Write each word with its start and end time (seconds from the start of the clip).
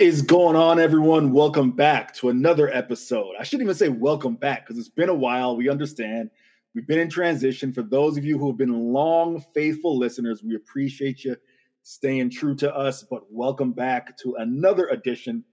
Is 0.00 0.22
going 0.22 0.56
on, 0.56 0.80
everyone? 0.80 1.30
Welcome 1.30 1.72
back 1.72 2.14
to 2.14 2.30
another 2.30 2.70
episode. 2.70 3.34
I 3.38 3.42
shouldn't 3.42 3.64
even 3.66 3.74
say 3.74 3.90
welcome 3.90 4.34
back 4.34 4.64
because 4.64 4.78
it's 4.78 4.88
been 4.88 5.10
a 5.10 5.14
while. 5.14 5.58
We 5.58 5.68
understand. 5.68 6.30
We've 6.74 6.86
been 6.86 7.00
in 7.00 7.10
transition. 7.10 7.70
For 7.70 7.82
those 7.82 8.16
of 8.16 8.24
you 8.24 8.38
who 8.38 8.46
have 8.46 8.56
been 8.56 8.72
long, 8.94 9.44
faithful 9.52 9.98
listeners, 9.98 10.42
we 10.42 10.54
appreciate 10.54 11.22
you 11.22 11.36
staying 11.82 12.30
true 12.30 12.54
to 12.54 12.74
us. 12.74 13.02
But 13.02 13.30
welcome 13.30 13.72
back 13.72 14.16
to 14.22 14.36
another 14.36 14.86
edition 14.86 15.44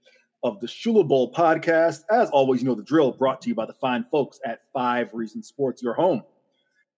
of 0.42 0.58
the 0.60 0.66
Shula 0.66 1.06
Bowl 1.06 1.30
podcast. 1.30 2.04
As 2.10 2.30
always, 2.30 2.62
you 2.62 2.68
know 2.68 2.74
the 2.74 2.82
drill 2.82 3.12
brought 3.12 3.42
to 3.42 3.50
you 3.50 3.54
by 3.54 3.66
the 3.66 3.74
fine 3.74 4.06
folks 4.10 4.40
at 4.46 4.60
Five 4.72 5.10
Reasons 5.12 5.46
Sports, 5.46 5.82
your 5.82 5.92
home 5.92 6.22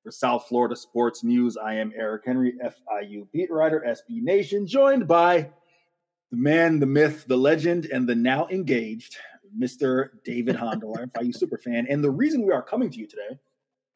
for 0.04 0.12
South 0.12 0.46
Florida 0.46 0.76
sports 0.76 1.24
news. 1.24 1.56
I 1.56 1.74
am 1.74 1.92
Eric 1.96 2.26
Henry, 2.26 2.54
FIU 2.62 3.26
beat 3.32 3.50
writer, 3.50 3.84
SB 3.84 4.22
Nation, 4.22 4.68
joined 4.68 5.08
by 5.08 5.50
the 6.30 6.36
man, 6.36 6.78
the 6.78 6.86
myth, 6.86 7.24
the 7.26 7.36
legend, 7.36 7.86
and 7.86 8.08
the 8.08 8.14
now 8.14 8.46
engaged 8.48 9.16
Mr. 9.58 10.10
David 10.24 10.56
Hondel, 10.56 10.96
our 10.96 11.06
FIU 11.06 11.34
super 11.34 11.58
fan. 11.58 11.86
And 11.88 12.04
the 12.04 12.10
reason 12.10 12.46
we 12.46 12.52
are 12.52 12.62
coming 12.62 12.90
to 12.90 12.98
you 12.98 13.06
today, 13.06 13.38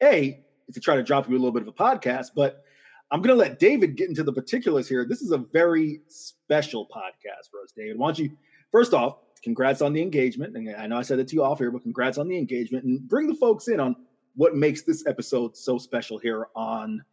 A, 0.03 0.43
is 0.67 0.75
to 0.75 0.81
try 0.81 0.95
to 0.95 1.03
drop 1.03 1.29
you 1.29 1.35
a 1.35 1.39
little 1.39 1.51
bit 1.51 1.61
of 1.61 1.67
a 1.67 1.71
podcast, 1.71 2.31
but 2.35 2.63
I'm 3.11 3.21
going 3.21 3.37
to 3.37 3.41
let 3.41 3.59
David 3.59 3.95
get 3.95 4.09
into 4.09 4.23
the 4.23 4.33
particulars 4.33 4.89
here. 4.89 5.05
This 5.05 5.21
is 5.21 5.31
a 5.31 5.37
very 5.37 6.01
special 6.07 6.87
podcast 6.87 7.49
for 7.51 7.61
us, 7.61 7.71
David. 7.75 7.97
Why 7.97 8.07
don't 8.07 8.19
you, 8.19 8.31
first 8.71 8.93
off, 8.93 9.17
congrats 9.43 9.81
on 9.81 9.93
the 9.93 10.01
engagement. 10.01 10.57
And 10.57 10.75
I 10.75 10.87
know 10.87 10.97
I 10.97 11.03
said 11.03 11.19
it 11.19 11.27
to 11.29 11.35
you 11.35 11.43
off 11.43 11.59
here, 11.59 11.71
but 11.71 11.83
congrats 11.83 12.17
on 12.17 12.27
the 12.27 12.37
engagement 12.37 12.83
and 12.83 13.07
bring 13.07 13.27
the 13.27 13.35
folks 13.35 13.67
in 13.67 13.79
on 13.79 13.95
what 14.35 14.55
makes 14.55 14.81
this 14.81 15.05
episode 15.07 15.55
so 15.55 15.77
special 15.77 16.17
here 16.17 16.47
on 16.55 17.03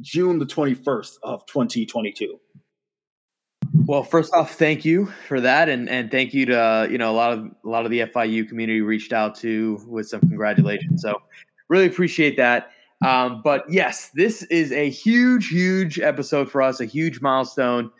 June 0.00 0.38
the 0.38 0.46
21st 0.46 1.18
of 1.22 1.44
2022. 1.46 2.38
Well, 3.72 4.02
first 4.02 4.34
off, 4.34 4.54
thank 4.54 4.84
you 4.84 5.06
for 5.28 5.40
that, 5.40 5.68
and 5.68 5.88
and 5.88 6.10
thank 6.10 6.34
you 6.34 6.46
to 6.46 6.88
you 6.90 6.98
know 6.98 7.10
a 7.10 7.14
lot 7.14 7.32
of 7.32 7.44
a 7.64 7.68
lot 7.68 7.84
of 7.84 7.90
the 7.90 8.00
FIU 8.00 8.48
community 8.48 8.80
reached 8.80 9.12
out 9.12 9.34
to 9.36 9.80
with 9.86 10.08
some 10.08 10.20
congratulations. 10.20 11.02
So 11.02 11.22
really 11.68 11.86
appreciate 11.86 12.36
that. 12.36 12.70
Um, 13.04 13.40
but 13.42 13.64
yes, 13.70 14.10
this 14.14 14.42
is 14.44 14.72
a 14.72 14.90
huge, 14.90 15.48
huge 15.48 15.98
episode 15.98 16.50
for 16.50 16.60
us, 16.60 16.80
a 16.80 16.84
huge 16.84 17.20
milestone 17.20 17.90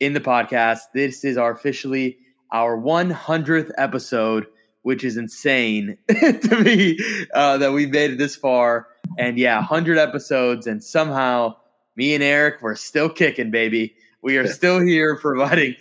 in 0.00 0.12
the 0.12 0.20
podcast. 0.20 0.80
This 0.92 1.24
is 1.24 1.38
our 1.38 1.52
officially 1.52 2.18
our 2.52 2.76
100th 2.76 3.70
episode, 3.78 4.46
which 4.82 5.04
is 5.04 5.16
insane 5.16 5.96
to 6.08 6.60
me 6.62 6.98
uh, 7.32 7.56
that 7.58 7.72
we 7.72 7.86
made 7.86 8.10
it 8.10 8.18
this 8.18 8.36
far. 8.36 8.88
And 9.18 9.38
yeah, 9.38 9.56
100 9.56 9.98
episodes, 9.98 10.66
and 10.66 10.82
somehow 10.82 11.56
me 11.96 12.14
and 12.14 12.22
Eric 12.22 12.62
we're 12.62 12.74
still 12.74 13.08
kicking, 13.08 13.50
baby. 13.50 13.94
We 14.22 14.36
are 14.38 14.46
still 14.46 14.80
here 14.80 15.16
providing, 15.20 15.76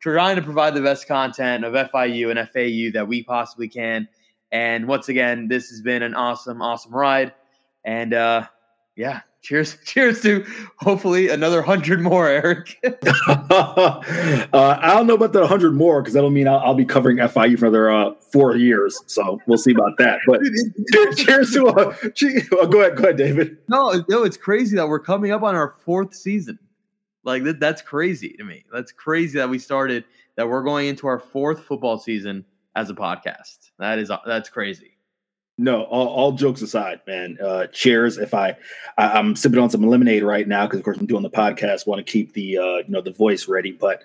trying 0.00 0.36
to 0.36 0.42
provide 0.42 0.74
the 0.74 0.80
best 0.80 1.06
content 1.06 1.64
of 1.64 1.74
FIU 1.74 2.30
and 2.30 2.48
FAU 2.48 2.98
that 2.98 3.06
we 3.06 3.22
possibly 3.22 3.68
can. 3.68 4.08
And 4.50 4.86
once 4.86 5.08
again, 5.08 5.48
this 5.48 5.68
has 5.70 5.80
been 5.80 6.02
an 6.02 6.14
awesome, 6.14 6.62
awesome 6.62 6.94
ride. 6.94 7.32
And 7.84 8.14
uh, 8.14 8.46
yeah, 8.96 9.20
cheers, 9.42 9.76
cheers 9.84 10.22
to 10.22 10.44
hopefully 10.78 11.28
another 11.28 11.62
hundred 11.62 12.00
more, 12.00 12.28
Eric. 12.28 12.78
uh, 13.06 14.00
I 14.52 14.94
don't 14.94 15.06
know 15.06 15.14
about 15.14 15.32
the 15.32 15.46
hundred 15.46 15.74
more 15.74 16.02
because 16.02 16.14
that'll 16.14 16.30
mean 16.30 16.48
I'll, 16.48 16.60
I'll, 16.60 16.74
be 16.74 16.84
covering 16.84 17.18
FIU 17.18 17.58
for 17.58 17.66
another 17.66 17.90
uh, 17.90 18.14
four 18.32 18.56
years. 18.56 19.00
So 19.06 19.40
we'll 19.46 19.58
see 19.58 19.72
about 19.72 19.98
that. 19.98 20.20
But 20.26 20.40
cheers 21.16 21.52
to 21.52 21.66
uh, 21.66 21.94
uh, 22.62 22.66
go 22.66 22.80
ahead, 22.80 22.96
go 22.96 23.04
ahead, 23.04 23.16
David. 23.16 23.58
No, 23.68 24.04
no, 24.08 24.24
it's 24.24 24.36
crazy 24.36 24.76
that 24.76 24.88
we're 24.88 25.00
coming 25.00 25.30
up 25.30 25.42
on 25.42 25.54
our 25.54 25.74
fourth 25.84 26.14
season. 26.14 26.58
Like 27.24 27.44
that, 27.44 27.60
that's 27.60 27.82
crazy 27.82 28.30
to 28.38 28.44
me. 28.44 28.64
That's 28.72 28.92
crazy 28.92 29.38
that 29.38 29.48
we 29.48 29.58
started 29.58 30.04
that 30.36 30.48
we're 30.48 30.62
going 30.62 30.88
into 30.88 31.06
our 31.06 31.18
fourth 31.18 31.64
football 31.64 31.98
season 31.98 32.44
as 32.76 32.90
a 32.90 32.94
podcast. 32.94 33.70
That 33.78 33.98
is 33.98 34.10
that's 34.26 34.48
crazy. 34.48 34.93
No, 35.56 35.84
all, 35.84 36.08
all, 36.08 36.32
jokes 36.32 36.62
aside, 36.62 37.00
man. 37.06 37.38
Uh, 37.40 37.68
cheers! 37.68 38.18
If 38.18 38.34
I, 38.34 38.56
I 38.98 39.16
am 39.16 39.36
sipping 39.36 39.60
on 39.60 39.70
some 39.70 39.86
lemonade 39.86 40.24
right 40.24 40.48
now 40.48 40.66
because, 40.66 40.80
of 40.80 40.84
course, 40.84 40.98
I'm 40.98 41.06
doing 41.06 41.22
the 41.22 41.30
podcast. 41.30 41.86
Want 41.86 42.04
to 42.04 42.12
keep 42.12 42.32
the 42.32 42.58
uh, 42.58 42.76
you 42.78 42.88
know 42.88 43.00
the 43.00 43.12
voice 43.12 43.46
ready. 43.46 43.70
But 43.70 44.02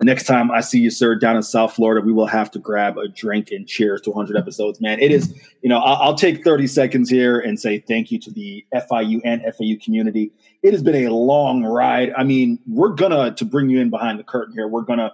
next 0.00 0.26
time 0.26 0.52
I 0.52 0.60
see 0.60 0.78
you, 0.78 0.90
sir, 0.92 1.16
down 1.16 1.34
in 1.34 1.42
South 1.42 1.72
Florida, 1.72 2.06
we 2.06 2.12
will 2.12 2.28
have 2.28 2.52
to 2.52 2.60
grab 2.60 2.98
a 2.98 3.08
drink 3.08 3.50
and 3.50 3.66
cheers 3.66 4.00
to 4.02 4.10
100 4.10 4.38
episodes, 4.38 4.80
man. 4.80 5.00
It 5.00 5.10
is, 5.10 5.34
you 5.60 5.68
know, 5.68 5.78
I'll, 5.78 6.10
I'll 6.10 6.14
take 6.14 6.44
30 6.44 6.68
seconds 6.68 7.10
here 7.10 7.40
and 7.40 7.58
say 7.58 7.80
thank 7.80 8.12
you 8.12 8.20
to 8.20 8.30
the 8.30 8.64
FIU 8.72 9.20
and 9.24 9.42
FAU 9.42 9.84
community. 9.84 10.30
It 10.62 10.72
has 10.72 10.84
been 10.84 11.04
a 11.04 11.12
long 11.12 11.64
ride. 11.64 12.12
I 12.16 12.22
mean, 12.22 12.60
we're 12.68 12.90
gonna 12.90 13.34
to 13.34 13.44
bring 13.44 13.70
you 13.70 13.80
in 13.80 13.90
behind 13.90 14.20
the 14.20 14.24
curtain 14.24 14.54
here. 14.54 14.68
We're 14.68 14.82
gonna 14.82 15.12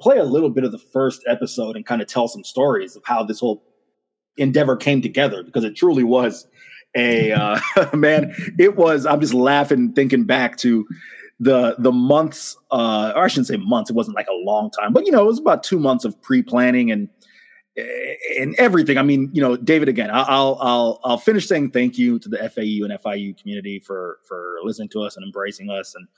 play 0.00 0.18
a 0.18 0.24
little 0.24 0.50
bit 0.50 0.62
of 0.62 0.70
the 0.70 0.78
first 0.78 1.24
episode 1.26 1.74
and 1.74 1.84
kind 1.84 2.00
of 2.00 2.06
tell 2.06 2.28
some 2.28 2.44
stories 2.44 2.94
of 2.94 3.02
how 3.04 3.24
this 3.24 3.40
whole 3.40 3.64
endeavor 4.36 4.76
came 4.76 5.02
together 5.02 5.42
because 5.42 5.64
it 5.64 5.74
truly 5.74 6.04
was 6.04 6.46
a 6.96 7.32
uh, 7.32 7.58
man. 7.94 8.34
It 8.58 8.76
was. 8.76 9.06
I'm 9.06 9.20
just 9.20 9.34
laughing 9.34 9.92
thinking 9.92 10.24
back 10.24 10.56
to 10.58 10.86
the 11.38 11.76
the 11.78 11.92
months, 11.92 12.56
uh, 12.70 13.12
or 13.14 13.24
I 13.24 13.28
shouldn't 13.28 13.48
say 13.48 13.56
months. 13.56 13.90
It 13.90 13.94
wasn't 13.94 14.16
like 14.16 14.28
a 14.28 14.44
long 14.44 14.70
time, 14.70 14.92
but 14.92 15.06
you 15.06 15.12
know, 15.12 15.22
it 15.22 15.26
was 15.26 15.38
about 15.38 15.62
two 15.62 15.78
months 15.78 16.04
of 16.04 16.20
pre 16.22 16.42
planning 16.42 16.90
and 16.90 17.08
and 18.38 18.54
everything. 18.56 18.96
I 18.96 19.02
mean, 19.02 19.30
you 19.32 19.42
know, 19.42 19.56
David. 19.56 19.88
Again, 19.88 20.10
I'll 20.10 20.58
I'll 20.60 21.00
I'll 21.04 21.18
finish 21.18 21.46
saying 21.46 21.72
thank 21.72 21.98
you 21.98 22.18
to 22.18 22.28
the 22.28 22.38
FAU 22.38 22.84
and 22.84 22.98
FIU 23.02 23.36
community 23.38 23.80
for 23.80 24.18
for 24.26 24.56
listening 24.62 24.88
to 24.90 25.02
us 25.02 25.16
and 25.16 25.24
embracing 25.24 25.70
us 25.70 25.94
and 25.94 26.08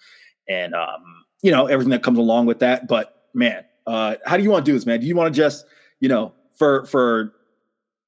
and 0.48 0.74
um 0.74 1.24
you 1.42 1.50
know 1.50 1.66
everything 1.66 1.90
that 1.90 2.02
comes 2.02 2.18
along 2.18 2.46
with 2.46 2.60
that. 2.60 2.86
But 2.86 3.26
man, 3.34 3.64
uh, 3.86 4.16
how 4.24 4.36
do 4.36 4.42
you 4.42 4.50
want 4.50 4.64
to 4.64 4.70
do 4.70 4.74
this, 4.76 4.86
man? 4.86 5.00
Do 5.00 5.06
you 5.06 5.16
want 5.16 5.34
to 5.34 5.36
just 5.36 5.66
you 6.00 6.08
know 6.08 6.32
for 6.56 6.86
for 6.86 7.34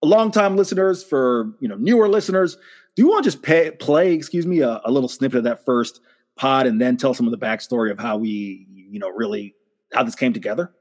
longtime 0.03 0.57
listeners, 0.57 1.03
for 1.03 1.53
you 1.61 1.69
know 1.69 1.77
newer 1.77 2.09
listeners, 2.09 2.57
do 2.97 3.03
you 3.03 3.09
want 3.09 3.25
to 3.25 3.31
just 3.31 3.43
pay, 3.43 3.71
play, 3.71 4.13
excuse 4.13 4.47
me, 4.47 4.61
a, 4.61 4.81
a, 4.85 4.91
little 4.91 5.09
snippet 5.09 5.39
of 5.39 5.45
that 5.45 5.65
first 5.65 6.01
pod, 6.37 6.67
and 6.67 6.81
then 6.81 6.97
tell 6.97 7.15
some 7.15 7.27
of 7.27 7.31
the 7.31 7.39
backstory 7.39 7.91
of 7.91 7.99
how 7.99 8.17
we, 8.17 8.67
you 8.73 8.99
know, 8.99 9.11
really 9.11 9.55
how 9.93 10.03
this 10.03 10.15
came 10.15 10.33
together? 10.33 10.73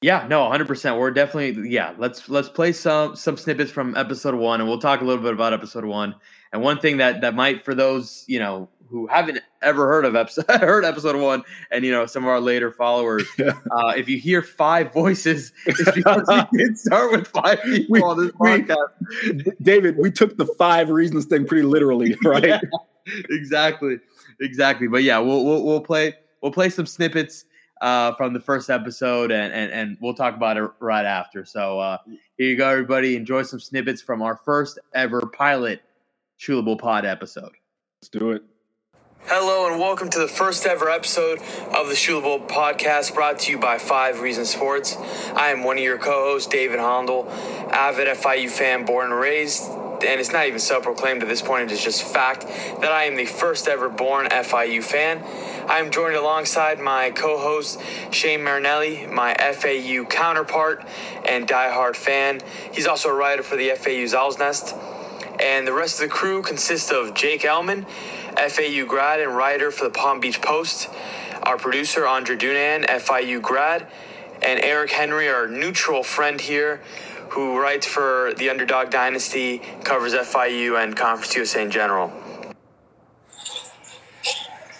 Yeah, 0.00 0.26
no, 0.28 0.48
hundred 0.48 0.66
percent. 0.66 0.98
We're 0.98 1.12
definitely 1.12 1.70
yeah. 1.70 1.94
Let's 1.96 2.28
let's 2.28 2.48
play 2.48 2.72
some 2.72 3.14
some 3.14 3.36
snippets 3.36 3.70
from 3.70 3.96
episode 3.96 4.34
one, 4.34 4.60
and 4.60 4.68
we'll 4.68 4.80
talk 4.80 5.00
a 5.00 5.04
little 5.04 5.22
bit 5.22 5.32
about 5.32 5.52
episode 5.52 5.84
one. 5.84 6.16
And 6.52 6.60
one 6.60 6.80
thing 6.80 6.96
that 6.96 7.20
that 7.20 7.34
might 7.34 7.64
for 7.64 7.72
those 7.74 8.24
you 8.26 8.40
know 8.40 8.68
who 8.92 9.06
haven't 9.06 9.40
ever 9.62 9.88
heard 9.88 10.04
of 10.04 10.14
episode 10.14 10.44
heard 10.60 10.84
episode 10.84 11.16
one, 11.16 11.42
and 11.70 11.84
you 11.84 11.90
know 11.90 12.04
some 12.04 12.22
of 12.22 12.28
our 12.28 12.40
later 12.40 12.70
followers, 12.70 13.26
uh, 13.40 13.92
if 13.96 14.08
you 14.08 14.18
hear 14.18 14.42
five 14.42 14.92
voices, 14.92 15.52
it's 15.66 15.90
because 15.94 16.28
we 16.28 16.58
did 16.58 16.78
start 16.78 17.10
with 17.10 17.26
five 17.26 17.60
people 17.62 17.86
we, 17.88 18.02
on 18.02 18.18
this 18.18 18.32
podcast. 18.32 18.88
We, 19.24 19.52
David, 19.62 19.96
we 19.96 20.10
took 20.10 20.36
the 20.36 20.46
five 20.58 20.90
reasons 20.90 21.24
thing 21.24 21.46
pretty 21.46 21.64
literally, 21.64 22.14
right? 22.22 22.44
Yeah, 22.44 22.60
exactly, 23.30 23.98
exactly. 24.40 24.86
But 24.86 25.02
yeah, 25.02 25.18
we'll, 25.18 25.44
we'll 25.44 25.64
we'll 25.64 25.80
play 25.80 26.14
we'll 26.42 26.52
play 26.52 26.68
some 26.68 26.86
snippets. 26.86 27.46
Uh, 27.80 28.14
from 28.14 28.32
the 28.32 28.38
first 28.38 28.70
episode, 28.70 29.32
and, 29.32 29.52
and 29.52 29.72
and 29.72 29.98
we'll 30.00 30.14
talk 30.14 30.36
about 30.36 30.56
it 30.56 30.70
right 30.78 31.04
after. 31.04 31.44
So 31.44 31.80
uh, 31.80 31.98
here 32.38 32.50
you 32.50 32.56
go, 32.56 32.68
everybody. 32.68 33.16
Enjoy 33.16 33.42
some 33.42 33.58
snippets 33.58 34.00
from 34.00 34.22
our 34.22 34.36
first 34.36 34.78
ever 34.94 35.20
pilot 35.22 35.82
Shula 36.38 36.64
Bowl 36.64 36.76
Pod 36.76 37.04
episode. 37.04 37.50
Let's 38.00 38.08
do 38.08 38.30
it. 38.30 38.42
Hello 39.26 39.70
and 39.70 39.78
welcome 39.78 40.10
to 40.10 40.18
the 40.18 40.26
first 40.26 40.66
ever 40.66 40.90
episode 40.90 41.38
of 41.72 41.86
the 41.86 41.94
Shula 41.94 42.24
Bowl 42.24 42.40
podcast 42.40 43.14
brought 43.14 43.38
to 43.38 43.52
you 43.52 43.58
by 43.58 43.78
Five 43.78 44.20
Reasons 44.20 44.50
Sports. 44.50 44.96
I 45.36 45.50
am 45.50 45.62
one 45.62 45.78
of 45.78 45.84
your 45.84 45.96
co-hosts, 45.96 46.48
David 46.48 46.80
Hondel, 46.80 47.28
avid 47.70 48.08
FIU 48.08 48.50
fan 48.50 48.84
born 48.84 49.12
and 49.12 49.20
raised, 49.20 49.70
and 49.70 50.20
it's 50.20 50.32
not 50.32 50.48
even 50.48 50.58
self-proclaimed 50.58 51.22
at 51.22 51.28
this 51.28 51.40
point, 51.40 51.70
it 51.70 51.72
is 51.72 51.82
just 51.82 52.02
fact 52.02 52.42
that 52.48 52.90
I 52.90 53.04
am 53.04 53.14
the 53.14 53.24
first 53.24 53.68
ever 53.68 53.88
born 53.88 54.26
FIU 54.26 54.82
fan. 54.82 55.22
I 55.68 55.78
am 55.78 55.92
joined 55.92 56.16
alongside 56.16 56.80
my 56.80 57.12
co-host, 57.12 57.80
Shane 58.10 58.42
Marinelli, 58.42 59.06
my 59.06 59.34
FAU 59.34 60.04
counterpart 60.04 60.84
and 61.24 61.46
diehard 61.46 61.94
fan. 61.94 62.40
He's 62.72 62.88
also 62.88 63.08
a 63.08 63.14
writer 63.14 63.44
for 63.44 63.54
the 63.54 63.70
FAU's 63.76 64.14
Owl's 64.14 64.40
Nest. 64.40 64.74
And 65.40 65.66
the 65.66 65.72
rest 65.72 66.00
of 66.00 66.08
the 66.08 66.14
crew 66.14 66.42
consists 66.42 66.92
of 66.92 67.14
Jake 67.14 67.44
Elman, 67.44 67.86
FAU 68.36 68.86
grad 68.86 69.20
and 69.20 69.36
writer 69.36 69.70
for 69.70 69.84
the 69.84 69.90
Palm 69.90 70.20
Beach 70.20 70.40
Post, 70.40 70.88
our 71.42 71.56
producer, 71.56 72.06
Andre 72.06 72.36
Dunan, 72.36 72.86
FIU 72.86 73.40
grad, 73.40 73.86
and 74.42 74.60
Eric 74.60 74.90
Henry, 74.90 75.28
our 75.28 75.48
neutral 75.48 76.02
friend 76.02 76.40
here, 76.40 76.82
who 77.30 77.58
writes 77.58 77.86
for 77.86 78.32
the 78.36 78.50
Underdog 78.50 78.90
Dynasty, 78.90 79.58
covers 79.84 80.12
FIU 80.14 80.82
and 80.82 80.96
Conference 80.96 81.34
USA 81.34 81.62
in 81.62 81.70
general. 81.70 82.12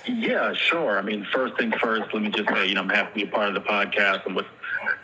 Yeah, 0.06 0.52
sure. 0.52 0.98
I 0.98 1.02
mean, 1.02 1.26
first 1.32 1.56
thing 1.56 1.72
first, 1.80 2.12
let 2.12 2.22
me 2.22 2.30
just 2.30 2.48
say, 2.48 2.66
you 2.66 2.74
know, 2.74 2.82
I'm 2.82 2.88
happy 2.88 3.20
to 3.20 3.26
be 3.26 3.30
a 3.30 3.34
part 3.34 3.48
of 3.48 3.54
the 3.54 3.60
podcast 3.60 4.26
and 4.26 4.34
with, 4.34 4.46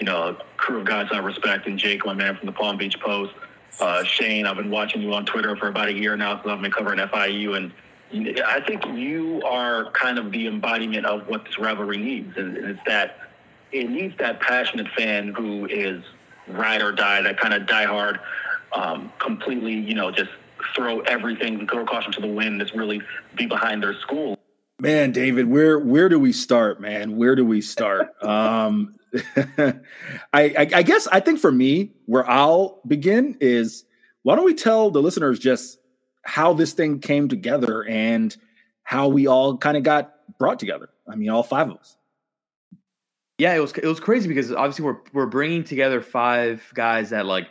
you 0.01 0.07
know, 0.07 0.23
a 0.29 0.37
crew 0.57 0.81
of 0.81 0.87
guys 0.87 1.09
I 1.13 1.19
respect 1.19 1.67
and 1.67 1.79
Jake, 1.79 2.05
my 2.05 2.15
man 2.15 2.37
from 2.37 2.47
the 2.47 2.53
Palm 2.53 2.77
Beach 2.77 2.99
Post. 3.01 3.33
Uh, 3.81 4.03
Shane, 4.03 4.45
I've 4.45 4.57
been 4.57 4.71
watching 4.71 5.01
you 5.01 5.15
on 5.15 5.25
Twitter 5.25 5.55
for 5.57 5.69
about 5.69 5.89
a 5.89 5.93
year 5.93 6.17
now, 6.17 6.43
so 6.43 6.51
I've 6.51 6.61
been 6.61 6.73
covering 6.73 6.99
FIU 6.99 7.57
and 7.57 7.73
I 8.13 8.63
think 8.67 8.87
you 8.87 9.43
are 9.45 9.91
kind 9.93 10.19
of 10.19 10.33
the 10.33 10.47
embodiment 10.47 11.05
of 11.05 11.29
what 11.29 11.45
this 11.45 11.59
rivalry 11.59 11.99
needs, 11.99 12.37
and 12.37 12.57
it's 12.57 12.81
that 12.87 13.31
it 13.73 13.91
needs 13.91 14.17
that 14.19 14.41
passionate 14.41 14.89
fan 14.97 15.29
who 15.29 15.67
is 15.67 16.03
ride 16.49 16.81
or 16.81 16.93
die, 16.93 17.21
that 17.23 17.39
kind 17.39 17.53
of 17.53 17.63
diehard, 17.65 18.19
um, 18.73 19.13
completely, 19.19 19.75
you 19.75 19.95
know, 19.95 20.11
just 20.11 20.31
throw 20.75 21.01
everything, 21.01 21.67
throw 21.67 21.85
caution 21.85 22.13
to 22.13 22.21
the 22.21 22.29
wind, 22.29 22.61
that's 22.61 22.75
really 22.75 23.03
be 23.37 23.47
behind 23.47 23.83
their 23.83 23.95
school. 24.01 24.39
Man, 24.81 25.11
David, 25.11 25.49
where 25.49 25.79
where 25.79 26.09
do 26.09 26.19
we 26.19 26.33
start, 26.33 26.81
man? 26.81 27.17
Where 27.17 27.35
do 27.35 27.45
we 27.45 27.61
start? 27.61 28.11
um, 28.23 28.95
I, 29.37 29.75
I, 30.33 30.69
I 30.75 30.83
guess 30.83 31.09
I 31.09 31.21
think 31.21 31.41
for 31.41 31.51
me, 31.51 31.93
where 32.07 32.29
I'll 32.29 32.81
begin 32.87 33.37
is 33.41 33.85
why 34.23 34.37
don't 34.37 34.45
we 34.45 34.55
tell 34.55 34.91
the 34.91 35.03
listeners 35.03 35.39
just 35.39 35.78
how 36.29 36.53
this 36.53 36.75
thing 36.75 37.01
came 37.01 37.27
together 37.27 37.87
and 37.89 38.37
how 38.83 39.09
we 39.09 39.27
all 39.27 39.57
kind 39.57 39.79
of 39.79 39.83
got 39.83 40.13
brought 40.39 40.59
together. 40.59 40.91
I 41.11 41.17
mean, 41.17 41.31
all 41.31 41.43
five 41.43 41.71
of 41.71 41.79
us. 41.79 41.97
Yeah, 43.39 43.55
it 43.55 43.61
was 43.61 43.73
it 43.73 43.87
was 43.87 43.99
crazy 43.99 44.29
because 44.29 44.53
obviously 44.53 44.85
we're 44.85 44.99
we're 45.15 45.27
bringing 45.27 45.65
together 45.65 46.03
five 46.03 46.71
guys 46.75 47.11
that 47.11 47.25
like 47.25 47.49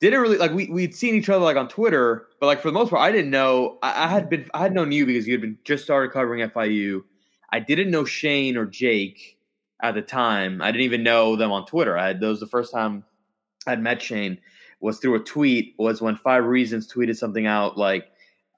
didn't 0.00 0.20
really 0.20 0.38
like 0.38 0.52
we 0.52 0.66
we'd 0.68 0.94
seen 0.94 1.14
each 1.14 1.28
other 1.28 1.44
like 1.44 1.58
on 1.58 1.68
Twitter, 1.68 2.28
but 2.40 2.46
like 2.46 2.62
for 2.62 2.68
the 2.68 2.74
most 2.74 2.88
part, 2.88 3.02
I 3.02 3.12
didn't 3.12 3.30
know. 3.30 3.78
I, 3.82 4.04
I 4.04 4.08
had 4.08 4.30
been 4.30 4.48
I 4.54 4.60
had 4.60 4.72
known 4.72 4.92
you 4.92 5.04
because 5.04 5.26
you 5.26 5.34
had 5.34 5.42
been 5.42 5.58
just 5.64 5.84
started 5.84 6.10
covering 6.10 6.48
FIU. 6.48 7.02
I 7.52 7.60
didn't 7.60 7.90
know 7.90 8.06
Shane 8.06 8.56
or 8.56 8.64
Jake 8.64 9.38
at 9.82 9.94
the 9.94 10.02
time. 10.02 10.62
I 10.62 10.72
didn't 10.72 10.84
even 10.84 11.02
know 11.02 11.36
them 11.36 11.52
on 11.52 11.66
Twitter. 11.66 11.98
I 11.98 12.06
had 12.06 12.20
those 12.20 12.40
the 12.40 12.46
first 12.46 12.72
time 12.72 13.04
I'd 13.66 13.82
met 13.82 14.00
Shane 14.00 14.38
was 14.80 14.98
through 14.98 15.16
a 15.16 15.20
tweet. 15.20 15.74
Was 15.78 16.02
when 16.02 16.16
Five 16.16 16.44
Reasons 16.44 16.90
tweeted 16.90 17.16
something 17.16 17.46
out 17.46 17.76
like, 17.76 18.06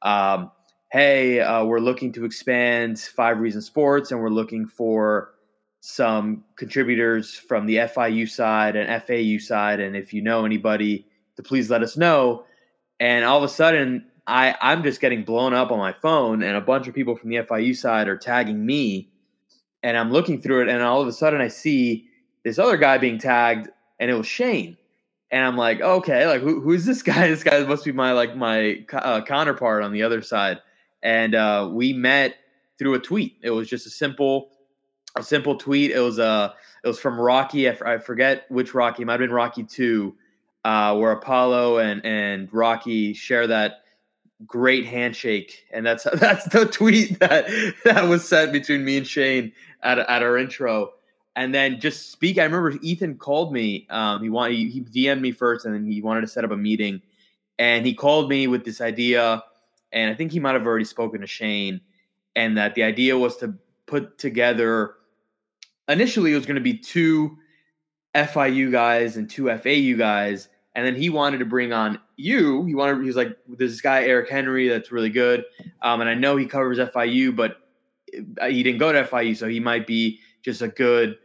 um, 0.03 0.50
"Hey, 0.91 1.41
uh, 1.41 1.65
we're 1.65 1.81
looking 1.81 2.12
to 2.12 2.25
expand 2.25 2.99
Five 2.99 3.38
Reasons 3.41 3.67
Sports, 3.67 4.11
and 4.11 4.20
we're 4.20 4.31
looking 4.31 4.67
for." 4.67 5.35
some 5.81 6.43
contributors 6.56 7.35
from 7.35 7.65
the 7.65 7.76
FIU 7.76 8.29
side 8.29 8.75
and 8.75 9.03
FAU 9.05 9.38
side. 9.38 9.79
And 9.79 9.97
if 9.97 10.12
you 10.12 10.20
know 10.20 10.44
anybody, 10.44 11.06
to 11.37 11.43
please 11.43 11.70
let 11.70 11.82
us 11.82 11.97
know. 11.97 12.44
And 13.00 13.25
all 13.25 13.38
of 13.38 13.44
a 13.44 13.49
sudden, 13.49 14.05
I, 14.26 14.56
I'm 14.61 14.82
just 14.82 15.00
getting 15.00 15.25
blown 15.25 15.55
up 15.55 15.71
on 15.71 15.79
my 15.79 15.93
phone, 15.93 16.43
and 16.43 16.56
a 16.56 16.61
bunch 16.61 16.88
of 16.88 16.94
people 16.94 17.17
from 17.17 17.31
the 17.31 17.37
FIU 17.37 17.75
side 17.75 18.09
are 18.09 18.17
tagging 18.17 18.67
me. 18.67 19.09
And 19.82 19.97
I'm 19.97 20.11
looking 20.11 20.43
through 20.43 20.62
it, 20.62 20.69
and 20.69 20.82
all 20.82 21.00
of 21.00 21.06
a 21.06 21.12
sudden, 21.12 21.41
I 21.41 21.49
see 21.49 22.09
this 22.44 22.59
other 22.59 22.76
guy 22.76 22.99
being 22.99 23.19
tagged, 23.19 23.69
and 24.00 24.11
it 24.11 24.14
was 24.14 24.26
Shane. 24.26 24.76
And 25.30 25.44
I'm 25.44 25.56
like, 25.56 25.80
okay, 25.80 26.26
like 26.26 26.40
who, 26.40 26.60
who's 26.60 26.84
this 26.84 27.02
guy? 27.02 27.28
This 27.30 27.42
guy 27.42 27.62
must 27.64 27.84
be 27.84 27.92
my 27.92 28.12
like 28.12 28.36
my 28.36 28.84
uh, 28.92 29.22
counterpart 29.22 29.82
on 29.82 29.92
the 29.92 30.02
other 30.02 30.22
side. 30.22 30.58
And 31.02 31.34
uh, 31.34 31.69
we 31.70 31.92
met 31.92 32.36
through 32.78 32.94
a 32.94 32.98
tweet. 32.98 33.36
It 33.42 33.50
was 33.50 33.69
just 33.69 33.86
a 33.86 33.90
simple 33.90 34.50
a 35.16 35.22
simple 35.22 35.56
tweet. 35.56 35.90
It 35.90 36.00
was 36.00 36.19
uh 36.19 36.52
it 36.84 36.88
was 36.88 36.98
from 36.98 37.20
Rocky. 37.20 37.69
I, 37.69 37.72
f- 37.72 37.82
I 37.82 37.98
forget 37.98 38.50
which 38.50 38.75
Rocky. 38.75 39.02
It 39.02 39.06
might 39.06 39.12
have 39.14 39.20
been 39.20 39.32
Rocky 39.32 39.64
two, 39.64 40.14
uh, 40.64 40.96
where 40.96 41.12
Apollo 41.12 41.78
and 41.78 42.04
and 42.04 42.48
Rocky 42.52 43.12
share 43.12 43.46
that 43.46 43.82
great 44.46 44.86
handshake, 44.86 45.66
and 45.72 45.84
that's 45.84 46.04
that's 46.14 46.48
the 46.48 46.66
tweet 46.66 47.19
that 47.20 47.48
that 47.84 48.08
was 48.08 48.26
sent 48.26 48.52
between 48.52 48.84
me 48.84 48.98
and 48.98 49.06
Shane 49.06 49.52
at 49.82 49.98
at 49.98 50.22
our 50.22 50.38
intro. 50.38 50.92
And 51.38 51.55
then 51.55 51.79
just 51.79 52.11
speak. 52.11 52.37
I 52.37 52.43
remember 52.43 52.76
Ethan 52.82 53.17
called 53.17 53.52
me. 53.52 53.87
Um, 53.90 54.20
he 54.20 54.29
wanted 54.29 54.56
he 54.56 54.81
DM'd 54.81 55.23
me 55.23 55.31
first, 55.31 55.64
and 55.64 55.73
then 55.73 55.87
he 55.87 56.02
wanted 56.02 56.23
to 56.23 56.26
set 56.26 56.44
up 56.44 56.50
a 56.50 56.56
meeting. 56.56 57.00
And 57.61 57.87
he 57.87 57.94
called 57.94 58.29
me 58.29 58.49
with 58.49 58.64
this 58.64 58.81
idea, 58.81 59.44
and 59.93 60.11
I 60.11 60.14
think 60.14 60.32
he 60.32 60.40
might 60.40 60.55
have 60.55 60.67
already 60.67 60.85
spoken 60.85 61.20
to 61.20 61.29
Shane, 61.29 61.81
and 62.35 62.58
that 62.58 62.75
the 62.75 62.82
idea 62.82 63.17
was 63.17 63.37
to 63.37 63.55
put 63.87 64.19
together 64.19 64.94
initially 65.88 66.32
it 66.32 66.35
was 66.35 66.44
going 66.44 66.56
to 66.56 66.61
be 66.61 66.76
two 66.76 67.38
FIU 68.17 68.73
guys 68.73 69.17
and 69.17 69.31
two 69.31 69.46
FAU 69.46 69.96
guys, 69.96 70.49
and 70.75 70.85
then 70.85 70.96
he 70.96 71.08
wanted 71.08 71.38
to 71.38 71.44
bring 71.44 71.73
on 71.73 72.00
you. 72.17 72.64
He 72.64 72.75
wanted 72.75 73.00
he 73.00 73.06
was 73.06 73.14
like 73.14 73.38
this 73.46 73.81
guy 73.81 74.02
Eric 74.02 74.29
Henry 74.29 74.67
that's 74.67 74.90
really 74.90 75.11
good, 75.11 75.44
um, 75.82 76.00
and 76.00 76.11
I 76.11 76.14
know 76.14 76.37
he 76.37 76.46
covers 76.46 76.79
FIU, 76.79 77.37
but 77.37 77.58
uh, 78.40 78.49
he 78.49 78.64
didn't 78.64 78.81
go 78.81 78.90
to 78.90 79.05
FIU, 79.05 79.37
so 79.37 79.46
he 79.46 79.61
might 79.61 79.87
be 79.87 80.19
just 80.43 80.62
a 80.62 80.69
good 80.69 81.17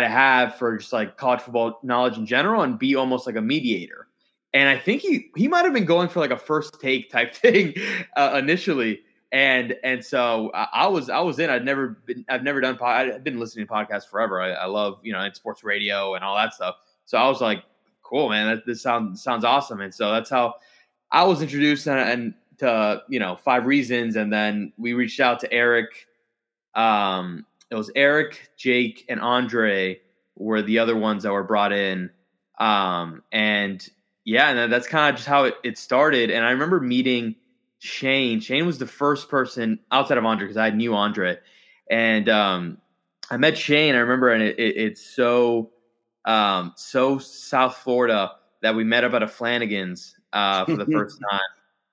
to 0.00 0.08
have 0.08 0.56
for 0.56 0.76
just 0.76 0.92
like 0.92 1.16
college 1.16 1.40
football 1.40 1.78
knowledge 1.82 2.18
in 2.18 2.26
general 2.26 2.62
and 2.62 2.78
be 2.78 2.94
almost 2.94 3.26
like 3.26 3.36
a 3.36 3.42
mediator. 3.42 4.08
And 4.54 4.68
I 4.68 4.78
think 4.78 5.02
he 5.02 5.30
he 5.36 5.48
might 5.48 5.64
have 5.64 5.74
been 5.74 5.84
going 5.84 6.08
for 6.08 6.20
like 6.20 6.30
a 6.30 6.38
first 6.38 6.80
take 6.80 7.10
type 7.10 7.34
thing 7.34 7.74
uh, 8.16 8.36
initially 8.38 9.00
and 9.32 9.76
and 9.84 10.04
so 10.04 10.50
I, 10.54 10.86
was 10.86 11.10
I 11.10 11.20
was 11.20 11.38
in. 11.38 11.50
I'd 11.50 11.64
never 11.64 12.00
been 12.06 12.24
I've 12.28 12.42
never 12.42 12.60
done 12.60 12.76
pod, 12.76 13.10
I've 13.10 13.24
been 13.24 13.38
listening 13.38 13.66
to 13.66 13.72
podcasts 13.72 14.08
forever. 14.08 14.40
I, 14.40 14.52
I 14.52 14.66
love 14.66 15.00
you 15.02 15.12
know 15.12 15.28
sports 15.32 15.62
radio 15.62 16.14
and 16.14 16.24
all 16.24 16.34
that 16.36 16.54
stuff. 16.54 16.76
So 17.04 17.18
I 17.18 17.28
was 17.28 17.40
like, 17.40 17.62
cool, 18.02 18.30
man. 18.30 18.46
That, 18.46 18.66
this 18.66 18.80
sounds 18.80 19.22
sounds 19.22 19.44
awesome. 19.44 19.80
And 19.80 19.92
so 19.94 20.12
that's 20.12 20.30
how 20.30 20.54
I 21.10 21.24
was 21.24 21.42
introduced 21.42 21.86
and, 21.86 21.98
and 21.98 22.34
to 22.58 23.02
you 23.08 23.18
know 23.18 23.36
five 23.36 23.66
reasons, 23.66 24.16
and 24.16 24.32
then 24.32 24.72
we 24.78 24.94
reached 24.94 25.20
out 25.20 25.40
to 25.40 25.52
Eric. 25.52 26.06
Um, 26.74 27.44
it 27.70 27.74
was 27.74 27.90
Eric, 27.94 28.50
Jake, 28.56 29.04
and 29.08 29.20
Andre 29.20 30.00
were 30.36 30.62
the 30.62 30.78
other 30.78 30.96
ones 30.96 31.24
that 31.24 31.32
were 31.32 31.44
brought 31.44 31.72
in. 31.72 32.10
Um, 32.58 33.22
and 33.30 33.86
yeah, 34.24 34.50
and 34.50 34.72
that's 34.72 34.86
kind 34.86 35.10
of 35.10 35.16
just 35.16 35.28
how 35.28 35.44
it, 35.44 35.54
it 35.64 35.78
started. 35.78 36.30
And 36.30 36.44
I 36.44 36.50
remember 36.50 36.80
meeting 36.80 37.36
Shane. 37.78 38.40
Shane 38.40 38.66
was 38.66 38.78
the 38.78 38.86
first 38.86 39.28
person 39.28 39.78
outside 39.90 40.18
of 40.18 40.24
Andre 40.24 40.46
because 40.46 40.56
I 40.56 40.70
knew 40.70 40.94
Andre, 40.94 41.38
and 41.90 42.28
um, 42.28 42.78
I 43.30 43.36
met 43.36 43.56
Shane. 43.56 43.94
I 43.94 43.98
remember, 43.98 44.30
and 44.30 44.42
it, 44.42 44.58
it, 44.58 44.76
it's 44.76 45.04
so 45.04 45.70
um, 46.24 46.72
so 46.76 47.18
South 47.18 47.76
Florida 47.76 48.32
that 48.62 48.74
we 48.74 48.84
met 48.84 49.04
up 49.04 49.14
at 49.14 49.22
a 49.22 49.28
Flanagan's 49.28 50.16
uh, 50.32 50.64
for 50.64 50.76
the 50.76 50.86
first 50.92 51.18
time. 51.30 51.40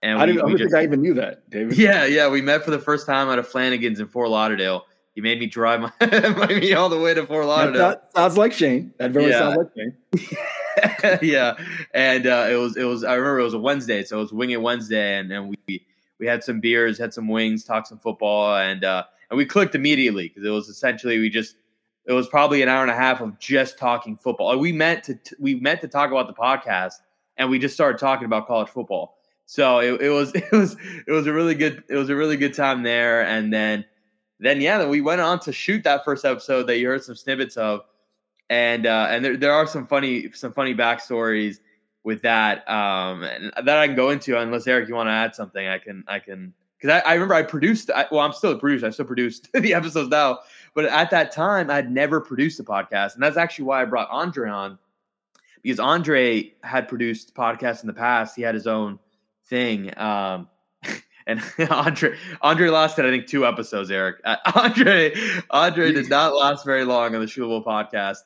And 0.01 0.19
I, 0.19 0.25
didn't, 0.25 0.36
we, 0.36 0.42
I 0.42 0.50
don't 0.50 0.57
just, 0.57 0.72
think 0.72 0.81
I 0.81 0.83
even 0.83 1.01
knew 1.01 1.13
that, 1.16 1.50
David. 1.50 1.77
Yeah, 1.77 2.06
yeah, 2.06 2.30
we 2.30 2.42
met 2.42 2.63
for 2.63 2.72
the 2.72 2.80
first 2.80 3.07
time 3.07 3.30
at 3.30 3.39
a 3.39 3.44
Flanagan's 3.44 4.00
in 4.00 4.07
Fort 4.07 4.30
Lauderdale. 4.30 4.86
He 5.15 5.21
made 5.21 5.39
me 5.39 5.47
drive 5.47 5.79
my, 5.79 6.47
me 6.47 6.73
all 6.73 6.89
the 6.89 7.00
way 7.00 7.13
to 7.13 7.25
Fort 7.25 7.45
Lauderdale. 7.45 7.89
That 7.89 8.12
sounds 8.13 8.38
like 8.38 8.51
Shane. 8.51 8.94
That 9.00 9.12
very 9.12 9.29
yeah. 9.29 9.39
sounds 9.39 9.57
like 9.57 9.69
Shane. 9.73 11.19
yeah, 11.29 11.57
and 11.94 12.27
uh, 12.27 12.47
it 12.50 12.56
was 12.56 12.75
it 12.75 12.83
was. 12.83 13.06
I 13.06 13.13
remember 13.13 13.39
it 13.39 13.44
was 13.44 13.53
a 13.53 13.59
Wednesday, 13.59 14.03
so 14.03 14.17
it 14.17 14.21
was 14.21 14.33
Wing 14.33 14.51
It 14.51 14.62
Wednesday, 14.62 15.17
and, 15.17 15.31
and 15.31 15.56
we 15.67 15.85
we 16.19 16.27
had 16.27 16.44
some 16.44 16.59
beers, 16.59 16.97
had 16.97 17.13
some 17.13 17.29
wings, 17.29 17.63
talked 17.63 17.88
some 17.88 17.97
football, 17.97 18.57
and 18.57 18.84
uh, 18.84 19.03
and 19.29 19.38
we 19.38 19.45
clicked 19.45 19.74
immediately 19.74 20.27
because 20.27 20.43
it 20.43 20.50
was 20.50 20.67
essentially 20.67 21.17
we 21.17 21.29
just 21.29 21.55
it 22.05 22.12
was 22.12 22.27
probably 22.27 22.62
an 22.62 22.67
hour 22.67 22.81
and 22.81 22.91
a 22.91 22.95
half 22.95 23.22
of 23.22 23.39
just 23.39 23.77
talking 23.77 24.17
football. 24.17 24.57
We 24.60 24.74
meant 24.74 25.05
to 25.05 25.17
we 25.39 25.55
meant 25.55 25.79
to 25.81 25.88
talk 25.88 26.12
about 26.12 26.27
the 26.27 26.34
podcast, 26.34 26.95
and 27.38 27.50
we 27.50 27.57
just 27.57 27.74
started 27.74 28.00
talking 28.00 28.25
about 28.25 28.48
college 28.48 28.69
football. 28.69 29.17
So 29.45 29.79
it, 29.79 30.01
it 30.01 30.10
was 30.10 30.31
it 30.36 30.51
was 30.51 30.75
it 31.07 31.12
was 31.12 31.25
a 31.25 31.31
really 31.34 31.55
good 31.55 31.84
it 31.88 31.95
was 31.95 32.10
a 32.10 32.15
really 32.15 32.36
good 32.36 32.53
time 32.53 32.84
there, 32.84 33.25
and 33.25 33.53
then 33.53 33.86
then 34.39 34.62
yeah, 34.62 34.77
then 34.77 34.89
we 34.89 35.01
went 35.01 35.22
on 35.22 35.39
to 35.42 35.54
shoot 35.54 35.84
that 35.84 36.04
first 36.04 36.25
episode 36.25 36.63
that 36.68 36.77
you 36.77 36.88
heard 36.88 37.04
some 37.04 37.15
snippets 37.15 37.58
of 37.58 37.82
and 38.50 38.86
uh, 38.86 39.08
and 39.10 39.24
there, 39.24 39.38
there 39.38 39.54
are 39.54 39.68
some 39.68 39.88
funny 39.88 40.32
some 40.34 40.54
funny 40.54 40.75
backstories 40.75 41.60
with 42.04 42.22
that 42.22 42.70
um, 42.70 43.22
that 43.22 43.77
I 43.77 43.88
can 43.88 43.96
go 43.96 44.12
into. 44.12 44.38
Unless 44.38 44.68
Eric, 44.68 44.88
you 44.88 44.96
want 44.96 45.08
to 45.08 45.13
add 45.13 45.36
something, 45.36 45.68
I 45.68 45.80
can 45.80 46.04
I 46.08 46.20
can 46.20 46.54
because 46.77 47.01
I, 47.06 47.10
I, 47.10 47.13
remember 47.13 47.34
I 47.34 47.44
produced. 47.44 47.89
I, 47.89 48.06
well, 48.12 48.22
I'm 48.22 48.34
still 48.34 48.51
a 48.51 48.60
producer. 48.60 48.86
I 48.86 48.92
still 48.92 49.06
produced 49.06 49.50
the 49.54 49.74
episodes 49.74 50.10
now, 50.10 50.39
but 50.74 50.86
at 50.86 51.10
that 51.10 51.32
time, 51.32 51.70
I 51.70 51.75
had 51.75 51.92
never 51.92 52.22
produced 52.22 52.60
a 52.60 52.63
podcast, 52.63 53.15
and 53.15 53.24
that's 53.24 53.38
actually 53.38 53.65
why 53.65 53.82
I 53.82 53.86
brought 53.86 54.10
Andre 54.12 54.50
on 54.50 54.77
because 55.63 55.80
Andre 55.80 56.54
had 56.62 56.88
produced 56.88 57.34
podcasts 57.34 57.82
in 57.82 57.88
the 57.88 57.94
past. 57.94 58.36
He 58.36 58.44
had 58.44 58.54
his 58.54 58.68
own 58.68 59.00
thing. 59.46 59.98
Um, 59.98 60.48
and 61.27 61.41
Andre 61.70 62.15
Andre 62.41 62.70
lasted 62.70 63.05
I 63.05 63.10
think 63.10 63.27
two 63.27 63.46
episodes. 63.46 63.91
Eric 63.91 64.17
uh, 64.24 64.38
Andre 64.55 65.13
Andre 65.50 65.91
did 65.91 66.10
not 66.10 66.36
last 66.36 66.65
very 66.65 66.86
long 66.86 67.15
on 67.15 67.22
the 67.22 67.27
Shula 67.27 67.48
Bowl 67.48 67.63
podcast. 67.63 68.20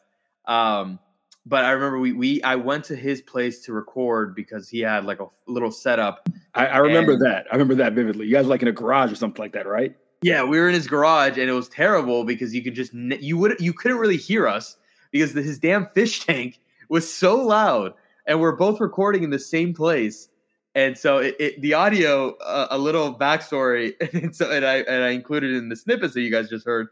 Um, 0.46 1.00
but 1.46 1.66
I 1.66 1.72
remember 1.72 2.00
we 2.00 2.14
we 2.14 2.44
I 2.44 2.56
went 2.56 2.86
to 2.86 2.96
his 2.96 3.22
place 3.22 3.64
to 3.66 3.74
record 3.74 4.36
because 4.36 4.70
he 4.70 4.80
had 4.80 5.06
like 5.06 5.20
a 5.20 5.28
little 5.48 5.72
setup. 5.72 6.30
I, 6.54 6.68
I 6.68 6.78
remember 6.78 7.14
and, 7.14 7.22
that. 7.26 7.46
I 7.52 7.56
remember 7.56 7.76
that 7.76 7.94
vividly. 7.94 8.28
You 8.28 8.34
guys 8.34 8.46
were 8.46 8.52
like 8.52 8.62
in 8.62 8.68
a 8.68 8.74
garage 8.74 9.12
or 9.12 9.16
something 9.16 9.42
like 9.42 9.54
that, 9.54 9.66
right? 9.66 9.96
Yeah, 10.22 10.44
we 10.44 10.60
were 10.60 10.68
in 10.68 10.74
his 10.74 10.88
garage, 10.88 11.38
and 11.38 11.50
it 11.50 11.54
was 11.54 11.70
terrible 11.70 12.26
because 12.26 12.54
you 12.54 12.62
could 12.62 12.76
just 12.76 12.94
you 12.94 13.38
would 13.38 13.56
you 13.60 13.74
couldn't 13.74 13.98
really 13.98 14.18
hear 14.18 14.48
us 14.48 14.78
because 15.12 15.34
the, 15.34 15.42
his 15.42 15.60
damn 15.60 15.88
fish 15.88 16.26
tank 16.26 16.60
was 16.90 17.12
so 17.12 17.38
loud, 17.38 17.94
and 18.28 18.40
we're 18.40 18.56
both 18.56 18.80
recording 18.82 19.24
in 19.24 19.30
the 19.30 19.40
same 19.40 19.74
place, 19.74 20.30
and 20.76 20.98
so 20.98 21.18
it, 21.18 21.36
it 21.40 21.62
the 21.62 21.74
audio 21.74 22.36
uh, 22.38 22.68
a 22.72 22.78
little 22.78 23.14
backstory, 23.14 23.94
and 24.14 24.36
so 24.36 24.52
and 24.52 24.66
I 24.66 24.78
and 24.78 25.04
I 25.04 25.10
included 25.10 25.56
in 25.56 25.70
the 25.70 25.76
snippets 25.76 26.14
that 26.14 26.22
you 26.22 26.32
guys 26.32 26.50
just 26.50 26.66
heard 26.66 26.90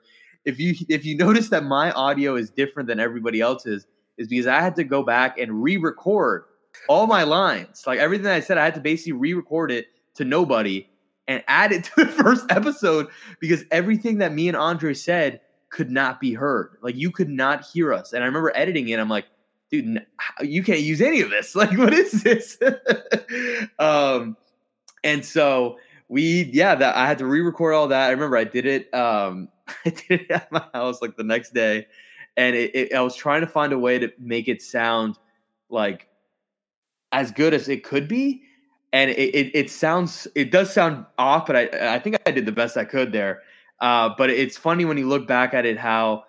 if 0.48 0.60
you 0.60 0.74
if 0.88 1.06
you 1.06 1.16
notice 1.16 1.50
that 1.50 1.66
my 1.66 1.92
audio 1.92 2.36
is 2.36 2.50
different 2.50 2.88
than 2.88 3.02
everybody 3.02 3.42
else's, 3.42 3.86
is 4.18 4.30
because 4.30 4.48
I 4.48 4.62
had 4.62 4.78
to 4.78 4.86
go 4.86 5.04
back 5.04 5.38
and 5.38 5.62
re-record 5.62 6.46
all 6.88 7.06
my 7.06 7.24
lines. 7.24 7.84
Like 7.86 8.00
everything 8.00 8.28
I 8.28 8.40
said, 8.40 8.58
I 8.58 8.64
had 8.64 8.74
to 8.76 8.80
basically 8.80 9.12
re-record 9.12 9.72
it 9.72 9.88
to 10.16 10.24
nobody 10.24 10.88
and 11.28 11.44
add 11.50 11.74
it 11.74 11.84
to 11.96 12.06
the 12.06 12.08
first 12.08 12.46
episode 12.50 13.08
because 13.42 13.66
everything 13.72 14.20
that 14.20 14.34
me 14.34 14.48
and 14.48 14.56
Andre 14.56 14.94
said 14.94 15.42
could 15.70 15.92
not 15.92 16.22
be 16.22 16.34
heard. 16.34 16.78
Like 16.82 16.96
you 16.96 17.12
could 17.12 17.30
not 17.30 17.66
hear 17.66 17.94
us. 17.94 18.14
And 18.14 18.24
I 18.24 18.26
remember 18.26 18.54
editing 18.56 18.88
it. 18.88 19.00
I'm 19.00 19.10
like, 19.10 19.26
dude, 19.70 20.06
you 20.42 20.64
can't 20.64 20.82
use 20.82 21.02
any 21.02 21.22
of 21.22 21.30
this. 21.30 21.56
Like, 21.56 21.78
what 21.78 21.94
is 21.94 22.24
this? 22.24 22.58
um, 23.80 24.38
and 25.04 25.26
so 25.26 25.78
we, 26.08 26.50
yeah, 26.54 26.76
that 26.76 26.96
I 26.96 27.08
had 27.08 27.18
to 27.20 27.26
re-record 27.26 27.74
all 27.74 27.88
that. 27.88 28.08
I 28.08 28.12
remember 28.12 28.38
I 28.38 28.44
did 28.44 28.66
it. 28.66 28.94
Um, 28.94 29.50
I 29.86 29.90
did 29.90 30.22
it 30.22 30.32
at 30.32 30.52
my 30.52 30.64
house 30.74 31.02
like 31.02 31.18
the 31.18 31.24
next 31.24 31.54
day, 31.54 31.88
and 32.36 32.56
it, 32.56 32.76
it, 32.76 32.94
I 32.94 33.02
was 33.02 33.16
trying 33.16 33.42
to 33.42 33.48
find 33.48 33.74
a 33.74 33.80
way 33.80 34.00
to 34.00 34.12
make 34.20 34.48
it 34.48 34.62
sound 34.62 35.18
like 35.70 36.08
as 37.12 37.32
good 37.32 37.54
as 37.54 37.68
it 37.68 37.84
could 37.84 38.08
be. 38.08 38.44
And 38.94 39.12
it, 39.12 39.36
it, 39.36 39.52
it 39.54 39.70
sounds, 39.70 40.28
it 40.34 40.52
does 40.52 40.74
sound 40.74 41.06
off, 41.18 41.46
but 41.46 41.56
I, 41.56 41.96
I 41.96 42.00
think 42.00 42.18
I 42.26 42.32
did 42.32 42.46
the 42.46 42.52
best 42.52 42.78
I 42.78 42.86
could 42.86 43.12
there. 43.12 43.42
Uh, 43.82 44.10
but 44.18 44.30
it's 44.30 44.58
funny 44.58 44.86
when 44.86 44.98
you 44.98 45.08
look 45.08 45.28
back 45.28 45.54
at 45.54 45.66
it, 45.66 45.78
how, 45.78 46.24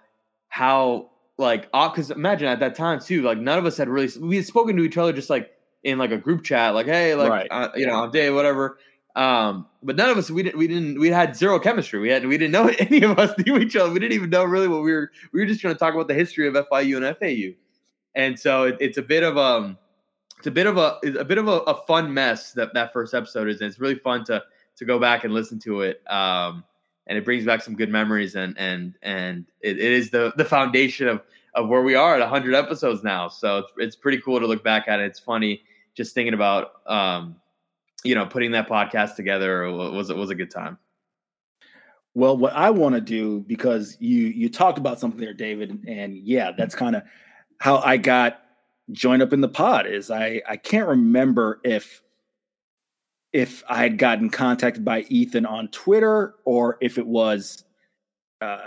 how 0.49 1.11
like, 1.39 1.71
because 1.73 2.11
imagine 2.11 2.49
at 2.49 2.61
that 2.61 2.75
time 2.75 3.01
too, 3.01 3.23
like 3.23 3.39
none 3.39 3.59
of 3.59 3.65
us 3.65 3.77
had 3.77 3.89
really, 3.89 4.11
we 4.21 4.37
had 4.37 4.47
spoken 4.47 4.77
to 4.77 4.83
each 4.83 4.97
other 4.97 5.13
just 5.13 5.31
like 5.31 5.51
in 5.85 5.99
like 5.99 6.11
a 6.11 6.19
group 6.19 6.45
chat, 6.45 6.75
like, 6.75 6.87
hey, 6.87 7.15
like, 7.15 7.31
right. 7.31 7.49
uh, 7.51 7.69
you 7.75 7.87
know, 7.87 7.95
on 7.95 8.11
day, 8.11 8.31
whatever. 8.31 8.79
Um, 9.17 9.67
but 9.83 9.97
none 9.97 10.11
of 10.11 10.17
us 10.17 10.31
we 10.31 10.45
didn't 10.45 10.59
we 10.59 10.69
didn't 10.69 11.01
we 11.01 11.09
had 11.09 11.35
zero 11.35 11.59
chemistry. 11.59 11.99
We 11.99 12.09
had 12.09 12.25
we 12.27 12.39
didn't 12.39 12.53
know 12.53 12.69
any 12.79 13.03
of 13.03 13.19
us 13.19 13.37
knew 13.45 13.59
each 13.59 13.75
other. 13.75 13.91
We 13.91 13.99
didn't 13.99 14.13
even 14.13 14.31
know 14.31 14.45
really 14.45 14.69
what 14.69 14.83
we 14.83 14.93
were. 14.93 15.11
We 15.33 15.41
were 15.41 15.47
just 15.47 15.63
going 15.63 15.75
to 15.75 15.79
talk 15.79 15.95
about 15.95 16.07
the 16.07 16.15
history 16.15 16.47
of 16.47 16.55
FIU 16.55 16.97
and 16.99 17.17
FAU, 17.17 17.57
and 18.15 18.39
so 18.39 18.65
it, 18.65 18.77
it's 18.81 18.99
a 18.99 19.03
bit 19.03 19.25
of 19.25 19.37
um 19.37 19.77
it's 20.39 20.47
a 20.47 20.53
bit 20.53 20.67
of 20.67 20.77
a 20.77 20.99
it's 21.03 21.19
a 21.19 21.25
bit 21.25 21.39
of 21.39 21.49
a, 21.49 21.59
a, 21.63 21.75
fun 21.87 22.15
mess 22.15 22.53
that 22.53 22.73
that 22.75 22.93
first 22.93 23.13
episode 23.13 23.49
is. 23.49 23.61
And 23.61 23.69
it's 23.69 23.81
really 23.81 23.97
fun 23.97 24.25
to 24.27 24.43
to 24.77 24.85
go 24.85 24.99
back 25.01 25.25
and 25.25 25.35
listen 25.35 25.59
to 25.61 25.81
it. 25.81 26.01
Um, 26.09 26.63
and 27.09 27.17
it 27.17 27.25
brings 27.25 27.45
back 27.45 27.63
some 27.63 27.75
good 27.75 27.91
memories 27.91 28.35
and 28.37 28.57
and 28.59 28.95
and 29.03 29.47
it, 29.61 29.79
it 29.79 29.93
is 29.93 30.11
the 30.11 30.33
the 30.37 30.45
foundation 30.45 31.09
of 31.09 31.23
of 31.55 31.69
where 31.69 31.83
we 31.83 31.95
are 31.95 32.15
at 32.15 32.21
100 32.21 32.55
episodes 32.55 33.03
now. 33.03 33.29
So 33.29 33.59
it's 33.59 33.73
it's 33.79 33.97
pretty 33.97 34.21
cool 34.21 34.39
to 34.39 34.47
look 34.47 34.63
back 34.63 34.87
at 34.87 35.01
it. 35.01 35.07
It's 35.07 35.19
funny 35.19 35.63
just 35.95 36.15
thinking 36.15 36.35
about 36.35 36.87
um 36.87 37.37
you 38.05 38.15
know 38.15 38.27
putting 38.27 38.53
that 38.53 38.69
podcast 38.69 39.17
together 39.17 39.69
was 39.71 40.11
it 40.11 40.17
was 40.17 40.31
a 40.31 40.35
good 40.35 40.51
time. 40.51 40.79
Well, 42.15 42.37
what 42.37 42.53
I 42.53 42.71
want 42.71 42.95
to 42.95 43.01
do 43.01 43.41
because 43.41 43.97
you 44.01 44.27
you 44.27 44.49
talked 44.49 44.79
about 44.79 45.01
something 45.01 45.21
there, 45.21 45.35
David, 45.35 45.85
and 45.87 46.17
yeah, 46.17 46.53
that's 46.57 46.75
kind 46.75 46.97
of 46.97 47.03
how 47.61 47.79
I 47.79 47.97
got 47.97 48.41
joined 48.93 49.23
up 49.23 49.33
in 49.33 49.41
the 49.41 49.49
pod 49.49 49.87
is 49.87 50.11
I 50.11 50.43
I 50.49 50.57
can't 50.57 50.89
remember 50.89 51.61
if 51.65 52.03
if 53.33 53.63
I 53.69 53.79
had 53.79 53.99
gotten 53.99 54.31
contacted 54.31 54.85
by 54.85 55.01
Ethan 55.09 55.47
on 55.47 55.69
Twitter 55.69 56.35
or 56.45 56.79
if 56.81 56.99
it 56.99 57.07
was 57.07 57.65
uh, 58.41 58.59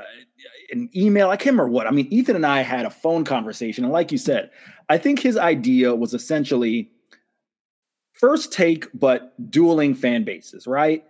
an 0.72 0.90
email. 0.96 1.30
I 1.30 1.38
can't 1.38 1.54
remember 1.54 1.72
what. 1.72 1.88
I 1.88 1.92
mean, 1.92 2.08
Ethan 2.12 2.36
and 2.36 2.46
I 2.46 2.62
had 2.62 2.86
a 2.86 2.90
phone 2.90 3.24
conversation, 3.24 3.84
and 3.84 3.94
like 3.94 4.12
you 4.12 4.18
said, 4.18 4.52
I 4.90 4.98
think 4.98 5.20
his 5.20 5.38
idea 5.38 5.96
was 5.96 6.14
essentially 6.14 6.92
first 8.14 8.52
take, 8.54 8.88
but 8.94 9.34
dueling 9.50 9.96
fan 9.96 10.24
bases, 10.24 10.68
right? 10.68 11.04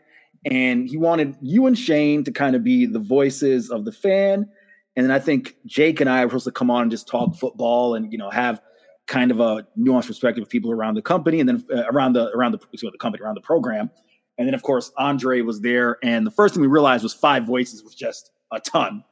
And 0.50 0.88
he 0.88 0.98
wanted 0.98 1.36
you 1.42 1.68
and 1.68 1.78
Shane 1.78 2.24
to 2.24 2.32
kind 2.32 2.56
of 2.56 2.64
be 2.64 2.86
the 2.86 3.00
voices 3.00 3.70
of 3.70 3.86
the 3.86 3.92
fan. 3.92 4.48
And 4.96 5.06
then 5.06 5.12
I 5.12 5.20
think 5.20 5.56
Jake 5.66 6.02
and 6.02 6.10
I 6.10 6.24
were 6.26 6.32
supposed 6.32 6.46
to 6.46 6.52
come 6.52 6.72
on 6.72 6.84
and 6.84 6.92
just 6.92 7.08
talk 7.08 7.36
football 7.36 7.96
and, 7.96 8.12
you 8.12 8.18
know, 8.18 8.30
have 8.30 8.62
kind 9.08 9.32
of 9.32 9.40
a 9.40 9.68
nuanced 9.78 10.08
perspective 10.08 10.42
of 10.42 10.50
people 10.50 10.72
around 10.72 10.96
the 10.96 11.02
company 11.02 11.40
and 11.40 11.50
then 11.50 11.66
uh, 11.74 11.84
around 11.92 12.14
the 12.14 12.30
around 12.32 12.54
the, 12.54 12.60
the 12.72 12.98
company 13.00 13.24
around 13.24 13.36
the 13.36 13.42
program. 13.42 13.90
And 14.38 14.48
then 14.48 14.54
of 14.54 14.64
course 14.64 14.92
andre 14.98 15.42
was 15.42 15.62
there 15.62 15.98
and 16.02 16.26
the 16.26 16.32
first 16.32 16.54
thing 16.54 16.62
we 16.62 16.68
realized 16.68 17.04
was 17.04 17.14
five 17.14 17.46
voices 17.46 17.84
was 17.84 17.94
just 17.94 18.32
a 18.52 18.60
ton. 18.60 19.04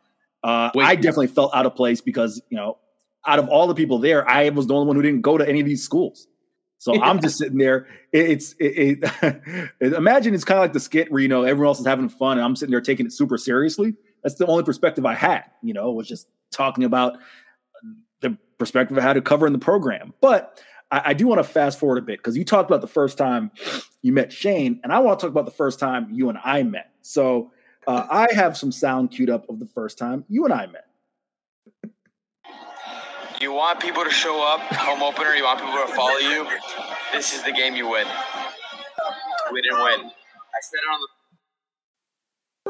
Uh, 0.42 0.70
i 0.78 0.96
definitely 0.96 1.28
felt 1.28 1.54
out 1.54 1.66
of 1.66 1.76
place 1.76 2.00
because 2.00 2.42
you 2.50 2.56
know 2.56 2.78
out 3.28 3.40
of 3.40 3.50
all 3.50 3.68
the 3.68 3.76
people 3.76 4.00
there 4.00 4.28
i 4.30 4.48
was 4.48 4.68
the 4.68 4.74
only 4.74 4.88
one 4.88 4.96
who 4.96 5.02
didn't 5.02 5.22
go 5.22 5.38
to 5.38 5.48
any 5.48 5.60
of 5.60 5.66
these 5.66 5.84
schools. 5.84 6.28
So 6.78 6.94
yeah. 6.94 7.02
i'm 7.02 7.20
just 7.20 7.38
sitting 7.38 7.58
there. 7.58 7.88
It, 8.14 8.30
it's 8.30 8.56
it, 8.58 9.04
it, 9.22 9.72
imagine 9.94 10.34
it's 10.34 10.46
kind 10.46 10.58
of 10.58 10.64
like 10.64 10.74
the 10.74 10.80
skit 10.80 11.12
where 11.12 11.22
you 11.22 11.28
know 11.28 11.44
everyone 11.44 11.68
else 11.68 11.80
is 11.82 11.86
having 11.86 12.08
fun 12.08 12.38
and 12.38 12.46
i'm 12.46 12.56
sitting 12.56 12.72
there 12.72 12.82
taking 12.82 13.06
it 13.06 13.12
super 13.12 13.38
seriously. 13.38 13.96
That's 14.24 14.36
the 14.36 14.48
only 14.48 14.64
perspective 14.64 15.06
i 15.06 15.14
had 15.14 15.44
you 15.62 15.74
know 15.74 15.92
was 15.92 16.08
just 16.08 16.28
talking 16.52 16.86
about 16.86 17.18
the 18.22 18.38
perspective 18.58 18.98
of 18.98 19.04
how 19.04 19.14
to 19.14 19.22
cover 19.22 19.48
in 19.48 19.54
the 19.54 19.60
program. 19.60 20.14
But 20.22 20.60
I, 20.92 21.02
I 21.06 21.14
do 21.14 21.28
want 21.28 21.40
to 21.40 21.44
fast 21.44 21.80
forward 21.80 21.98
a 21.98 22.02
bit 22.02 22.20
because 22.20 22.38
you 22.38 22.46
talked 22.46 22.70
about 22.70 22.82
the 22.82 22.88
first 22.88 23.18
time 23.18 23.52
you 24.02 24.12
met 24.12 24.32
Shane, 24.32 24.80
and 24.84 24.94
I 24.94 25.00
want 25.00 25.20
to 25.20 25.26
talk 25.26 25.32
about 25.32 25.46
the 25.46 25.52
first 25.52 25.80
time 25.80 26.08
you 26.12 26.30
and 26.30 26.38
I 26.44 26.64
met. 26.64 26.92
So 27.02 27.52
uh, 27.88 28.08
I 28.10 28.28
have 28.34 28.58
some 28.58 28.72
sound 28.72 29.12
queued 29.12 29.30
up 29.30 29.50
of 29.50 29.60
the 29.60 29.66
first 29.66 29.98
time 29.98 30.26
you 30.28 30.46
and 30.46 30.54
I 30.54 30.68
met. 30.68 30.86
You 33.42 33.54
want 33.54 33.80
people 33.80 34.04
to 34.04 34.10
show 34.10 34.46
up, 34.46 34.60
home 34.76 35.02
opener, 35.02 35.34
you 35.34 35.46
want 35.46 35.60
people 35.60 35.74
to 35.74 35.88
follow 35.96 36.18
you. 36.18 36.46
This 37.14 37.34
is 37.34 37.42
the 37.44 37.54
game 37.54 37.74
you 37.74 37.90
win. 37.90 38.06
We 39.54 39.62
didn't 39.62 39.80
win. 39.80 40.02
I 40.02 40.60
said 40.62 40.80
it 40.84 40.92
on 40.92 41.00
the 41.00 41.08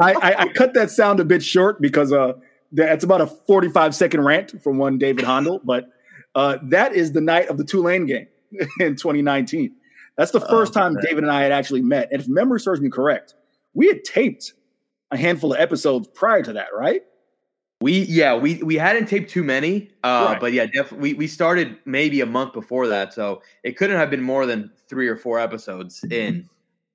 I, 0.00 0.14
I, 0.22 0.34
I, 0.42 0.48
cut 0.48 0.74
that 0.74 0.90
sound 0.90 1.18
a 1.18 1.24
bit 1.24 1.42
short 1.42 1.80
because 1.80 2.12
uh, 2.12 2.34
that's 2.72 3.04
about 3.04 3.20
a 3.20 3.26
45 3.26 3.94
second 3.94 4.24
rant 4.24 4.62
from 4.62 4.78
one 4.78 4.98
David 4.98 5.24
Hondel, 5.24 5.60
but 5.64 5.88
uh, 6.34 6.58
that 6.64 6.94
is 6.94 7.12
the 7.12 7.20
night 7.20 7.48
of 7.48 7.58
the 7.58 7.64
Tulane 7.64 8.06
game 8.06 8.26
in 8.80 8.96
2019. 8.96 9.74
That's 10.16 10.32
the 10.32 10.40
first 10.40 10.76
oh, 10.76 10.80
time 10.80 10.94
man. 10.94 11.04
David 11.04 11.24
and 11.24 11.32
I 11.32 11.42
had 11.42 11.52
actually 11.52 11.82
met. 11.82 12.08
And 12.10 12.20
if 12.20 12.28
memory 12.28 12.60
serves 12.60 12.80
me 12.80 12.90
correct, 12.90 13.34
we 13.74 13.86
had 13.86 14.04
taped 14.04 14.52
a 15.10 15.16
handful 15.16 15.52
of 15.54 15.60
episodes 15.60 16.08
prior 16.08 16.42
to 16.42 16.52
that, 16.54 16.68
right? 16.76 17.02
We 17.80 18.00
yeah 18.00 18.34
we 18.34 18.60
we 18.64 18.74
hadn't 18.74 19.06
taped 19.06 19.30
too 19.30 19.44
many, 19.44 19.92
uh, 20.02 20.30
right. 20.30 20.40
but 20.40 20.52
yeah, 20.52 20.66
definitely 20.66 21.12
we, 21.12 21.14
we 21.14 21.26
started 21.28 21.78
maybe 21.84 22.20
a 22.20 22.26
month 22.26 22.52
before 22.52 22.88
that, 22.88 23.14
so 23.14 23.40
it 23.62 23.76
couldn't 23.76 23.96
have 23.96 24.10
been 24.10 24.20
more 24.20 24.46
than 24.46 24.72
three 24.88 25.06
or 25.06 25.16
four 25.16 25.38
episodes 25.38 26.02
in. 26.10 26.48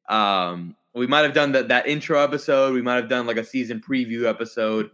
Um, 0.10 0.76
we 0.94 1.08
might 1.08 1.22
have 1.22 1.34
done 1.34 1.54
that 1.54 1.70
that 1.70 1.88
intro 1.88 2.22
episode. 2.22 2.74
We 2.74 2.82
might 2.82 2.96
have 2.96 3.08
done 3.08 3.26
like 3.26 3.38
a 3.38 3.46
season 3.46 3.80
preview 3.80 4.26
episode 4.26 4.92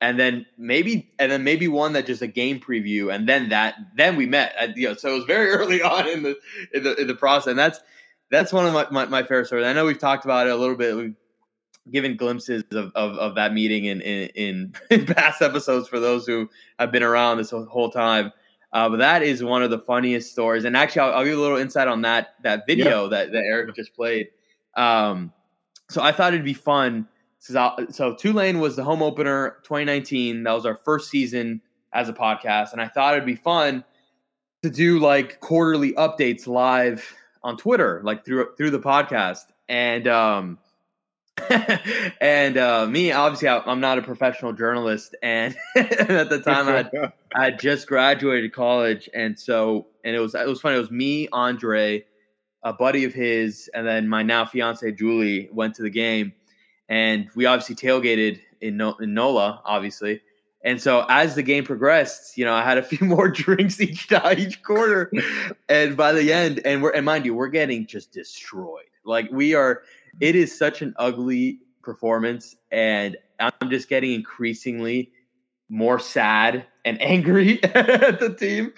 and 0.00 0.18
then 0.20 0.46
maybe 0.58 1.10
and 1.18 1.32
then 1.32 1.44
maybe 1.44 1.68
one 1.68 1.94
that 1.94 2.06
just 2.06 2.22
a 2.22 2.26
game 2.26 2.60
preview 2.60 3.14
and 3.14 3.28
then 3.28 3.48
that 3.48 3.74
then 3.96 4.16
we 4.16 4.26
met. 4.26 4.54
At, 4.58 4.76
you 4.76 4.88
know 4.88 4.94
so 4.94 5.10
it 5.10 5.16
was 5.16 5.24
very 5.24 5.48
early 5.50 5.82
on 5.82 6.08
in 6.08 6.22
the 6.22 6.36
in 6.72 6.82
the, 6.82 6.94
in 7.00 7.06
the 7.06 7.14
process. 7.14 7.48
And 7.48 7.58
that's 7.58 7.80
that's 8.30 8.52
one 8.52 8.66
of 8.66 8.74
my, 8.74 8.86
my, 8.90 9.06
my 9.06 9.22
favorite 9.22 9.46
stories. 9.46 9.66
I 9.66 9.72
know 9.72 9.86
we've 9.86 9.98
talked 9.98 10.24
about 10.24 10.46
it 10.46 10.50
a 10.50 10.56
little 10.56 10.76
bit. 10.76 10.96
We've 10.96 11.14
given 11.90 12.16
glimpses 12.16 12.64
of, 12.72 12.90
of, 12.94 13.16
of 13.16 13.34
that 13.36 13.52
meeting 13.52 13.84
in, 13.84 14.00
in, 14.00 14.72
in, 14.90 15.06
past 15.06 15.42
episodes 15.42 15.88
for 15.88 16.00
those 16.00 16.26
who 16.26 16.50
have 16.78 16.90
been 16.90 17.04
around 17.04 17.38
this 17.38 17.50
whole 17.50 17.90
time. 17.90 18.32
Uh, 18.72 18.88
but 18.88 18.96
that 18.96 19.22
is 19.22 19.44
one 19.44 19.62
of 19.62 19.70
the 19.70 19.78
funniest 19.78 20.32
stories. 20.32 20.64
And 20.64 20.76
actually 20.76 21.02
i'll, 21.02 21.14
I'll 21.14 21.24
give 21.24 21.34
you 21.34 21.40
a 21.40 21.42
little 21.42 21.56
insight 21.56 21.88
on 21.88 22.02
that 22.02 22.34
that 22.42 22.66
video 22.66 23.08
that, 23.08 23.30
that 23.30 23.44
eric 23.44 23.74
just 23.74 23.94
played. 23.94 24.28
Um, 24.74 25.32
so 25.88 26.02
i 26.02 26.12
thought 26.12 26.34
it'd 26.34 26.44
be 26.44 26.52
fun 26.52 27.08
so 27.46 28.14
Tulane 28.18 28.60
was 28.60 28.76
the 28.76 28.84
home 28.84 29.02
opener 29.02 29.58
2019. 29.62 30.42
That 30.42 30.52
was 30.52 30.66
our 30.66 30.76
first 30.76 31.10
season 31.10 31.60
as 31.92 32.08
a 32.08 32.12
podcast, 32.12 32.72
and 32.72 32.80
I 32.80 32.88
thought 32.88 33.14
it'd 33.14 33.26
be 33.26 33.36
fun 33.36 33.84
to 34.62 34.70
do 34.70 34.98
like 34.98 35.40
quarterly 35.40 35.92
updates 35.92 36.46
live 36.46 37.14
on 37.42 37.56
Twitter, 37.56 38.00
like 38.04 38.24
through 38.24 38.54
through 38.56 38.70
the 38.70 38.80
podcast. 38.80 39.44
And 39.68 40.06
um, 40.08 40.58
and 42.20 42.56
uh, 42.56 42.86
me, 42.86 43.12
obviously, 43.12 43.48
I, 43.48 43.70
am 43.70 43.80
not 43.80 43.98
a 43.98 44.02
professional 44.02 44.52
journalist, 44.52 45.14
and 45.22 45.56
at 45.76 46.30
the 46.30 46.40
time, 46.40 46.68
I 46.68 47.12
I 47.34 47.44
had 47.44 47.60
just 47.60 47.86
graduated 47.86 48.52
college, 48.52 49.08
and 49.14 49.38
so 49.38 49.86
and 50.04 50.16
it 50.16 50.20
was 50.20 50.34
it 50.34 50.46
was 50.46 50.60
funny. 50.60 50.76
It 50.76 50.80
was 50.80 50.90
me, 50.90 51.28
Andre, 51.32 52.04
a 52.62 52.72
buddy 52.72 53.04
of 53.04 53.12
his, 53.12 53.70
and 53.74 53.86
then 53.86 54.08
my 54.08 54.22
now 54.22 54.44
fiance 54.44 54.90
Julie 54.92 55.48
went 55.52 55.74
to 55.76 55.82
the 55.82 55.90
game 55.90 56.32
and 56.88 57.28
we 57.34 57.46
obviously 57.46 57.74
tailgated 57.74 58.40
in, 58.60 58.76
no- 58.76 58.94
in 58.94 59.14
NOLA, 59.14 59.62
obviously. 59.64 60.20
And 60.66 60.80
so 60.80 61.06
as 61.08 61.36
the 61.36 61.42
game 61.42 61.64
progressed, 61.64 62.36
you 62.36 62.44
know, 62.44 62.52
I 62.52 62.64
had 62.64 62.78
a 62.78 62.82
few 62.84 63.06
more 63.06 63.28
drinks 63.28 63.80
each 63.80 64.12
each 64.36 64.62
quarter, 64.62 65.10
and 65.68 65.96
by 65.96 66.12
the 66.12 66.32
end, 66.32 66.60
and 66.64 66.82
we're 66.82 66.90
and 66.90 67.06
mind 67.06 67.24
you, 67.24 67.34
we're 67.34 67.48
getting 67.48 67.86
just 67.86 68.12
destroyed. 68.12 68.84
Like 69.04 69.30
we 69.30 69.54
are, 69.54 69.82
it 70.20 70.34
is 70.34 70.56
such 70.56 70.82
an 70.82 70.94
ugly 70.98 71.60
performance, 71.82 72.56
and 72.72 73.16
I'm 73.38 73.70
just 73.70 73.88
getting 73.88 74.12
increasingly 74.12 75.12
more 75.68 75.98
sad 75.98 76.66
and 76.84 77.00
angry 77.02 77.62
at 77.62 78.18
the 78.18 78.34
team. 78.34 78.72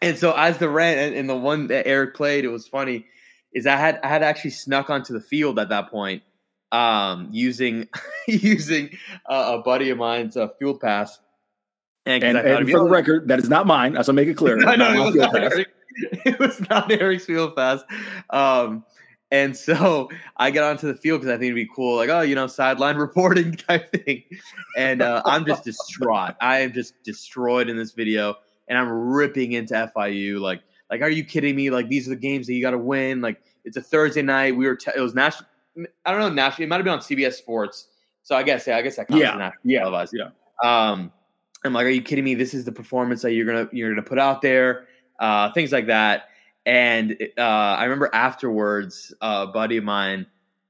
And 0.00 0.16
so 0.16 0.32
as 0.36 0.58
the 0.58 0.68
rant 0.68 1.16
and 1.16 1.28
the 1.28 1.36
one 1.36 1.68
that 1.68 1.86
Eric 1.86 2.14
played, 2.14 2.44
it 2.44 2.48
was 2.48 2.68
funny. 2.68 3.06
Is 3.54 3.66
I 3.66 3.76
had 3.76 3.98
I 4.04 4.08
had 4.08 4.22
actually 4.22 4.50
snuck 4.50 4.90
onto 4.90 5.14
the 5.14 5.22
field 5.22 5.58
at 5.58 5.70
that 5.70 5.90
point 5.90 6.22
um, 6.72 7.28
using 7.30 7.88
using 8.28 8.90
uh, 9.28 9.58
a 9.58 9.62
buddy 9.62 9.90
of 9.90 9.98
mine's 9.98 10.36
uh, 10.36 10.48
field 10.58 10.80
pass. 10.80 11.18
And, 12.06 12.24
and, 12.24 12.38
and 12.38 12.70
for 12.70 12.78
the 12.78 12.88
record, 12.88 13.28
that 13.28 13.38
is 13.38 13.50
not 13.50 13.66
mine. 13.66 13.96
I 13.98 14.02
shall 14.02 14.14
make 14.14 14.28
it 14.28 14.34
clear. 14.34 14.56
no, 14.58 14.74
no, 14.76 14.92
it, 14.94 15.04
was 15.04 15.14
not 15.14 15.36
Eric, 15.36 15.68
it 16.24 16.38
was 16.38 16.68
not 16.70 16.90
Eric's 16.90 17.26
fuel 17.26 17.50
pass. 17.50 17.82
Um, 18.30 18.84
And 19.30 19.54
so 19.56 20.08
I 20.38 20.50
get 20.50 20.64
onto 20.64 20.86
the 20.86 20.94
field 20.94 21.20
because 21.20 21.34
I 21.34 21.36
think 21.36 21.52
it'd 21.52 21.54
be 21.54 21.68
cool, 21.74 21.96
like, 21.96 22.08
oh, 22.08 22.22
you 22.22 22.34
know, 22.34 22.46
sideline 22.46 22.96
reporting 22.96 23.52
type 23.56 23.92
thing. 23.92 24.24
And 24.76 25.02
uh, 25.02 25.22
I'm 25.26 25.44
just 25.44 25.64
distraught. 25.64 26.34
I 26.40 26.60
am 26.60 26.72
just 26.72 26.94
destroyed 27.04 27.68
in 27.68 27.76
this 27.76 27.92
video, 27.92 28.36
and 28.68 28.78
I'm 28.78 28.88
ripping 28.88 29.52
into 29.52 29.74
FIU. 29.94 30.40
Like, 30.40 30.62
like, 30.90 31.02
are 31.02 31.10
you 31.10 31.24
kidding 31.24 31.54
me? 31.56 31.68
Like, 31.68 31.88
these 31.88 32.06
are 32.06 32.10
the 32.10 32.16
games 32.16 32.46
that 32.46 32.54
you 32.54 32.62
got 32.62 32.70
to 32.70 32.78
win. 32.78 33.20
Like, 33.20 33.42
it's 33.64 33.76
a 33.76 33.82
Thursday 33.82 34.22
night. 34.22 34.56
We 34.56 34.66
were, 34.66 34.76
t- 34.76 34.92
it 34.96 35.00
was 35.00 35.14
national. 35.14 35.48
I 36.04 36.10
don't 36.10 36.20
know, 36.20 36.28
national. 36.30 36.66
It 36.66 36.68
might 36.68 36.76
have 36.76 36.84
been 36.84 36.94
on 36.94 37.00
CBS 37.00 37.34
Sports. 37.34 37.88
So 38.22 38.36
I 38.36 38.42
guess, 38.42 38.66
yeah, 38.66 38.76
I 38.76 38.82
guess 38.82 38.96
that 38.96 39.08
counts 39.08 39.22
yeah, 39.22 39.50
yeah, 39.64 39.78
televised. 39.80 40.14
yeah. 40.16 40.30
Um, 40.62 41.12
I'm 41.64 41.72
like, 41.72 41.86
are 41.86 41.90
you 41.90 42.02
kidding 42.02 42.24
me? 42.24 42.34
This 42.34 42.54
is 42.54 42.64
the 42.64 42.72
performance 42.72 43.22
that 43.22 43.32
you're 43.32 43.46
gonna 43.46 43.68
you're 43.72 43.90
gonna 43.90 44.06
put 44.06 44.18
out 44.18 44.42
there. 44.42 44.86
Uh, 45.18 45.52
things 45.52 45.72
like 45.72 45.86
that. 45.86 46.28
And 46.66 47.16
uh, 47.38 47.40
I 47.40 47.84
remember 47.84 48.10
afterwards, 48.12 49.14
uh, 49.20 49.46
a 49.48 49.52
buddy 49.52 49.78
of 49.78 49.84
mine 49.84 50.26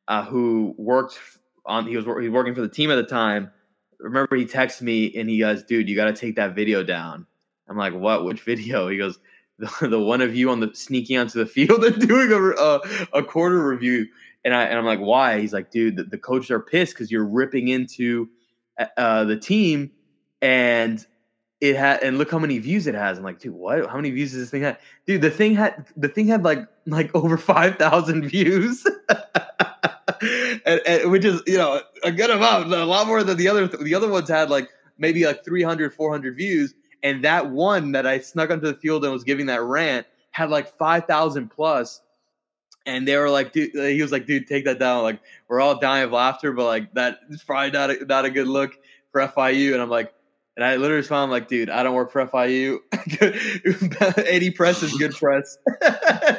uh, 0.07 0.25
who 0.25 0.75
worked 0.79 1.19
on 1.67 1.87
he 1.87 1.97
was 1.97 2.05
he 2.05 2.11
was 2.11 2.31
working 2.31 2.55
for 2.55 2.61
the 2.63 2.69
team 2.69 2.91
at 2.91 2.97
the 2.97 3.03
time. 3.03 3.51
Remember, 3.99 4.37
he 4.37 4.45
texted 4.47 4.83
me 4.83 5.15
and 5.17 5.29
he 5.29 5.41
goes, 5.41 5.65
"Dude, 5.65 5.89
you 5.89 5.97
got 5.97 6.07
to 6.07 6.13
take 6.13 6.37
that 6.37 6.55
video 6.55 6.83
down." 6.83 7.27
I'm 7.69 7.77
like, 7.77 7.95
"What? 7.95 8.25
Which 8.25 8.41
video?" 8.43 8.89
He 8.89 8.97
goes, 8.97 9.19
"The, 9.59 9.89
the 9.89 9.99
one 10.01 10.21
of 10.21 10.35
you 10.35 10.51
on 10.51 10.61
the 10.61 10.71
sneaking 10.73 11.19
onto 11.19 11.39
the 11.39 11.47
field 11.47 11.85
and 11.85 12.01
doing 12.09 12.33
a, 12.33 12.63
a, 12.63 12.81
a 13.15 13.23
quarter 13.23 13.69
review." 13.69 14.07
And 14.45 14.55
I 14.55 14.65
and 14.65 14.79
I'm 14.79 14.85
like, 14.85 15.01
"Why?" 15.01 15.41
He's 15.41 15.53
like, 15.53 15.71
"Dude, 15.71 15.97
the, 15.97 16.05
the 16.05 16.19
coaches 16.19 16.51
are 16.51 16.61
pissed 16.61 16.95
because 16.95 17.11
you're 17.11 17.27
ripping 17.27 17.69
into 17.69 18.29
uh, 18.97 19.25
the 19.25 19.37
team." 19.37 19.91
And 20.41 21.05
it 21.61 21.77
had 21.77 22.03
and 22.03 22.19
look 22.19 22.31
how 22.31 22.39
many 22.39 22.59
views 22.59 22.87
it 22.87 22.95
has. 22.95 23.19
I'm 23.19 23.25
like, 23.25 23.41
dude, 23.41 23.53
what? 23.53 23.87
How 23.89 23.97
many 23.97 24.11
views 24.11 24.33
does 24.33 24.41
this 24.43 24.51
thing 24.51 24.63
have? 24.63 24.79
Dude, 25.07 25.23
the 25.23 25.31
thing 25.31 25.55
had 25.55 25.87
the 25.97 26.09
thing 26.09 26.29
had 26.29 26.45
like 26.45 26.67
like 26.87 27.15
over 27.15 27.37
five 27.37 27.77
thousand 27.77 28.29
views. 28.29 28.87
and, 30.67 30.81
and, 30.87 31.11
which 31.11 31.25
is 31.25 31.43
you 31.47 31.59
know 31.59 31.81
a 32.05 32.13
good 32.13 32.31
amount, 32.31 32.73
a 32.73 32.85
lot 32.85 33.07
more 33.07 33.23
than 33.23 33.37
the 33.37 33.49
other. 33.49 33.67
The 33.67 33.95
other 33.95 34.09
ones 34.09 34.29
had 34.29 34.51
like 34.51 34.69
maybe 34.99 35.25
like 35.25 35.45
300, 35.45 35.95
400 35.95 36.37
views, 36.37 36.75
and 37.03 37.25
that 37.25 37.51
one 37.51 37.93
that 37.93 38.07
I 38.07 38.19
snuck 38.21 38.51
onto 38.51 38.67
the 38.67 38.75
field 38.75 39.05
and 39.05 39.13
was 39.13 39.25
giving 39.25 39.47
that 39.47 39.63
rant 39.63 40.07
had 40.31 40.51
like 40.51 40.69
five 40.69 41.07
thousand 41.07 41.49
plus. 41.49 42.01
And 42.89 43.07
they 43.07 43.19
were 43.19 43.29
like, 43.29 43.53
dude, 43.53 43.73
he 43.75 44.01
was 44.01 44.11
like, 44.11 44.25
dude, 44.25 44.47
take 44.47 44.65
that 44.65 44.79
down. 44.79 45.03
Like, 45.03 45.21
we're 45.47 45.61
all 45.61 45.79
dying 45.79 46.05
of 46.05 46.13
laughter, 46.13 46.53
but 46.53 46.65
like 46.65 46.95
that 46.95 47.19
is 47.29 47.45
probably 47.45 47.71
not 47.71 47.91
a, 47.91 48.05
not 48.07 48.25
a 48.25 48.31
good 48.31 48.49
look 48.49 48.73
for 49.13 49.21
FIU. 49.21 49.75
And 49.75 49.83
I'm 49.83 49.91
like, 49.91 50.15
and 50.59 50.65
I 50.65 50.75
literally 50.75 50.97
responded 50.97 51.31
like, 51.31 51.47
dude, 51.47 51.71
I 51.71 51.85
don't 51.85 51.95
work 51.95 52.11
for 52.11 52.27
FIU. 52.27 52.79
80 54.27 54.51
press 54.57 54.83
is 54.83 54.93
good 54.95 55.15
press. 55.15 55.57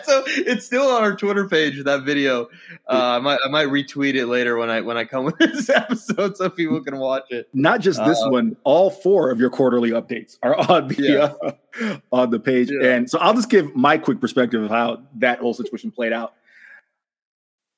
so 0.04 0.24
it's 0.28 0.66
still 0.66 0.90
on 0.90 1.04
our 1.04 1.16
Twitter 1.16 1.48
page, 1.48 1.82
that 1.86 2.04
video. 2.04 2.50
Uh, 2.86 3.16
I 3.16 3.20
might 3.20 3.40
I 3.46 3.48
might 3.48 3.68
retweet 3.68 4.16
it 4.16 4.26
later 4.26 4.58
when 4.58 4.70
I 4.70 4.82
when 4.82 4.98
I 4.98 5.06
come 5.06 5.24
with 5.26 5.38
this 5.38 5.70
episode 5.70 6.36
so 6.36 6.50
people 6.50 6.84
can 6.84 6.98
watch 6.98 7.28
it. 7.30 7.48
Not 7.54 7.80
just 7.80 8.04
this 8.04 8.22
uh, 8.22 8.30
one, 8.30 8.58
all 8.66 8.90
four 8.90 9.32
of 9.32 9.40
your 9.40 9.50
quarterly 9.50 9.92
updates 9.92 10.38
are 10.44 10.54
on 10.70 10.90
the 10.90 11.02
yeah. 11.02 11.88
uh, 11.88 12.00
on 12.12 12.30
the 12.30 12.42
page. 12.42 12.70
Yeah. 12.70 12.90
And 12.90 13.10
so 13.10 13.20
I'll 13.20 13.36
just 13.36 13.50
give 13.50 13.74
my 13.74 13.98
quick 13.98 14.20
perspective 14.20 14.62
of 14.62 14.70
how 14.70 15.02
that 15.20 15.40
whole 15.40 15.54
situation 15.54 15.92
played 15.92 16.12
out. 16.12 16.34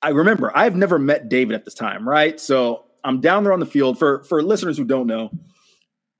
I 0.02 0.10
remember 0.10 0.52
I've 0.56 0.76
never 0.76 0.98
met 1.00 1.30
David 1.30 1.56
at 1.56 1.66
this 1.66 1.74
time, 1.74 2.08
right? 2.08 2.40
So 2.40 2.86
I'm 3.04 3.22
down 3.22 3.44
there 3.44 3.54
on 3.54 3.60
the 3.60 3.66
field. 3.66 4.00
For 4.00 4.24
for 4.24 4.42
listeners 4.42 4.78
who 4.78 4.86
don't 4.86 5.08
know, 5.08 5.32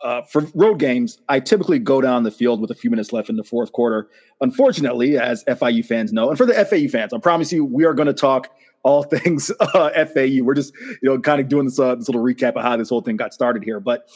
uh, 0.04 0.24
for 0.24 0.44
road 0.56 0.80
games, 0.80 1.20
I 1.30 1.40
typically 1.40 1.80
go 1.80 2.02
down 2.02 2.24
the 2.24 2.32
field 2.32 2.60
with 2.60 2.72
a 2.72 2.76
few 2.76 2.90
minutes 2.90 3.14
left 3.14 3.30
in 3.30 3.36
the 3.36 3.44
fourth 3.44 3.72
quarter. 3.72 4.10
Unfortunately, 4.40 5.18
as 5.18 5.44
FIU 5.46 5.86
fans 5.86 6.12
know, 6.12 6.30
and 6.30 6.38
for 6.38 6.46
the 6.46 6.54
FAU 6.54 6.88
fans, 6.88 7.14
I 7.14 7.20
promise 7.20 7.52
you, 7.52 7.64
we 7.64 7.86
are 7.86 7.94
going 7.94 8.08
to 8.08 8.14
talk 8.14 8.50
all 8.84 9.04
things 9.04 9.52
uh, 9.60 10.06
FAU. 10.06 10.44
We're 10.44 10.56
just, 10.56 10.74
you 10.76 11.10
know, 11.10 11.20
kind 11.20 11.40
of 11.40 11.48
doing 11.48 11.66
this, 11.66 11.80
uh, 11.80 11.96
this 11.96 12.08
little 12.08 12.24
recap 12.24 12.56
of 12.56 12.64
how 12.64 12.78
this 12.78 12.90
whole 12.90 13.02
thing 13.02 13.18
got 13.18 13.34
started 13.34 13.64
here. 13.64 13.80
But 13.80 14.10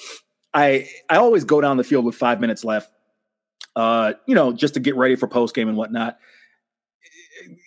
I, 0.54 0.90
I 1.10 1.18
always 1.18 1.44
go 1.44 1.62
down 1.62 1.78
the 1.78 1.84
field 1.84 2.06
with 2.06 2.16
five 2.16 2.40
minutes 2.40 2.64
left, 2.64 2.92
uh, 3.76 4.14
you 4.26 4.34
know, 4.34 4.54
just 4.54 4.74
to 4.76 4.80
get 4.80 4.96
ready 4.96 5.16
for 5.16 5.28
post 5.28 5.54
game 5.54 5.68
and 5.68 5.78
whatnot. 5.78 6.18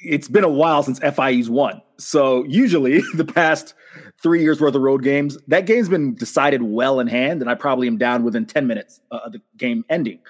It's 0.02 0.28
been 0.28 0.44
a 0.44 0.48
while 0.48 0.82
since 0.82 0.98
FIU's 1.00 1.50
won, 1.50 1.82
so 1.98 2.44
usually 2.44 3.02
the 3.14 3.24
past 3.24 3.74
three 4.22 4.42
years 4.42 4.60
worth 4.60 4.74
of 4.74 4.82
road 4.82 5.02
games. 5.02 5.38
That 5.48 5.66
game's 5.66 5.88
been 5.88 6.14
decided 6.14 6.62
well 6.62 7.00
in 7.00 7.06
hand, 7.06 7.40
and 7.40 7.50
I 7.50 7.54
probably 7.54 7.86
am 7.86 7.98
down 7.98 8.24
within 8.24 8.46
10 8.46 8.66
minutes 8.66 9.00
uh, 9.10 9.20
of 9.24 9.32
the 9.32 9.40
game 9.56 9.84
ending. 9.88 10.20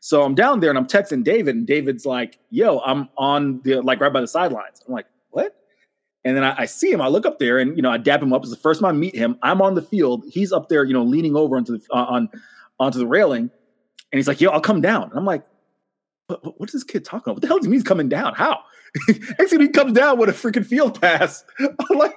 So 0.00 0.22
I'm 0.22 0.34
down 0.34 0.60
there 0.60 0.70
and 0.70 0.78
I'm 0.78 0.86
texting 0.86 1.24
David, 1.24 1.56
and 1.56 1.66
David's 1.66 2.06
like, 2.06 2.38
yo, 2.50 2.80
I'm 2.80 3.08
on 3.16 3.60
the 3.62 3.80
like 3.80 4.00
right 4.00 4.12
by 4.12 4.20
the 4.20 4.28
sidelines. 4.28 4.82
I'm 4.86 4.94
like, 4.94 5.06
what? 5.30 5.56
And 6.24 6.36
then 6.36 6.44
I, 6.44 6.62
I, 6.62 6.66
see 6.66 6.90
him. 6.90 7.00
I 7.00 7.08
look 7.08 7.26
up 7.26 7.38
there, 7.38 7.58
and 7.58 7.76
you 7.76 7.82
know, 7.82 7.90
I 7.90 7.96
dab 7.96 8.22
him 8.22 8.32
up. 8.32 8.42
It's 8.42 8.50
the 8.50 8.56
first 8.56 8.80
time 8.80 8.88
I 8.88 8.92
meet 8.92 9.14
him. 9.14 9.38
I'm 9.42 9.62
on 9.62 9.74
the 9.74 9.82
field. 9.82 10.24
He's 10.28 10.52
up 10.52 10.68
there, 10.68 10.84
you 10.84 10.92
know, 10.92 11.02
leaning 11.02 11.36
over 11.36 11.56
onto 11.56 11.78
the 11.78 11.84
uh, 11.90 12.04
on 12.04 12.28
onto 12.78 12.98
the 12.98 13.06
railing, 13.06 13.50
and 14.12 14.18
he's 14.18 14.28
like, 14.28 14.40
"Yo, 14.40 14.50
I'll 14.50 14.60
come 14.60 14.80
down." 14.80 15.04
And 15.04 15.18
I'm 15.18 15.24
like, 15.24 15.44
"What? 16.28 16.60
What 16.60 16.68
is 16.68 16.74
this 16.74 16.84
kid 16.84 17.04
talking 17.04 17.24
about? 17.26 17.36
What 17.36 17.42
the 17.42 17.48
hell 17.48 17.58
does 17.58 17.66
he 17.66 17.70
mean 17.70 17.80
he's 17.80 17.86
coming 17.86 18.08
down? 18.08 18.34
How?" 18.34 18.60
Thing 19.06 19.60
he 19.60 19.68
comes 19.68 19.92
down 19.92 20.18
with 20.18 20.28
a 20.28 20.32
freaking 20.32 20.64
field 20.64 21.00
pass. 21.00 21.44
I'm 21.58 21.98
like, 21.98 22.16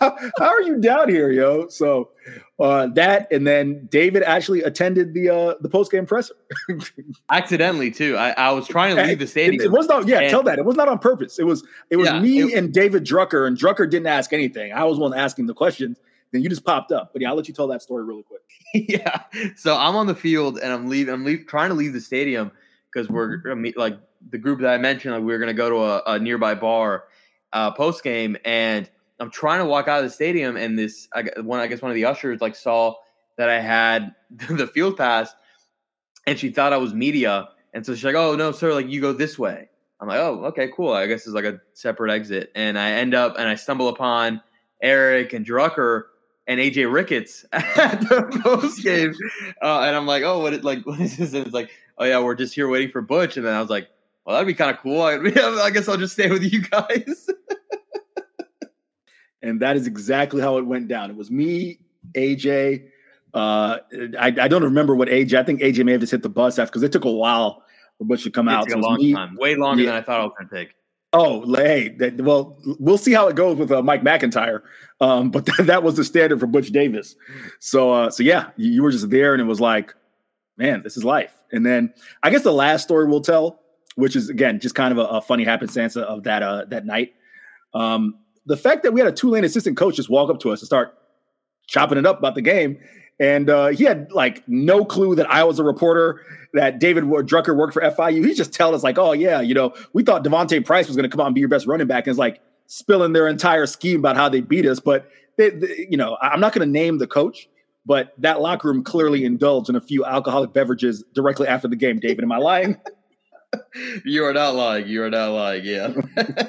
how, 0.00 0.16
how, 0.38 0.46
are 0.46 0.62
you 0.62 0.80
down 0.80 1.08
here, 1.08 1.30
yo? 1.30 1.68
So 1.68 2.10
uh, 2.58 2.88
that, 2.88 3.30
and 3.32 3.46
then 3.46 3.86
David 3.90 4.22
actually 4.22 4.62
attended 4.62 5.14
the 5.14 5.30
uh, 5.30 5.54
the 5.60 5.68
post 5.68 5.90
game 5.90 6.06
presser. 6.06 6.34
Accidentally 7.30 7.90
too. 7.90 8.16
I, 8.16 8.30
I, 8.32 8.50
was 8.52 8.66
trying 8.66 8.96
to 8.96 9.02
leave 9.02 9.18
the 9.18 9.26
stadium. 9.26 9.60
It, 9.60 9.66
it 9.66 9.72
was 9.72 9.86
not. 9.86 10.06
Yeah, 10.06 10.20
and, 10.20 10.30
tell 10.30 10.42
that 10.44 10.58
it 10.58 10.64
was 10.64 10.76
not 10.76 10.88
on 10.88 10.98
purpose. 10.98 11.38
It 11.38 11.44
was 11.44 11.64
it 11.90 11.96
was 11.96 12.08
yeah, 12.08 12.20
me 12.20 12.40
it, 12.40 12.54
and 12.54 12.72
David 12.72 13.04
Drucker, 13.04 13.46
and 13.46 13.56
Drucker 13.56 13.88
didn't 13.88 14.08
ask 14.08 14.32
anything. 14.32 14.72
I 14.72 14.84
was 14.84 14.98
one 14.98 15.14
asking 15.14 15.46
the 15.46 15.54
questions. 15.54 15.98
Then 16.32 16.42
you 16.42 16.48
just 16.48 16.64
popped 16.64 16.90
up. 16.90 17.12
But 17.12 17.22
yeah, 17.22 17.30
I'll 17.30 17.36
let 17.36 17.46
you 17.46 17.54
tell 17.54 17.68
that 17.68 17.82
story 17.82 18.04
really 18.04 18.24
quick. 18.24 18.42
yeah. 18.74 19.22
So 19.56 19.76
I'm 19.76 19.94
on 19.94 20.06
the 20.06 20.14
field 20.14 20.58
and 20.58 20.72
I'm 20.72 20.88
leaving. 20.88 21.14
I'm 21.14 21.24
leave, 21.24 21.46
trying 21.46 21.68
to 21.68 21.74
leave 21.74 21.92
the 21.92 22.00
stadium 22.00 22.50
because 22.96 23.10
we're 23.10 23.42
like 23.76 23.98
the 24.30 24.38
group 24.38 24.60
that 24.60 24.72
I 24.72 24.78
mentioned, 24.78 25.14
like 25.14 25.22
we 25.22 25.32
were 25.32 25.38
going 25.38 25.48
to 25.48 25.54
go 25.54 25.68
to 25.68 25.76
a, 25.76 26.14
a 26.14 26.18
nearby 26.18 26.54
bar 26.54 27.04
uh, 27.52 27.70
post 27.72 28.02
game, 28.02 28.36
and 28.44 28.88
I'm 29.20 29.30
trying 29.30 29.60
to 29.60 29.66
walk 29.66 29.86
out 29.86 29.98
of 29.98 30.04
the 30.04 30.10
stadium, 30.10 30.56
and 30.56 30.78
this 30.78 31.06
I, 31.14 31.24
one 31.40 31.60
I 31.60 31.66
guess 31.66 31.82
one 31.82 31.90
of 31.90 31.94
the 31.94 32.06
ushers 32.06 32.40
like 32.40 32.56
saw 32.56 32.94
that 33.36 33.50
I 33.50 33.60
had 33.60 34.14
the 34.30 34.66
field 34.66 34.96
pass, 34.96 35.34
and 36.26 36.38
she 36.38 36.50
thought 36.50 36.72
I 36.72 36.78
was 36.78 36.94
media, 36.94 37.50
and 37.74 37.84
so 37.84 37.94
she's 37.94 38.04
like, 38.04 38.14
"Oh 38.14 38.34
no, 38.34 38.50
sir, 38.52 38.72
like 38.72 38.88
you 38.88 39.00
go 39.00 39.12
this 39.12 39.38
way." 39.38 39.68
I'm 40.00 40.08
like, 40.08 40.18
"Oh, 40.18 40.46
okay, 40.46 40.70
cool. 40.74 40.92
I 40.92 41.06
guess 41.06 41.26
it's 41.26 41.34
like 41.34 41.44
a 41.44 41.60
separate 41.74 42.10
exit," 42.10 42.50
and 42.54 42.78
I 42.78 42.92
end 42.92 43.14
up 43.14 43.36
and 43.38 43.46
I 43.46 43.56
stumble 43.56 43.88
upon 43.88 44.40
Eric 44.82 45.34
and 45.34 45.44
Drucker 45.44 46.04
and 46.46 46.60
AJ 46.60 46.90
Ricketts 46.90 47.44
at 47.52 48.00
the 48.00 48.40
post 48.42 48.82
game, 48.82 49.14
uh, 49.62 49.80
and 49.80 49.94
I'm 49.94 50.06
like, 50.06 50.22
"Oh, 50.22 50.40
what? 50.40 50.54
It, 50.54 50.64
like 50.64 50.82
what 50.86 50.98
is 50.98 51.18
this?" 51.18 51.34
And 51.34 51.44
it's 51.44 51.54
like, 51.54 51.70
"Oh 51.98 52.04
yeah, 52.04 52.20
we're 52.20 52.34
just 52.34 52.54
here 52.54 52.68
waiting 52.68 52.90
for 52.90 53.02
Butch," 53.02 53.36
and 53.36 53.46
then 53.46 53.54
I 53.54 53.60
was 53.60 53.70
like 53.70 53.88
well, 54.26 54.34
that'd 54.34 54.46
be 54.46 54.54
kind 54.54 54.72
of 54.72 54.82
cool. 54.82 55.02
I, 55.02 55.14
I 55.62 55.70
guess 55.70 55.88
I'll 55.88 55.96
just 55.96 56.14
stay 56.14 56.28
with 56.28 56.42
you 56.42 56.62
guys. 56.62 57.30
and 59.42 59.60
that 59.60 59.76
is 59.76 59.86
exactly 59.86 60.42
how 60.42 60.58
it 60.58 60.66
went 60.66 60.88
down. 60.88 61.10
It 61.10 61.16
was 61.16 61.30
me, 61.30 61.78
AJ. 62.14 62.88
Uh, 63.32 63.78
I, 64.18 64.26
I, 64.26 64.48
don't 64.48 64.64
remember 64.64 64.96
what 64.96 65.08
AJ. 65.08 65.38
I 65.38 65.44
think 65.44 65.60
AJ 65.60 65.84
may 65.84 65.92
have 65.92 66.00
just 66.00 66.10
hit 66.10 66.22
the 66.22 66.28
bus 66.28 66.58
after 66.58 66.70
because 66.70 66.82
it 66.82 66.90
took 66.90 67.04
a 67.04 67.10
while 67.10 67.62
for 67.98 68.04
Butch 68.04 68.24
to 68.24 68.30
come 68.30 68.48
it 68.48 68.52
out. 68.52 68.68
So 68.68 68.78
a 68.78 68.80
long 68.80 68.96
me, 68.96 69.12
time, 69.14 69.36
way 69.36 69.54
longer 69.54 69.82
yeah. 69.82 69.90
than 69.90 69.98
I 69.98 70.02
thought 70.02 70.20
it 70.20 70.24
was 70.24 70.32
going 70.38 70.48
to 70.48 70.54
take. 70.54 70.74
Oh, 71.12 71.54
hey, 71.54 71.90
that, 71.98 72.20
well, 72.20 72.58
we'll 72.80 72.98
see 72.98 73.12
how 73.12 73.28
it 73.28 73.36
goes 73.36 73.56
with 73.56 73.70
uh, 73.70 73.82
Mike 73.82 74.02
McIntyre. 74.02 74.62
Um, 75.00 75.30
but 75.30 75.46
th- 75.46 75.68
that 75.68 75.84
was 75.84 75.96
the 75.96 76.04
standard 76.04 76.40
for 76.40 76.46
Butch 76.46 76.70
Davis. 76.70 77.14
So, 77.60 77.92
uh, 77.92 78.10
so 78.10 78.24
yeah, 78.24 78.50
you, 78.56 78.72
you 78.72 78.82
were 78.82 78.90
just 78.90 79.08
there, 79.10 79.34
and 79.34 79.40
it 79.40 79.46
was 79.46 79.60
like, 79.60 79.94
man, 80.56 80.82
this 80.82 80.96
is 80.96 81.04
life. 81.04 81.32
And 81.52 81.64
then 81.64 81.92
I 82.22 82.30
guess 82.30 82.42
the 82.42 82.52
last 82.52 82.82
story 82.82 83.06
we'll 83.06 83.20
tell 83.20 83.60
which 83.96 84.14
is 84.14 84.30
again 84.30 84.60
just 84.60 84.74
kind 84.74 84.92
of 84.92 84.98
a, 84.98 85.16
a 85.16 85.20
funny 85.20 85.44
happenstance 85.44 85.96
of 85.96 86.22
that 86.22 86.42
uh, 86.42 86.64
that 86.68 86.86
night. 86.86 87.14
Um, 87.74 88.18
the 88.46 88.56
fact 88.56 88.84
that 88.84 88.92
we 88.92 89.00
had 89.00 89.08
a 89.08 89.12
Tulane 89.12 89.44
assistant 89.44 89.76
coach 89.76 89.96
just 89.96 90.08
walk 90.08 90.30
up 90.30 90.38
to 90.40 90.52
us 90.52 90.60
and 90.60 90.66
start 90.66 90.96
chopping 91.66 91.98
it 91.98 92.06
up 92.06 92.18
about 92.18 92.36
the 92.36 92.42
game, 92.42 92.78
and 93.18 93.50
uh, 93.50 93.68
he 93.68 93.84
had 93.84 94.12
like 94.12 94.46
no 94.46 94.84
clue 94.84 95.16
that 95.16 95.28
I 95.28 95.42
was 95.44 95.58
a 95.58 95.64
reporter, 95.64 96.20
that 96.52 96.78
David 96.78 97.04
Drucker 97.04 97.56
worked 97.56 97.72
for 97.72 97.82
FIU. 97.82 98.24
He 98.24 98.34
just 98.34 98.52
telling 98.52 98.74
us 98.74 98.84
like, 98.84 98.98
"Oh 98.98 99.12
yeah, 99.12 99.40
you 99.40 99.54
know, 99.54 99.74
we 99.92 100.04
thought 100.04 100.22
D'Vonte 100.22 100.64
Price 100.64 100.86
was 100.86 100.96
going 100.96 101.08
to 101.08 101.14
come 101.14 101.20
out 101.20 101.26
and 101.26 101.34
be 101.34 101.40
your 101.40 101.48
best 101.48 101.66
running 101.66 101.86
back," 101.86 102.06
and 102.06 102.12
it's 102.12 102.18
like 102.18 102.40
spilling 102.66 103.12
their 103.12 103.26
entire 103.26 103.66
scheme 103.66 104.00
about 104.00 104.16
how 104.16 104.28
they 104.28 104.42
beat 104.42 104.66
us. 104.66 104.78
But 104.78 105.08
they, 105.38 105.50
they, 105.50 105.86
you 105.90 105.96
know, 105.96 106.18
I'm 106.20 106.40
not 106.40 106.52
going 106.52 106.66
to 106.66 106.72
name 106.72 106.98
the 106.98 107.06
coach, 107.06 107.48
but 107.86 108.12
that 108.18 108.40
locker 108.40 108.68
room 108.68 108.84
clearly 108.84 109.24
indulged 109.24 109.70
in 109.70 109.76
a 109.76 109.80
few 109.80 110.04
alcoholic 110.04 110.52
beverages 110.52 111.04
directly 111.14 111.48
after 111.48 111.68
the 111.68 111.76
game. 111.76 111.98
David, 111.98 112.24
am 112.24 112.32
I 112.32 112.38
lying? 112.38 112.76
you 114.04 114.24
are 114.24 114.34
not 114.34 114.54
lying. 114.54 114.88
You 114.88 115.04
are 115.04 115.10
not 115.10 115.30
lying. 115.30 115.64
Yeah. 115.64 115.94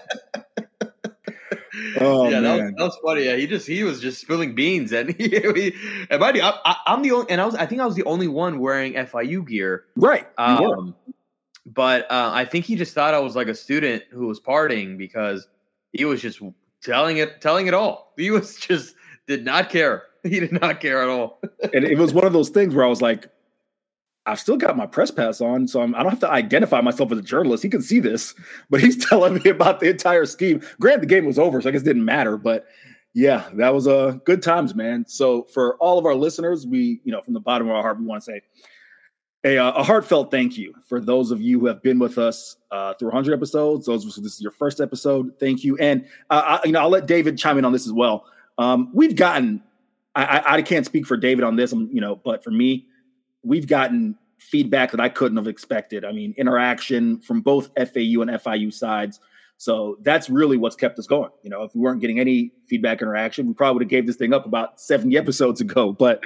oh 1.99 2.27
yeah, 2.29 2.39
man. 2.39 2.43
That, 2.43 2.53
was, 2.53 2.73
that 2.77 2.83
was 2.83 2.97
funny. 3.03 3.25
Yeah, 3.25 3.35
he 3.35 3.47
just 3.47 3.67
he 3.67 3.83
was 3.83 4.01
just 4.01 4.19
spilling 4.19 4.55
beans, 4.55 4.91
and 4.91 5.09
he, 5.15 5.29
he 5.29 5.73
and 6.09 6.19
mind 6.19 6.37
you, 6.37 6.43
I, 6.43 6.75
am 6.87 7.01
the 7.03 7.11
only, 7.11 7.29
and 7.29 7.39
I 7.39 7.45
was 7.45 7.55
I 7.55 7.65
think 7.65 7.81
I 7.81 7.85
was 7.85 7.95
the 7.95 8.03
only 8.03 8.27
one 8.27 8.59
wearing 8.59 8.93
FIU 8.93 9.47
gear, 9.47 9.85
right? 9.95 10.27
Um, 10.37 10.95
but 11.65 12.03
uh, 12.11 12.31
I 12.33 12.45
think 12.45 12.65
he 12.65 12.75
just 12.75 12.93
thought 12.93 13.13
I 13.13 13.19
was 13.19 13.35
like 13.35 13.47
a 13.47 13.55
student 13.55 14.03
who 14.11 14.27
was 14.27 14.39
partying 14.39 14.97
because 14.97 15.47
he 15.91 16.05
was 16.05 16.21
just 16.21 16.41
telling 16.81 17.17
it, 17.17 17.41
telling 17.41 17.67
it 17.67 17.73
all. 17.73 18.13
He 18.17 18.31
was 18.31 18.55
just 18.55 18.95
did 19.27 19.45
not 19.45 19.69
care. 19.69 20.03
He 20.31 20.39
did 20.39 20.51
not 20.51 20.79
care 20.79 21.01
at 21.01 21.09
all. 21.09 21.39
and 21.73 21.85
it 21.85 21.97
was 21.97 22.13
one 22.13 22.25
of 22.25 22.33
those 22.33 22.49
things 22.49 22.75
where 22.75 22.85
I 22.85 22.89
was 22.89 23.01
like, 23.01 23.29
I've 24.25 24.39
still 24.39 24.57
got 24.57 24.75
my 24.75 24.85
press 24.85 25.09
pass 25.09 25.39
on, 25.39 25.69
so 25.69 25.81
I'm, 25.81 25.95
I 25.95 25.99
do 25.99 26.03
not 26.03 26.09
have 26.09 26.19
to 26.19 26.29
identify 26.29 26.81
myself 26.81 27.11
as 27.13 27.17
a 27.17 27.21
journalist. 27.21 27.63
He 27.63 27.69
can 27.69 27.81
see 27.81 27.99
this, 27.99 28.35
but 28.69 28.81
he's 28.81 29.03
telling 29.05 29.35
me 29.35 29.49
about 29.49 29.79
the 29.79 29.89
entire 29.89 30.25
scheme. 30.25 30.61
Grant, 30.79 31.01
the 31.01 31.07
game 31.07 31.25
was 31.25 31.39
over, 31.39 31.61
so 31.61 31.69
I 31.69 31.71
guess 31.71 31.81
it 31.81 31.85
didn't 31.85 32.05
matter. 32.05 32.37
But 32.37 32.65
yeah, 33.13 33.49
that 33.53 33.73
was 33.73 33.87
a 33.87 33.95
uh, 33.95 34.11
good 34.11 34.43
times, 34.43 34.75
man. 34.75 35.05
So 35.07 35.43
for 35.53 35.75
all 35.77 35.97
of 35.97 36.05
our 36.05 36.13
listeners, 36.13 36.67
we, 36.67 37.01
you 37.03 37.11
know, 37.11 37.21
from 37.21 37.33
the 37.33 37.39
bottom 37.39 37.69
of 37.69 37.75
our 37.75 37.81
heart, 37.81 37.99
we 37.99 38.05
want 38.05 38.21
to 38.21 38.31
say 38.31 38.41
a, 39.43 39.57
uh, 39.57 39.71
a 39.71 39.83
heartfelt 39.83 40.29
thank 40.29 40.57
you 40.57 40.73
for 40.85 40.99
those 40.99 41.31
of 41.31 41.41
you 41.41 41.59
who 41.59 41.67
have 41.67 41.81
been 41.81 41.99
with 41.99 42.17
us 42.17 42.57
uh, 42.71 42.93
through 42.95 43.09
100 43.09 43.33
episodes. 43.33 43.85
Those, 43.85 44.03
this 44.03 44.33
is 44.33 44.41
your 44.41 44.51
first 44.51 44.81
episode. 44.81 45.31
Thank 45.39 45.63
you, 45.63 45.77
and 45.77 46.05
uh, 46.29 46.59
I, 46.63 46.67
you 46.67 46.71
know, 46.71 46.81
I'll 46.81 46.89
let 46.89 47.07
David 47.07 47.37
chime 47.37 47.57
in 47.57 47.65
on 47.65 47.71
this 47.71 47.85
as 47.85 47.93
well. 47.93 48.25
Um, 48.57 48.89
we've 48.93 49.15
gotten, 49.15 49.63
I, 50.23 50.55
I, 50.55 50.61
can't 50.61 50.85
speak 50.85 51.05
for 51.05 51.15
David 51.15 51.43
on 51.43 51.55
this, 51.55 51.71
um, 51.73 51.89
you 51.91 52.01
know, 52.01 52.15
but 52.15 52.43
for 52.43 52.49
me, 52.49 52.87
we've 53.43 53.67
gotten 53.67 54.17
feedback 54.39 54.91
that 54.91 54.99
I 54.99 55.09
couldn't 55.09 55.37
have 55.37 55.47
expected. 55.47 56.03
I 56.03 56.11
mean, 56.11 56.33
interaction 56.37 57.19
from 57.19 57.41
both 57.41 57.67
FAU 57.75 58.21
and 58.21 58.31
FIU 58.31 58.73
sides. 58.73 59.19
So 59.57 59.97
that's 60.01 60.29
really 60.29 60.57
what's 60.57 60.75
kept 60.75 60.99
us 60.99 61.07
going. 61.07 61.31
You 61.43 61.49
know, 61.49 61.63
if 61.63 61.73
we 61.73 61.81
weren't 61.81 61.99
getting 61.99 62.19
any 62.19 62.51
feedback 62.67 63.01
interaction, 63.01 63.47
we 63.47 63.53
probably 63.53 63.75
would 63.75 63.83
have 63.83 63.89
gave 63.89 64.05
this 64.05 64.15
thing 64.15 64.33
up 64.33 64.45
about 64.45 64.79
70 64.79 65.17
episodes 65.17 65.61
ago. 65.61 65.93
But 65.99 66.23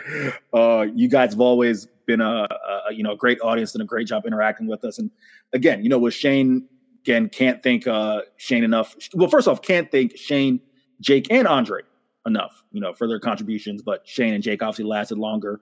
uh, 0.54 0.88
you 0.94 1.08
guys 1.08 1.32
have 1.32 1.42
always 1.42 1.88
been 2.06 2.22
a, 2.22 2.48
a, 2.90 2.94
you 2.94 3.04
know 3.04 3.14
a 3.14 3.18
great 3.18 3.40
audience 3.42 3.74
and 3.74 3.82
a 3.82 3.86
great 3.86 4.08
job 4.08 4.26
interacting 4.26 4.68
with 4.68 4.84
us. 4.84 5.00
And 5.00 5.12
again, 5.54 5.84
you 5.84 5.90
know, 5.90 6.00
with 6.00 6.14
Shane, 6.14 6.68
again, 7.04 7.30
can't 7.30 7.64
thank 7.64 7.88
uh, 7.88 8.22
Shane 8.38 8.64
enough. 8.64 8.96
Well, 9.14 9.30
first 9.30 9.48
off, 9.48 9.62
can't 9.62 9.90
thank 9.90 10.18
Shane, 10.18 10.60
Jake, 11.00 11.28
and 11.32 11.48
Andre 11.48 11.82
enough. 12.26 12.64
You 12.72 12.82
know, 12.82 12.94
for 12.94 13.08
their 13.08 13.20
contributions. 13.20 13.82
But 13.82 14.08
Shane 14.08 14.34
and 14.34 14.44
Jake 14.44 14.62
obviously 14.62 14.86
lasted 14.86 15.18
longer. 15.18 15.60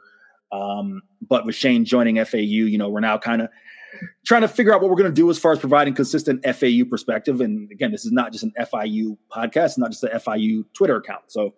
Um, 0.52 1.02
but 1.28 1.46
with 1.46 1.56
Shane 1.56 1.86
joining 1.86 2.24
FAU, 2.24 2.38
you 2.40 2.78
know, 2.78 2.90
we're 2.90 3.02
now 3.02 3.18
kind 3.18 3.42
of 3.42 3.50
trying 4.26 4.42
to 4.42 4.48
figure 4.48 4.74
out 4.74 4.82
what 4.82 4.90
we're 4.90 4.96
going 4.96 5.10
to 5.10 5.16
do 5.16 5.30
as 5.30 5.38
far 5.38 5.52
as 5.52 5.60
providing 5.60 5.94
consistent 5.94 6.44
FAU 6.44 6.86
perspective. 6.90 7.42
And 7.42 7.72
again, 7.72 7.92
this 7.92 8.06
is 8.06 8.12
not 8.12 8.32
just 8.32 8.44
an 8.44 8.54
FIU 8.60 9.18
podcast, 9.32 9.78
not 9.78 9.92
just 9.92 10.02
the 10.02 10.10
FIU 10.10 10.64
Twitter 10.74 10.98
account. 10.98 11.24
So 11.28 11.54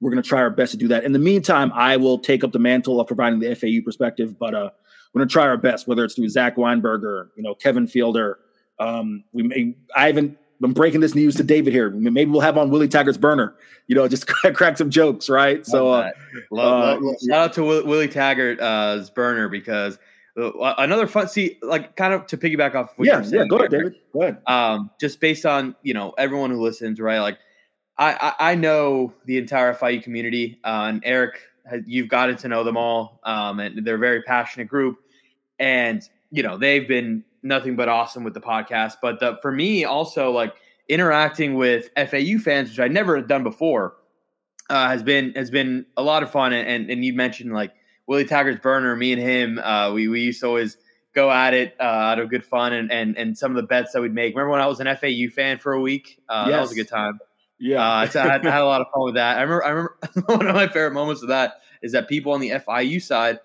we're 0.00 0.10
going 0.10 0.22
to 0.22 0.28
try 0.28 0.40
our 0.40 0.50
best 0.50 0.72
to 0.72 0.78
do 0.78 0.88
that. 0.88 1.04
In 1.04 1.12
the 1.12 1.18
meantime, 1.18 1.72
I 1.74 1.96
will 1.96 2.18
take 2.18 2.44
up 2.44 2.52
the 2.52 2.58
mantle 2.58 3.00
of 3.00 3.06
providing 3.06 3.40
the 3.40 3.54
FAU 3.54 3.84
perspective, 3.84 4.38
but 4.38 4.54
uh, 4.54 4.70
we're 5.12 5.20
going 5.20 5.28
to 5.28 5.32
try 5.32 5.46
our 5.46 5.56
best, 5.56 5.86
whether 5.86 6.04
it's 6.04 6.14
through 6.14 6.28
Zach 6.28 6.56
Weinberger, 6.56 7.28
you 7.36 7.42
know, 7.42 7.54
Kevin 7.54 7.86
Fielder. 7.86 8.38
Um, 8.78 9.24
we 9.32 9.44
may, 9.44 9.76
I 9.94 10.06
haven't 10.08 10.36
I'm 10.62 10.72
breaking 10.72 11.00
this 11.00 11.14
news 11.14 11.34
to 11.36 11.42
David 11.42 11.72
here. 11.72 11.90
Maybe 11.90 12.30
we'll 12.30 12.40
have 12.40 12.56
on 12.56 12.70
Willie 12.70 12.88
Taggart's 12.88 13.18
burner, 13.18 13.54
you 13.86 13.94
know, 13.94 14.06
just 14.08 14.26
crack 14.54 14.78
some 14.78 14.90
jokes, 14.90 15.28
right? 15.28 15.58
Love 15.58 15.66
so, 15.66 15.88
uh, 15.88 16.10
love, 16.50 17.02
uh, 17.02 17.12
shout 17.26 17.38
out 17.38 17.52
to 17.54 17.64
Willie 17.64 18.08
Taggart's 18.08 19.10
burner 19.10 19.48
because 19.48 19.98
uh, 20.36 20.74
another 20.78 21.06
fun. 21.06 21.28
See, 21.28 21.58
like 21.62 21.96
kind 21.96 22.12
of 22.12 22.26
to 22.26 22.36
piggyback 22.36 22.74
off. 22.74 22.92
What 22.96 23.06
yeah, 23.06 23.22
saying, 23.22 23.42
yeah. 23.42 23.46
Go 23.46 23.56
ahead, 23.56 23.70
David. 23.70 23.94
Go 24.12 24.22
ahead. 24.22 24.38
Um, 24.46 24.90
just 25.00 25.20
based 25.20 25.46
on 25.46 25.76
you 25.82 25.94
know 25.94 26.12
everyone 26.18 26.50
who 26.50 26.60
listens, 26.60 26.98
right? 27.00 27.20
Like, 27.20 27.38
I 27.98 28.34
I, 28.38 28.50
I 28.50 28.54
know 28.54 29.12
the 29.26 29.38
entire 29.38 29.74
FIU 29.74 30.02
community, 30.02 30.58
uh, 30.64 30.86
and 30.88 31.02
Eric, 31.04 31.40
you've 31.86 32.08
gotten 32.08 32.36
to 32.38 32.48
know 32.48 32.64
them 32.64 32.76
all, 32.76 33.20
um, 33.22 33.60
and 33.60 33.86
they're 33.86 33.94
a 33.94 33.98
very 33.98 34.22
passionate 34.22 34.68
group, 34.68 34.98
and 35.58 36.02
you 36.34 36.42
know 36.42 36.58
they've 36.58 36.86
been 36.86 37.24
nothing 37.44 37.76
but 37.76 37.88
awesome 37.88 38.24
with 38.24 38.34
the 38.34 38.40
podcast. 38.40 38.94
But 39.00 39.20
the, 39.20 39.38
for 39.40 39.52
me, 39.52 39.84
also 39.84 40.32
like 40.32 40.54
interacting 40.88 41.54
with 41.54 41.90
FAU 41.96 42.38
fans, 42.42 42.70
which 42.70 42.80
I 42.80 42.88
never 42.88 43.16
had 43.16 43.28
done 43.28 43.44
before, 43.44 43.94
uh, 44.68 44.88
has 44.88 45.02
been 45.02 45.32
has 45.34 45.50
been 45.50 45.86
a 45.96 46.02
lot 46.02 46.24
of 46.24 46.32
fun. 46.32 46.52
And 46.52 46.68
and, 46.68 46.90
and 46.90 47.04
you 47.04 47.14
mentioned 47.14 47.52
like 47.52 47.72
Willie 48.08 48.24
Taggart's 48.24 48.60
burner. 48.60 48.96
Me 48.96 49.12
and 49.12 49.22
him, 49.22 49.58
uh, 49.60 49.92
we 49.92 50.08
we 50.08 50.22
used 50.22 50.40
to 50.40 50.48
always 50.48 50.76
go 51.14 51.30
at 51.30 51.54
it 51.54 51.76
uh, 51.78 51.84
out 51.84 52.18
of 52.18 52.28
good 52.28 52.44
fun 52.44 52.72
and, 52.72 52.90
and 52.90 53.16
and 53.16 53.38
some 53.38 53.52
of 53.52 53.56
the 53.56 53.68
bets 53.68 53.92
that 53.92 54.02
we'd 54.02 54.12
make. 54.12 54.34
Remember 54.34 54.50
when 54.50 54.60
I 54.60 54.66
was 54.66 54.80
an 54.80 54.88
FAU 54.96 55.32
fan 55.32 55.58
for 55.58 55.72
a 55.72 55.80
week? 55.80 56.20
Uh, 56.28 56.46
yes. 56.48 56.56
That 56.56 56.60
was 56.62 56.72
a 56.72 56.74
good 56.74 56.88
time. 56.88 57.20
Yeah, 57.60 57.80
uh, 57.80 58.08
so 58.08 58.20
I, 58.20 58.24
had, 58.24 58.46
I, 58.46 58.50
had, 58.50 58.62
a 58.62 58.66
lot 58.66 58.80
of 58.80 58.88
fun 58.92 59.04
with 59.04 59.14
that. 59.14 59.38
I 59.38 59.42
remember, 59.42 59.64
I 59.64 59.68
remember 59.68 59.96
one 60.26 60.46
of 60.48 60.54
my 60.56 60.66
favorite 60.66 60.92
moments 60.92 61.22
of 61.22 61.28
that 61.28 61.60
is 61.82 61.92
that 61.92 62.08
people 62.08 62.32
on 62.32 62.40
the 62.40 62.50
FIU 62.50 63.00
side 63.00 63.38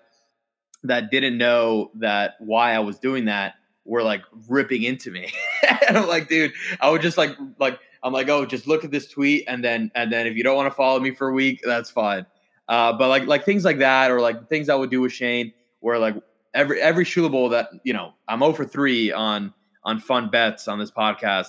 that 0.84 1.10
didn't 1.10 1.38
know 1.38 1.90
that 1.96 2.34
why 2.38 2.72
I 2.72 2.78
was 2.78 2.98
doing 2.98 3.26
that 3.26 3.54
were 3.84 4.02
like 4.02 4.22
ripping 4.48 4.82
into 4.82 5.10
me. 5.10 5.32
and 5.88 5.98
I'm 5.98 6.08
like, 6.08 6.28
dude, 6.28 6.52
I 6.80 6.90
would 6.90 7.02
just 7.02 7.18
like 7.18 7.36
like 7.58 7.78
I'm 8.02 8.12
like, 8.12 8.28
oh, 8.28 8.46
just 8.46 8.66
look 8.66 8.84
at 8.84 8.90
this 8.90 9.08
tweet 9.08 9.44
and 9.46 9.64
then 9.64 9.90
and 9.94 10.12
then 10.12 10.26
if 10.26 10.36
you 10.36 10.42
don't 10.42 10.56
want 10.56 10.70
to 10.70 10.74
follow 10.74 11.00
me 11.00 11.10
for 11.10 11.28
a 11.28 11.32
week, 11.32 11.60
that's 11.64 11.90
fine. 11.90 12.26
Uh, 12.68 12.92
but 12.92 13.08
like 13.08 13.26
like 13.26 13.44
things 13.44 13.64
like 13.64 13.78
that 13.78 14.10
or 14.10 14.20
like 14.20 14.48
things 14.48 14.68
I 14.68 14.74
would 14.74 14.90
do 14.90 15.00
with 15.00 15.12
Shane 15.12 15.52
where 15.80 15.98
like 15.98 16.14
every 16.54 16.80
every 16.80 17.04
Shula 17.04 17.30
Bowl 17.30 17.48
that 17.50 17.70
you 17.84 17.92
know 17.92 18.14
I'm 18.28 18.42
over 18.42 18.64
three 18.64 19.12
on 19.12 19.52
on 19.84 19.98
fun 19.98 20.30
bets 20.30 20.68
on 20.68 20.78
this 20.78 20.90
podcast. 20.90 21.48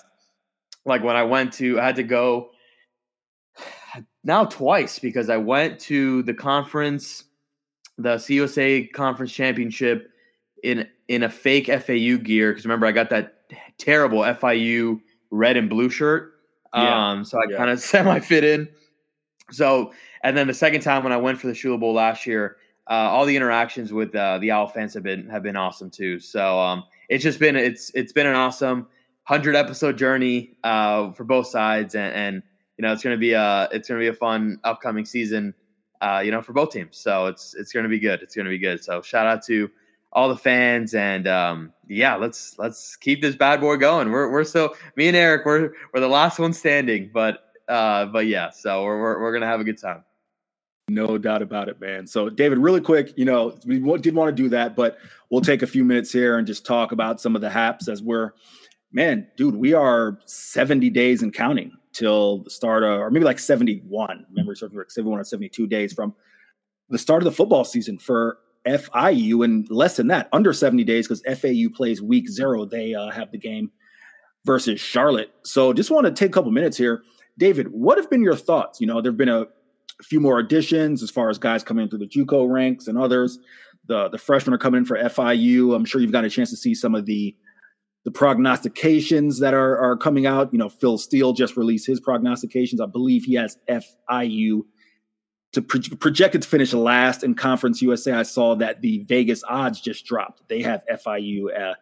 Like 0.86 1.04
when 1.04 1.15
I 1.15 1.24
went 1.24 1.54
to 1.54 1.80
I 1.80 1.86
had 1.86 1.96
to 1.98 2.04
go 2.04 2.50
now 4.24 4.46
twice 4.46 5.00
because 5.00 5.30
I 5.30 5.38
went 5.38 5.80
to 5.82 6.24
the 6.24 6.34
conference, 6.34 7.24
the 7.97 8.15
CUSA 8.15 8.91
conference 8.93 9.32
championship 9.32 10.12
in 10.63 10.88
in 11.08 11.23
a 11.23 11.30
fake 11.30 11.67
FAU 11.67 12.17
gear 12.17 12.51
because 12.51 12.65
remember 12.65 12.86
I 12.86 12.91
got 12.91 13.10
that 13.10 13.41
terrible 13.77 14.19
FIU 14.19 15.01
red 15.30 15.58
and 15.58 15.69
blue 15.69 15.89
shirt. 15.89 16.34
Yeah. 16.73 17.12
Um, 17.12 17.25
so 17.25 17.38
I 17.38 17.51
yeah. 17.51 17.58
kind 17.58 17.69
of 17.69 17.80
semi 17.82 18.19
fit 18.19 18.43
in. 18.43 18.69
So 19.51 19.91
and 20.23 20.38
then 20.38 20.47
the 20.47 20.54
second 20.54 20.82
time 20.82 21.04
when 21.04 21.13
I 21.13 21.17
went 21.17 21.39
for 21.39 21.47
the 21.47 21.54
Shula 21.54 21.80
Bowl 21.80 21.93
last 21.93 22.25
year, 22.25 22.58
uh, 22.89 22.93
all 22.93 23.25
the 23.25 23.36
interactions 23.36 23.91
with 23.91 24.15
uh, 24.15 24.38
the 24.39 24.51
Owl 24.51 24.67
fans 24.67 24.93
have 24.93 25.04
been 25.04 25.27
have 25.30 25.43
been 25.43 25.56
awesome 25.56 25.89
too. 25.89 26.19
So 26.19 26.60
um, 26.60 26.84
it's 27.10 27.23
just 27.23 27.39
been 27.39 27.56
it's 27.56 27.91
it's 27.95 28.13
been 28.13 28.27
an 28.27 28.36
awesome 28.36 28.88
hundred 29.23 29.56
episode 29.56 29.97
journey 29.97 30.58
uh, 30.63 31.12
for 31.12 31.23
both 31.23 31.47
sides, 31.47 31.95
and, 31.95 32.13
and 32.13 32.43
you 32.77 32.84
know 32.84 32.93
it's 32.93 33.04
gonna 33.04 33.17
be 33.17 33.34
a 33.34 33.69
it's 33.71 33.88
gonna 33.88 33.99
be 33.99 34.08
a 34.08 34.13
fun 34.13 34.60
upcoming 34.63 35.06
season, 35.06 35.54
uh, 36.01 36.21
you 36.23 36.31
know, 36.31 36.41
for 36.41 36.53
both 36.53 36.71
teams. 36.71 36.97
So 36.97 37.27
it's 37.27 37.53
it's 37.53 37.71
gonna 37.71 37.89
be 37.89 37.99
good. 37.99 38.21
It's 38.21 38.35
gonna 38.35 38.49
be 38.49 38.57
good. 38.57 38.83
So 38.83 39.01
shout 39.01 39.27
out 39.27 39.43
to 39.45 39.69
all 40.13 40.27
the 40.27 40.37
fans 40.37 40.93
and 40.93 41.27
um, 41.27 41.71
yeah, 41.87 42.15
let's 42.15 42.57
let's 42.57 42.95
keep 42.95 43.21
this 43.21 43.35
bad 43.35 43.61
boy 43.61 43.77
going. 43.77 44.11
We're 44.11 44.29
we're 44.29 44.43
still 44.43 44.73
me 44.95 45.07
and 45.07 45.15
Eric 45.15 45.45
we're 45.45 45.73
we're 45.93 46.01
the 46.01 46.07
last 46.07 46.39
one 46.39 46.53
standing, 46.53 47.11
but 47.13 47.51
uh, 47.69 48.05
but 48.07 48.27
yeah, 48.27 48.49
so 48.49 48.83
we're, 48.83 48.99
we're 48.99 49.21
we're 49.21 49.33
gonna 49.33 49.45
have 49.45 49.61
a 49.61 49.63
good 49.63 49.79
time. 49.79 50.03
No 50.89 51.17
doubt 51.17 51.41
about 51.41 51.69
it, 51.69 51.79
man. 51.79 52.05
So, 52.05 52.29
David, 52.29 52.57
really 52.57 52.81
quick, 52.81 53.13
you 53.15 53.23
know, 53.23 53.57
we 53.65 53.79
did 53.99 54.13
want 54.13 54.35
to 54.35 54.43
do 54.43 54.49
that, 54.49 54.75
but 54.75 54.97
we'll 55.29 55.39
take 55.39 55.61
a 55.61 55.67
few 55.67 55.85
minutes 55.85 56.11
here 56.11 56.37
and 56.37 56.45
just 56.45 56.65
talk 56.65 56.91
about 56.91 57.21
some 57.21 57.33
of 57.33 57.41
the 57.41 57.49
haps 57.49 57.87
as 57.87 58.03
we're, 58.03 58.31
man, 58.91 59.25
dude, 59.37 59.55
we 59.55 59.73
are 59.73 60.19
70 60.25 60.89
days 60.89 61.21
and 61.21 61.33
counting 61.33 61.71
till 61.93 62.43
the 62.43 62.49
start 62.49 62.84
of, 62.84 62.99
or 62.99 63.12
maybe 63.12 63.25
like 63.25 63.39
71. 63.39 64.25
Memory 64.32 64.56
serves 64.56 64.73
like 64.73 64.91
71 64.91 65.19
or 65.19 65.23
72 65.23 65.67
days 65.67 65.93
from 65.93 66.13
the 66.89 66.97
start 66.97 67.21
of 67.21 67.25
the 67.25 67.32
football 67.32 67.63
season 67.63 67.97
for 67.97 68.38
FIU, 68.65 69.43
and 69.43 69.69
less 69.69 69.97
than 69.97 70.08
that, 70.08 70.30
under 70.34 70.54
70 70.54 70.84
days, 70.84 71.08
because 71.08 71.23
FAU 71.39 71.69
plays 71.73 72.01
week 72.01 72.30
zero. 72.30 72.65
They 72.65 72.93
uh, 72.93 73.10
have 73.10 73.32
the 73.32 73.38
game 73.38 73.71
versus 74.45 74.80
Charlotte. 74.80 75.32
So 75.43 75.73
just 75.73 75.91
want 75.91 76.06
to 76.06 76.12
take 76.12 76.30
a 76.30 76.34
couple 76.34 76.51
minutes 76.51 76.77
here. 76.77 77.04
David, 77.38 77.69
what 77.69 77.97
have 77.97 78.10
been 78.10 78.21
your 78.21 78.36
thoughts? 78.36 78.80
You 78.80 78.88
know, 78.88 79.01
there 79.01 79.12
have 79.12 79.17
been 79.17 79.30
a, 79.30 79.47
few 80.04 80.19
more 80.19 80.39
additions 80.39 81.04
as 81.04 81.12
far 81.12 81.30
as 81.30 81.38
guys 81.38 81.63
coming 81.63 81.88
through 81.88 81.99
the 81.99 82.08
JUCO 82.08 82.49
ranks 82.49 82.88
and 82.88 82.97
others. 82.97 83.39
The 83.88 84.10
the 84.10 84.17
freshmen 84.17 84.54
are 84.54 84.60
coming 84.60 84.80
in 84.80 84.86
for 84.86 84.97
FIU. 84.97 85.75
I'm 85.75 85.86
sure 85.86 86.01
you've 86.01 86.12
got 86.12 86.25
a 86.25 86.30
chance 86.30 86.49
to 86.51 86.58
see 86.58 86.73
some 86.73 86.95
of 86.95 87.06
the 87.06 87.36
the 88.03 88.11
prognostications 88.11 89.39
that 89.39 89.53
are 89.53 89.77
are 89.77 89.97
coming 89.97 90.25
out. 90.25 90.51
You 90.51 90.59
know, 90.59 90.69
Phil 90.69 90.97
Steele 90.97 91.33
just 91.33 91.57
released 91.57 91.85
his 91.85 91.99
prognostications. 91.99 92.81
I 92.81 92.85
believe 92.87 93.23
he 93.23 93.35
has 93.35 93.57
FIU 93.69 94.63
to 95.53 95.61
pro- 95.61 95.97
projected 95.99 96.41
to 96.41 96.47
finish 96.47 96.73
last 96.73 97.23
in 97.23 97.35
Conference 97.35 97.81
USA. 97.81 98.13
I 98.13 98.23
saw 98.23 98.55
that 98.55 98.81
the 98.81 98.99
Vegas 98.99 99.43
odds 99.47 99.81
just 99.81 100.05
dropped. 100.05 100.47
They 100.47 100.61
have 100.61 100.81
FIU 100.89 101.47
uh, 101.55 101.75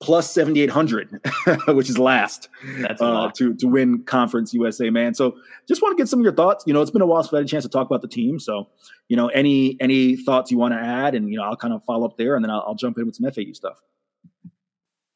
plus 0.00 0.30
7,800, 0.32 1.20
which 1.68 1.88
is 1.88 1.98
last 1.98 2.48
uh, 3.00 3.30
to, 3.32 3.54
to 3.54 3.66
win 3.66 4.02
Conference 4.04 4.52
USA, 4.54 4.90
man. 4.90 5.14
So 5.14 5.36
just 5.68 5.82
want 5.82 5.96
to 5.96 6.00
get 6.00 6.08
some 6.08 6.20
of 6.20 6.24
your 6.24 6.34
thoughts. 6.34 6.64
You 6.66 6.74
know, 6.74 6.82
it's 6.82 6.90
been 6.90 7.02
a 7.02 7.06
while 7.06 7.22
since 7.22 7.32
I 7.32 7.38
had 7.38 7.46
a 7.46 7.48
chance 7.48 7.64
to 7.64 7.70
talk 7.70 7.86
about 7.86 8.02
the 8.02 8.08
team. 8.08 8.38
So, 8.38 8.68
you 9.08 9.16
know, 9.16 9.28
any 9.28 9.76
any 9.80 10.16
thoughts 10.16 10.50
you 10.50 10.58
want 10.58 10.74
to 10.74 10.80
add? 10.80 11.14
And, 11.14 11.30
you 11.30 11.38
know, 11.38 11.44
I'll 11.44 11.56
kind 11.56 11.74
of 11.74 11.84
follow 11.84 12.06
up 12.06 12.16
there 12.16 12.34
and 12.34 12.44
then 12.44 12.50
I'll, 12.50 12.64
I'll 12.66 12.74
jump 12.74 12.98
in 12.98 13.06
with 13.06 13.16
some 13.16 13.30
FAU 13.30 13.52
stuff. 13.52 13.80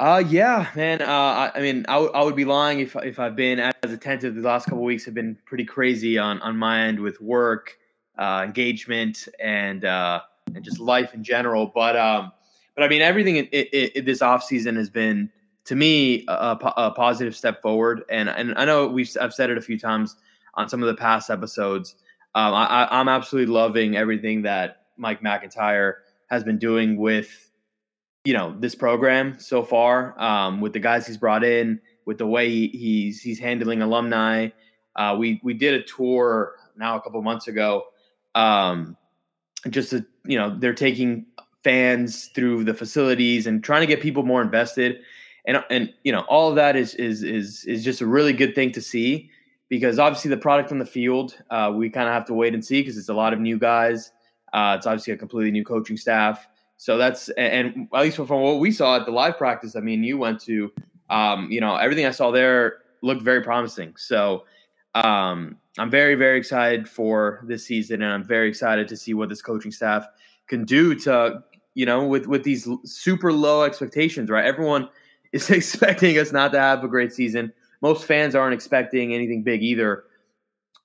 Uh, 0.01 0.25
yeah, 0.31 0.67
man. 0.75 1.03
Uh, 1.03 1.05
I, 1.05 1.53
I 1.57 1.61
mean, 1.61 1.85
I, 1.87 1.93
w- 1.93 2.11
I 2.13 2.23
would 2.23 2.35
be 2.35 2.47
lying 2.47 2.81
if 2.81 2.97
if 2.97 3.19
I've 3.19 3.37
been 3.37 3.61
as 3.61 3.93
attentive. 3.93 4.35
The 4.35 4.41
last 4.41 4.65
couple 4.65 4.83
weeks 4.83 5.05
have 5.05 5.13
been 5.13 5.37
pretty 5.45 5.67
crazy 5.67 6.17
on 6.17 6.41
on 6.41 6.57
my 6.57 6.81
end 6.85 6.99
with 6.99 7.21
work, 7.21 7.77
uh, 8.17 8.41
engagement, 8.43 9.29
and 9.39 9.85
uh, 9.85 10.23
and 10.55 10.65
just 10.65 10.81
life 10.81 11.13
in 11.13 11.23
general. 11.23 11.67
But 11.67 11.99
um, 11.99 12.33
but 12.75 12.83
I 12.83 12.89
mean, 12.89 13.03
everything 13.03 13.37
in, 13.37 13.45
in, 13.49 13.91
in 13.95 14.05
this 14.07 14.23
off 14.23 14.43
season 14.43 14.75
has 14.77 14.89
been 14.89 15.31
to 15.67 15.77
me 15.77 16.25
a, 16.29 16.57
a, 16.79 16.93
positive 16.93 17.37
step 17.37 17.61
forward. 17.61 18.03
And 18.09 18.31
and 18.31 18.55
I 18.57 18.65
know 18.65 18.87
we've 18.87 19.15
I've 19.21 19.35
said 19.35 19.51
it 19.51 19.59
a 19.59 19.61
few 19.61 19.79
times 19.79 20.17
on 20.55 20.67
some 20.67 20.83
of 20.83 20.87
the 20.87 20.95
past 20.95 21.29
episodes. 21.29 21.95
Um, 22.35 22.55
I, 22.55 22.89
I'm 22.91 23.11
absolutely 23.11 23.53
loving 23.53 23.99
everything 23.99 24.41
that 24.43 24.87
Mike 24.97 25.21
McIntyre 25.21 25.97
has 26.31 26.43
been 26.43 26.57
doing 26.57 26.97
with 26.97 27.50
you 28.25 28.33
know 28.33 28.55
this 28.59 28.75
program 28.75 29.39
so 29.39 29.63
far 29.63 30.21
um, 30.21 30.61
with 30.61 30.73
the 30.73 30.81
guys 30.81 31.07
he's 31.07 31.17
brought 31.17 31.45
in, 31.45 31.81
with 32.05 32.19
the 32.19 32.27
way 32.27 32.49
he, 32.49 32.69
he's 32.69 33.21
he's 33.21 33.39
handling 33.39 33.83
alumni. 33.83 34.49
Uh, 34.97 35.17
we 35.19 35.41
we 35.43 35.55
did 35.55 35.75
a 35.75 35.83
tour 35.83 36.57
now 36.77 36.97
a 36.97 37.01
couple 37.01 37.21
months 37.23 37.49
ago. 37.49 37.85
Um, 38.35 38.97
just 39.69 39.91
to, 39.91 40.05
you 40.25 40.39
know, 40.39 40.57
they're 40.59 40.75
taking 40.75 41.27
fans 41.63 42.27
through 42.35 42.65
the 42.65 42.75
facilities 42.75 43.47
and 43.47 43.63
trying 43.63 43.81
to 43.81 43.87
get 43.87 44.01
people 44.01 44.23
more 44.23 44.43
invested, 44.43 45.01
and 45.47 45.65
and 45.71 45.93
you 46.05 46.13
know 46.13 46.21
all 46.29 46.49
of 46.49 46.57
that 46.57 46.77
is 46.77 46.95
is 46.95 47.23
is 47.23 47.65
is 47.65 47.85
just 47.85 48.01
a 48.01 48.07
really 48.07 48.33
good 48.33 48.55
thing 48.55 48.73
to 48.73 48.83
see 48.83 49.31
because 49.69 49.99
obviously 49.99 50.29
the 50.29 50.37
product 50.37 50.73
on 50.73 50.79
the 50.79 50.87
field 50.87 51.37
uh, 51.51 51.73
we 51.75 51.89
kind 51.89 52.09
of 52.09 52.13
have 52.13 52.25
to 52.27 52.35
wait 52.35 52.53
and 52.55 52.65
see 52.65 52.81
because 52.81 52.99
it's 52.99 53.09
a 53.09 53.15
lot 53.15 53.33
of 53.33 53.41
new 53.41 53.59
guys. 53.59 54.13
Uh, 54.53 54.75
it's 54.77 54.87
obviously 54.87 55.13
a 55.13 55.17
completely 55.17 55.51
new 55.51 55.65
coaching 55.65 55.97
staff. 55.97 56.49
So 56.81 56.97
that's 56.97 57.29
and 57.37 57.89
at 57.93 58.01
least 58.01 58.17
from 58.17 58.41
what 58.41 58.59
we 58.59 58.73
saw 58.73 58.97
at 58.97 59.05
the 59.05 59.13
live 59.13 59.37
practice, 59.37 59.77
I 59.77 59.81
mean, 59.81 60.03
you 60.03 60.17
went 60.17 60.41
to, 60.45 60.73
um, 61.11 61.53
you 61.53 61.61
know, 61.61 61.77
everything 61.77 62.07
I 62.07 62.11
saw 62.11 62.31
there 62.31 62.79
looked 63.03 63.21
very 63.21 63.43
promising. 63.43 63.93
So 63.99 64.47
um, 64.95 65.59
I'm 65.77 65.91
very, 65.91 66.15
very 66.15 66.39
excited 66.39 66.89
for 66.89 67.45
this 67.47 67.67
season, 67.67 68.01
and 68.01 68.11
I'm 68.11 68.25
very 68.25 68.49
excited 68.49 68.89
to 68.89 68.97
see 68.97 69.13
what 69.13 69.29
this 69.29 69.43
coaching 69.43 69.71
staff 69.71 70.07
can 70.47 70.65
do 70.65 70.95
to, 71.01 71.45
you 71.75 71.85
know, 71.85 72.07
with 72.07 72.27
with 72.27 72.45
these 72.45 72.67
super 72.87 73.31
low 73.31 73.63
expectations. 73.65 74.31
Right, 74.31 74.47
everyone 74.47 74.89
is 75.33 75.51
expecting 75.51 76.17
us 76.19 76.33
not 76.33 76.51
to 76.53 76.59
have 76.59 76.83
a 76.83 76.89
great 76.89 77.13
season. 77.13 77.53
Most 77.83 78.07
fans 78.07 78.35
aren't 78.35 78.55
expecting 78.55 79.13
anything 79.13 79.43
big 79.43 79.63
either. 79.63 80.05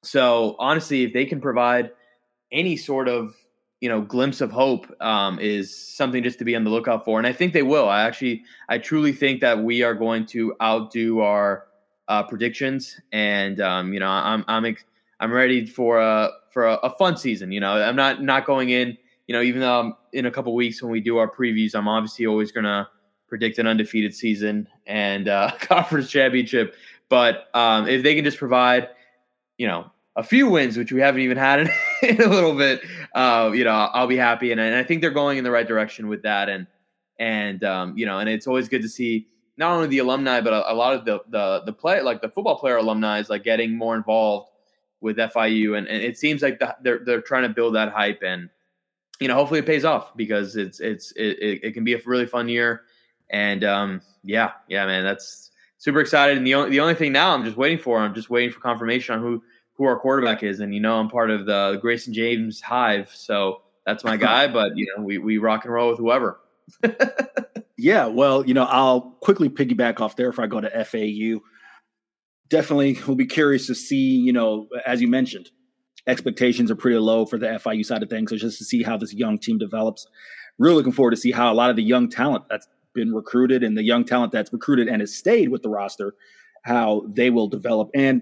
So 0.04 0.58
honestly, 0.60 1.04
if 1.04 1.14
they 1.14 1.26
can 1.26 1.40
provide 1.40 1.92
any 2.52 2.76
sort 2.76 3.08
of 3.08 3.34
you 3.86 3.90
know 3.90 4.02
glimpse 4.02 4.42
of 4.42 4.52
hope 4.52 4.88
um, 5.00 5.38
is 5.38 5.70
something 5.72 6.24
just 6.24 6.40
to 6.40 6.44
be 6.44 6.56
on 6.56 6.64
the 6.64 6.72
lookout 6.72 7.06
for. 7.06 7.20
And 7.20 7.28
i 7.28 7.32
think 7.32 7.54
they 7.54 7.62
will. 7.62 7.88
I 7.88 8.02
actually 8.02 8.44
i 8.68 8.80
truly 8.80 9.12
think 9.12 9.42
that 9.42 9.60
we 9.64 9.84
are 9.84 9.94
going 9.94 10.26
to 10.28 10.56
outdo 10.60 11.20
our 11.20 11.68
uh, 12.08 12.24
predictions. 12.24 13.00
And 13.12 13.62
um, 13.62 13.94
you 13.94 14.00
know 14.00 14.10
i'm 14.10 14.44
i'm 14.48 14.76
i'm 15.20 15.32
ready 15.32 15.68
for 15.68 16.00
a 16.00 16.32
for 16.50 16.66
a, 16.66 16.78
a, 16.78 16.90
fun 16.98 17.16
season 17.16 17.52
you 17.52 17.60
know. 17.60 17.74
I'm 17.74 17.96
not 17.96 18.24
not 18.24 18.48
going 18.48 18.72
in 18.72 18.98
you 19.28 19.34
know 19.34 19.44
even 19.44 19.62
though 19.62 19.80
I'm 19.82 19.94
in 20.14 20.26
a 20.26 20.32
couple 20.32 20.56
weeks 20.56 20.82
when 20.82 20.92
we 20.92 21.00
do 21.00 21.18
our 21.18 21.30
previews 21.30 21.76
i'm 21.76 21.88
obviously 21.88 22.26
always 22.26 22.52
going 22.52 22.64
to 22.64 22.88
predict 23.28 23.60
an 23.60 23.68
undefeated 23.68 24.16
season 24.16 24.68
and 24.88 25.28
uh, 25.28 25.52
conference 25.60 26.10
championship. 26.10 26.76
But 27.08 27.50
um, 27.54 27.88
if 27.88 28.02
they 28.02 28.16
can 28.16 28.24
just 28.24 28.40
provide 28.40 28.90
you 29.60 29.68
know 29.68 29.92
a 30.16 30.24
few 30.24 30.50
wins, 30.50 30.78
which 30.78 30.92
we 30.92 31.02
haven't 31.02 31.22
even 31.22 31.38
had 31.38 31.62
in, 31.62 31.70
in 32.04 32.22
a 32.22 32.28
little 32.28 32.56
bit, 32.56 32.82
uh, 33.14 33.52
you 33.54 33.64
know, 33.64 33.72
I'll 33.72 34.08
be 34.08 34.18
happy. 34.18 34.52
And, 34.52 34.62
and, 34.62 34.76
I 34.76 34.84
think 34.84 35.02
they're 35.02 35.12
going 35.12 35.38
in 35.38 35.44
the 35.44 35.52
right 35.52 35.68
direction 35.68 36.08
with 36.08 36.24
that. 36.24 36.50
And, 36.50 36.68
and, 37.20 37.64
um, 37.64 37.98
you 37.98 38.06
know, 38.06 38.20
and 38.20 38.30
it's 38.30 38.48
always 38.48 38.70
good 38.70 38.82
to 38.82 38.90
see 38.90 39.28
not 39.58 39.72
only 39.72 39.88
the 39.88 40.00
alumni, 40.00 40.42
but 40.42 40.54
a, 40.54 40.72
a, 40.72 40.76
lot 40.76 40.94
of 40.94 41.06
the, 41.06 41.20
the, 41.30 41.64
the 41.66 41.74
play, 41.74 42.02
like 42.02 42.22
the 42.22 42.30
football 42.30 42.58
player 42.58 42.78
alumni 42.78 43.20
is 43.20 43.30
like 43.30 43.44
getting 43.44 43.78
more 43.78 43.96
involved 43.96 44.50
with 45.02 45.18
FIU. 45.18 45.78
And, 45.78 45.88
and 45.88 46.02
it 46.02 46.18
seems 46.18 46.42
like 46.42 46.60
the, 46.60 46.76
they're, 46.82 47.00
they're 47.06 47.22
trying 47.22 47.44
to 47.44 47.50
build 47.50 47.76
that 47.76 47.92
hype 47.92 48.22
and, 48.24 48.50
you 49.20 49.30
know, 49.30 49.36
hopefully 49.36 49.62
it 49.62 49.66
pays 49.66 49.86
off 49.86 50.16
because 50.18 50.58
it's, 50.58 50.82
it's, 50.82 51.14
it, 51.14 51.62
it 51.64 51.74
can 51.74 51.86
be 51.86 51.94
a 51.94 52.02
really 52.06 52.26
fun 52.26 52.50
year. 52.50 52.82
And, 53.30 53.64
um, 53.64 54.02
yeah, 54.24 54.52
yeah, 54.68 54.86
man, 54.86 55.06
that's 55.06 55.52
super 55.78 56.02
excited. 56.02 56.38
And 56.38 56.46
the 56.46 56.54
only, 56.54 56.72
the 56.72 56.82
only 56.82 56.96
thing 56.96 57.14
now 57.14 57.34
I'm 57.34 57.46
just 57.46 57.56
waiting 57.56 57.78
for, 57.78 58.00
I'm 58.00 58.14
just 58.14 58.30
waiting 58.30 58.52
for 58.52 58.60
confirmation 58.60 59.16
on 59.16 59.22
who, 59.22 59.42
who 59.78 59.86
our 59.86 60.00
quarterback 60.00 60.44
is, 60.44 60.60
and 60.60 60.74
you 60.74 60.80
know 60.80 61.00
I'm 61.00 61.10
part 61.10 61.30
of 61.30 61.46
the 61.46 61.78
Grayson 61.82 62.14
James 62.14 62.62
hive, 62.62 63.12
so 63.14 63.62
that's 63.86 64.04
my 64.04 64.18
guy. 64.18 64.48
but 64.54 64.72
you 64.76 64.88
know 64.96 65.04
we 65.04 65.18
we 65.18 65.38
rock 65.38 65.66
and 65.66 65.74
roll 65.74 65.90
with 65.90 66.00
whoever. 66.00 66.40
yeah, 67.78 68.06
well, 68.08 68.46
you 68.46 68.54
know 68.54 68.66
I'll 68.66 69.02
quickly 69.22 69.50
piggyback 69.50 70.00
off 70.00 70.16
there 70.16 70.30
if 70.30 70.40
I 70.40 70.48
go 70.48 70.62
to 70.62 70.86
FAU. 70.86 71.42
Definitely, 72.50 73.00
we'll 73.08 73.16
be 73.16 73.26
curious 73.26 73.68
to 73.68 73.76
see. 73.76 74.18
You 74.18 74.34
know, 74.34 74.68
as 74.86 75.02
you 75.02 75.08
mentioned, 75.08 75.50
expectations 76.08 76.72
are 76.72 76.76
pretty 76.76 76.98
low 76.98 77.26
for 77.26 77.38
the 77.38 77.48
FIU 77.48 77.86
side 77.86 78.04
of 78.04 78.10
things. 78.10 78.30
So 78.30 78.38
just 78.38 78.58
to 78.60 78.66
see 78.66 78.84
how 78.84 78.98
this 78.98 79.14
young 79.14 79.38
team 79.38 79.58
develops. 79.58 80.08
Really 80.58 80.76
looking 80.76 80.94
forward 80.94 81.12
to 81.12 81.18
see 81.18 81.32
how 81.32 81.52
a 81.52 81.54
lot 81.54 81.70
of 81.70 81.76
the 81.76 81.84
young 81.84 82.10
talent 82.10 82.46
that's 82.50 82.68
been 82.94 83.14
recruited 83.14 83.62
and 83.62 83.78
the 83.78 83.84
young 83.84 84.06
talent 84.06 84.32
that's 84.32 84.52
recruited 84.54 84.88
and 84.88 85.02
has 85.02 85.14
stayed 85.14 85.50
with 85.50 85.62
the 85.62 85.70
roster, 85.70 86.16
how 86.64 87.04
they 87.10 87.30
will 87.30 87.48
develop. 87.48 87.90
And 87.94 88.22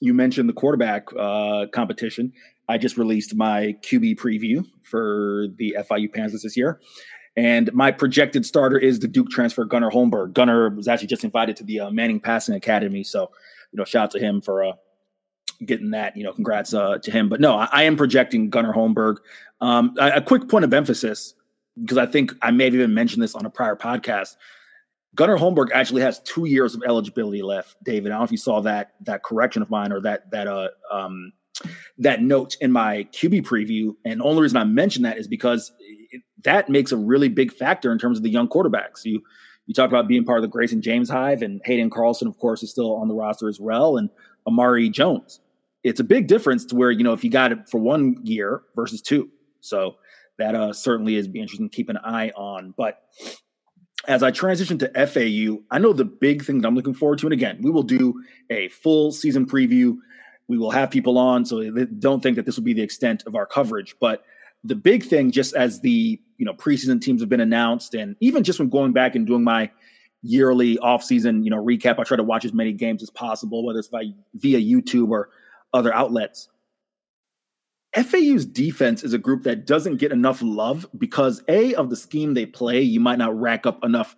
you 0.00 0.14
mentioned 0.14 0.48
the 0.48 0.54
quarterback 0.54 1.08
uh, 1.18 1.66
competition. 1.72 2.32
I 2.68 2.78
just 2.78 2.96
released 2.96 3.34
my 3.34 3.76
QB 3.82 4.16
preview 4.16 4.66
for 4.82 5.46
the 5.56 5.76
FIU 5.78 6.12
Panthers 6.12 6.42
this 6.42 6.56
year. 6.56 6.80
And 7.36 7.72
my 7.72 7.90
projected 7.90 8.46
starter 8.46 8.78
is 8.78 9.00
the 9.00 9.08
Duke 9.08 9.28
transfer, 9.28 9.64
Gunnar 9.64 9.90
Holmberg. 9.90 10.34
Gunnar 10.34 10.70
was 10.70 10.86
actually 10.86 11.08
just 11.08 11.24
invited 11.24 11.56
to 11.56 11.64
the 11.64 11.80
uh, 11.80 11.90
Manning 11.90 12.20
Passing 12.20 12.54
Academy. 12.54 13.02
So, 13.02 13.30
you 13.72 13.76
know, 13.76 13.84
shout 13.84 14.04
out 14.04 14.10
to 14.12 14.20
him 14.20 14.40
for 14.40 14.64
uh, 14.64 14.72
getting 15.64 15.90
that. 15.90 16.16
You 16.16 16.24
know, 16.24 16.32
congrats 16.32 16.72
uh, 16.72 16.98
to 16.98 17.10
him. 17.10 17.28
But 17.28 17.40
no, 17.40 17.56
I, 17.56 17.68
I 17.72 17.82
am 17.84 17.96
projecting 17.96 18.50
Gunnar 18.50 18.72
Holmberg. 18.72 19.16
Um, 19.60 19.94
a, 19.98 20.12
a 20.16 20.20
quick 20.20 20.48
point 20.48 20.64
of 20.64 20.72
emphasis, 20.72 21.34
because 21.80 21.98
I 21.98 22.06
think 22.06 22.32
I 22.40 22.52
may 22.52 22.64
have 22.66 22.74
even 22.74 22.94
mentioned 22.94 23.22
this 23.22 23.34
on 23.34 23.44
a 23.44 23.50
prior 23.50 23.74
podcast. 23.74 24.36
Gunnar 25.14 25.36
Holmberg 25.36 25.70
actually 25.72 26.02
has 26.02 26.20
two 26.20 26.46
years 26.46 26.74
of 26.74 26.82
eligibility 26.86 27.42
left. 27.42 27.76
David, 27.84 28.10
I 28.10 28.14
don't 28.14 28.20
know 28.20 28.24
if 28.24 28.32
you 28.32 28.38
saw 28.38 28.60
that 28.62 28.92
that 29.02 29.22
correction 29.22 29.62
of 29.62 29.70
mine 29.70 29.92
or 29.92 30.00
that 30.00 30.30
that 30.30 30.46
uh 30.46 30.68
um 30.90 31.32
that 31.98 32.22
note 32.22 32.56
in 32.60 32.72
my 32.72 33.06
QB 33.12 33.42
preview. 33.42 33.94
And 34.04 34.20
the 34.20 34.24
only 34.24 34.42
reason 34.42 34.56
I 34.56 34.64
mention 34.64 35.02
that 35.04 35.18
is 35.18 35.28
because 35.28 35.72
it, 36.10 36.22
that 36.42 36.68
makes 36.68 36.90
a 36.90 36.96
really 36.96 37.28
big 37.28 37.52
factor 37.52 37.92
in 37.92 37.98
terms 37.98 38.18
of 38.18 38.24
the 38.24 38.30
young 38.30 38.48
quarterbacks. 38.48 39.04
You 39.04 39.22
you 39.66 39.74
talk 39.74 39.88
about 39.88 40.08
being 40.08 40.24
part 40.24 40.38
of 40.38 40.42
the 40.42 40.48
Grayson 40.48 40.82
James 40.82 41.08
hive, 41.08 41.42
and 41.42 41.60
Hayden 41.64 41.90
Carlson, 41.90 42.28
of 42.28 42.38
course, 42.38 42.62
is 42.62 42.70
still 42.70 42.94
on 42.96 43.08
the 43.08 43.14
roster 43.14 43.48
as 43.48 43.58
well, 43.58 43.96
and 43.96 44.10
Amari 44.46 44.90
Jones. 44.90 45.40
It's 45.82 46.00
a 46.00 46.04
big 46.04 46.26
difference 46.26 46.64
to 46.66 46.76
where 46.76 46.90
you 46.90 47.04
know 47.04 47.12
if 47.12 47.24
you 47.24 47.30
got 47.30 47.52
it 47.52 47.68
for 47.70 47.78
one 47.78 48.16
year 48.24 48.62
versus 48.74 49.00
two. 49.00 49.30
So 49.60 49.96
that 50.38 50.54
uh, 50.54 50.72
certainly 50.72 51.16
is 51.16 51.28
be 51.28 51.40
interesting 51.40 51.70
to 51.70 51.74
keep 51.74 51.88
an 51.88 51.98
eye 51.98 52.30
on. 52.36 52.74
But 52.76 53.00
as 54.08 54.22
I 54.22 54.30
transition 54.30 54.78
to 54.78 55.06
FAU, 55.06 55.62
I 55.70 55.78
know 55.78 55.92
the 55.92 56.04
big 56.04 56.44
thing 56.44 56.60
that 56.60 56.68
I'm 56.68 56.74
looking 56.74 56.94
forward 56.94 57.18
to, 57.20 57.26
and 57.26 57.32
again, 57.32 57.58
we 57.62 57.70
will 57.70 57.82
do 57.82 58.22
a 58.50 58.68
full 58.68 59.12
season 59.12 59.46
preview. 59.46 59.96
We 60.48 60.58
will 60.58 60.70
have 60.70 60.90
people 60.90 61.18
on, 61.18 61.44
so 61.44 61.62
don't 61.98 62.22
think 62.22 62.36
that 62.36 62.46
this 62.46 62.56
will 62.56 62.64
be 62.64 62.74
the 62.74 62.82
extent 62.82 63.22
of 63.26 63.34
our 63.34 63.46
coverage. 63.46 63.96
But 63.98 64.24
the 64.62 64.74
big 64.74 65.04
thing, 65.04 65.30
just 65.30 65.54
as 65.54 65.80
the 65.80 66.20
you 66.38 66.44
know 66.44 66.52
preseason 66.52 67.00
teams 67.00 67.20
have 67.22 67.28
been 67.28 67.40
announced, 67.40 67.94
and 67.94 68.16
even 68.20 68.44
just 68.44 68.58
from 68.58 68.68
going 68.68 68.92
back 68.92 69.14
and 69.14 69.26
doing 69.26 69.44
my 69.44 69.70
yearly 70.22 70.76
offseason 70.78 71.44
you 71.44 71.50
know 71.50 71.62
recap, 71.62 71.98
I 71.98 72.04
try 72.04 72.16
to 72.16 72.22
watch 72.22 72.44
as 72.44 72.52
many 72.52 72.72
games 72.72 73.02
as 73.02 73.10
possible, 73.10 73.64
whether 73.64 73.78
it's 73.78 73.88
via, 73.88 74.12
via 74.34 74.58
YouTube 74.58 75.10
or 75.10 75.30
other 75.72 75.94
outlets. 75.94 76.48
FAU's 77.94 78.44
defense 78.44 79.04
is 79.04 79.12
a 79.12 79.18
group 79.18 79.44
that 79.44 79.66
doesn't 79.66 79.96
get 79.96 80.12
enough 80.12 80.40
love 80.42 80.86
because 80.98 81.42
A, 81.48 81.74
of 81.74 81.90
the 81.90 81.96
scheme 81.96 82.34
they 82.34 82.46
play, 82.46 82.80
you 82.80 82.98
might 83.00 83.18
not 83.18 83.38
rack 83.38 83.66
up 83.66 83.84
enough 83.84 84.16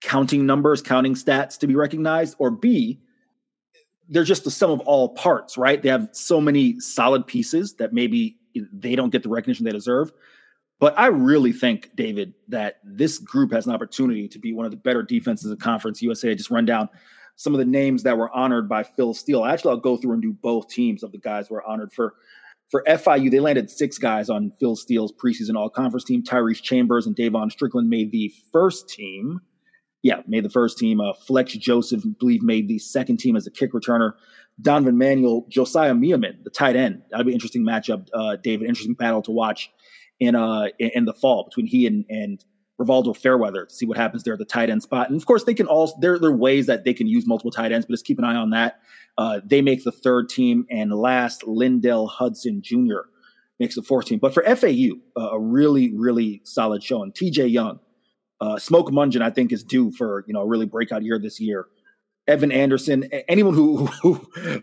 counting 0.00 0.44
numbers, 0.44 0.82
counting 0.82 1.14
stats 1.14 1.58
to 1.58 1.66
be 1.66 1.74
recognized, 1.74 2.36
or 2.38 2.50
B, 2.50 3.00
they're 4.08 4.24
just 4.24 4.44
the 4.44 4.50
sum 4.50 4.70
of 4.70 4.80
all 4.80 5.10
parts, 5.10 5.56
right? 5.56 5.82
They 5.82 5.88
have 5.88 6.08
so 6.12 6.40
many 6.40 6.78
solid 6.80 7.26
pieces 7.26 7.74
that 7.74 7.92
maybe 7.92 8.38
they 8.72 8.96
don't 8.96 9.10
get 9.10 9.22
the 9.22 9.28
recognition 9.28 9.64
they 9.64 9.72
deserve. 9.72 10.12
But 10.78 10.98
I 10.98 11.06
really 11.06 11.52
think, 11.52 11.90
David, 11.96 12.34
that 12.48 12.80
this 12.84 13.18
group 13.18 13.52
has 13.52 13.66
an 13.66 13.72
opportunity 13.72 14.28
to 14.28 14.38
be 14.38 14.52
one 14.52 14.66
of 14.66 14.70
the 14.70 14.76
better 14.76 15.02
defenses 15.02 15.50
of 15.50 15.58
Conference 15.58 16.02
USA. 16.02 16.30
I 16.30 16.34
just 16.34 16.50
run 16.50 16.66
down 16.66 16.88
some 17.36 17.54
of 17.54 17.58
the 17.58 17.64
names 17.64 18.02
that 18.02 18.18
were 18.18 18.34
honored 18.34 18.68
by 18.68 18.82
Phil 18.82 19.14
Steele. 19.14 19.44
Actually, 19.44 19.72
I'll 19.72 19.78
go 19.78 19.96
through 19.96 20.12
and 20.12 20.22
do 20.22 20.32
both 20.32 20.68
teams 20.68 21.02
of 21.02 21.12
the 21.12 21.18
guys 21.18 21.48
who 21.48 21.54
were 21.54 21.66
honored 21.66 21.92
for 21.92 22.14
for 22.70 22.82
FIU, 22.86 23.30
they 23.30 23.40
landed 23.40 23.70
six 23.70 23.98
guys 23.98 24.28
on 24.28 24.52
Phil 24.58 24.76
Steele's 24.76 25.12
preseason 25.12 25.56
all 25.56 25.70
conference 25.70 26.04
team. 26.04 26.22
Tyrese 26.22 26.62
Chambers 26.62 27.06
and 27.06 27.14
Davon 27.14 27.50
Strickland 27.50 27.88
made 27.88 28.10
the 28.12 28.32
first 28.52 28.88
team. 28.88 29.40
Yeah, 30.02 30.22
made 30.26 30.44
the 30.44 30.50
first 30.50 30.78
team. 30.78 31.00
Uh, 31.00 31.12
Flex 31.26 31.52
Joseph, 31.54 32.02
I 32.04 32.10
believe, 32.18 32.42
made 32.42 32.68
the 32.68 32.78
second 32.78 33.18
team 33.18 33.36
as 33.36 33.46
a 33.46 33.50
kick 33.50 33.72
returner. 33.72 34.12
Donovan 34.60 34.98
Manuel, 34.98 35.46
Josiah 35.48 35.94
Miamin, 35.94 36.42
the 36.44 36.50
tight 36.50 36.76
end. 36.76 37.02
That'll 37.10 37.24
be 37.24 37.32
an 37.32 37.34
interesting 37.34 37.64
matchup, 37.64 38.08
uh, 38.14 38.36
David. 38.42 38.68
Interesting 38.68 38.94
battle 38.94 39.22
to 39.22 39.30
watch 39.30 39.70
in 40.18 40.34
uh 40.34 40.66
in 40.78 41.04
the 41.04 41.12
fall 41.12 41.44
between 41.44 41.66
he 41.66 41.86
and 41.86 42.04
and 42.08 42.44
Rivaldo 42.80 43.16
Fairweather 43.16 43.66
to 43.66 43.74
see 43.74 43.86
what 43.86 43.96
happens 43.96 44.22
there 44.22 44.34
at 44.34 44.38
the 44.38 44.44
tight 44.44 44.68
end 44.70 44.82
spot. 44.82 45.08
And 45.08 45.18
of 45.18 45.26
course, 45.26 45.44
they 45.44 45.54
can 45.54 45.66
all 45.66 45.96
there, 46.00 46.18
there 46.18 46.30
are 46.30 46.36
ways 46.36 46.66
that 46.66 46.84
they 46.84 46.92
can 46.94 47.06
use 47.06 47.26
multiple 47.26 47.50
tight 47.50 47.72
ends, 47.72 47.86
but 47.86 47.92
just 47.92 48.04
keep 48.04 48.18
an 48.18 48.24
eye 48.24 48.36
on 48.36 48.50
that. 48.50 48.80
Uh, 49.16 49.40
they 49.44 49.62
make 49.62 49.82
the 49.82 49.92
third 49.92 50.28
team, 50.28 50.66
and 50.70 50.92
last 50.92 51.44
Lindell 51.46 52.06
Hudson 52.06 52.60
Jr. 52.60 53.08
makes 53.58 53.74
the 53.74 53.82
fourth 53.82 54.06
team. 54.06 54.18
But 54.18 54.34
for 54.34 54.42
FAU, 54.42 54.96
uh, 55.16 55.30
a 55.30 55.40
really 55.40 55.94
really 55.94 56.42
solid 56.44 56.82
showing. 56.82 57.12
T.J. 57.12 57.46
Young, 57.46 57.80
Uh, 58.40 58.58
Smoke 58.58 58.90
Mungeon, 58.90 59.22
I 59.22 59.30
think, 59.30 59.52
is 59.52 59.64
due 59.64 59.90
for 59.92 60.24
you 60.26 60.34
know 60.34 60.42
a 60.42 60.46
really 60.46 60.66
breakout 60.66 61.02
year 61.02 61.18
this 61.18 61.40
year. 61.40 61.66
Evan 62.28 62.50
Anderson, 62.52 63.04
anyone 63.28 63.54
who, 63.54 63.86
who 64.02 64.14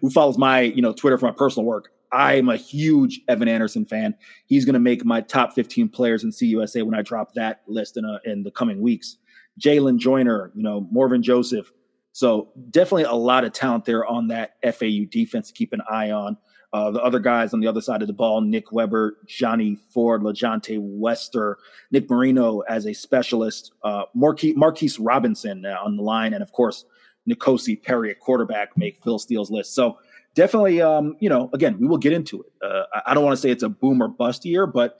who 0.01 0.09
follows 0.11 0.37
my 0.37 0.61
you 0.61 0.81
know 0.83 0.93
Twitter 0.93 1.17
for 1.17 1.25
my 1.25 1.31
personal 1.35 1.65
work, 1.65 1.89
I'm 2.13 2.47
a 2.47 2.55
huge 2.55 3.21
Evan 3.27 3.47
Anderson 3.47 3.85
fan. 3.85 4.13
He's 4.45 4.65
going 4.65 4.73
to 4.73 4.79
make 4.79 5.03
my 5.03 5.21
top 5.21 5.53
15 5.53 5.89
players 5.89 6.23
in 6.23 6.29
CUSA 6.29 6.83
when 6.83 6.93
I 6.93 7.01
drop 7.01 7.33
that 7.33 7.61
list 7.67 7.97
in 7.97 8.05
a, 8.05 8.19
in 8.23 8.43
the 8.43 8.51
coming 8.51 8.81
weeks. 8.81 9.17
Jalen 9.59 9.97
Joyner, 9.97 10.51
you 10.55 10.63
know 10.63 10.87
Morvin 10.93 11.21
Joseph. 11.21 11.71
So 12.11 12.51
definitely 12.69 13.03
a 13.03 13.13
lot 13.13 13.43
of 13.43 13.53
talent 13.53 13.85
there 13.85 14.05
on 14.05 14.27
that 14.27 14.55
FAU 14.63 15.05
defense 15.09 15.47
to 15.47 15.53
keep 15.53 15.73
an 15.73 15.81
eye 15.89 16.11
on. 16.11 16.37
Uh, 16.71 16.89
the 16.91 17.01
other 17.01 17.19
guys 17.19 17.53
on 17.53 17.59
the 17.59 17.67
other 17.67 17.81
side 17.81 18.01
of 18.01 18.07
the 18.07 18.13
ball, 18.13 18.41
Nick 18.41 18.71
Weber, 18.71 19.17
Johnny 19.27 19.77
Ford, 19.89 20.21
LaJohntay 20.21 20.77
Wester, 20.79 21.57
Nick 21.91 22.09
Marino 22.09 22.61
as 22.61 22.87
a 22.87 22.93
specialist, 22.93 23.73
uh, 23.83 24.03
Marquise, 24.15 24.99
Robinson 24.99 25.65
on 25.65 25.97
the 25.97 26.03
line, 26.03 26.33
and 26.33 26.41
of 26.41 26.51
course, 26.51 26.85
N'Kosi 27.29 27.81
Perry 27.81 28.09
at 28.09 28.19
quarterback 28.19 28.75
make 28.75 29.03
Phil 29.03 29.19
Steele's 29.19 29.51
list. 29.51 29.75
So 29.75 29.99
definitely, 30.35 30.81
um, 30.81 31.15
you 31.19 31.29
know, 31.29 31.49
again, 31.53 31.77
we 31.79 31.87
will 31.87 31.97
get 31.97 32.13
into 32.13 32.41
it. 32.41 32.51
Uh, 32.61 32.83
I 33.05 33.13
don't 33.13 33.23
want 33.23 33.35
to 33.35 33.41
say 33.41 33.49
it's 33.49 33.63
a 33.63 33.69
boom 33.69 34.01
or 34.01 34.07
bust 34.07 34.45
year, 34.45 34.65
but 34.65 34.97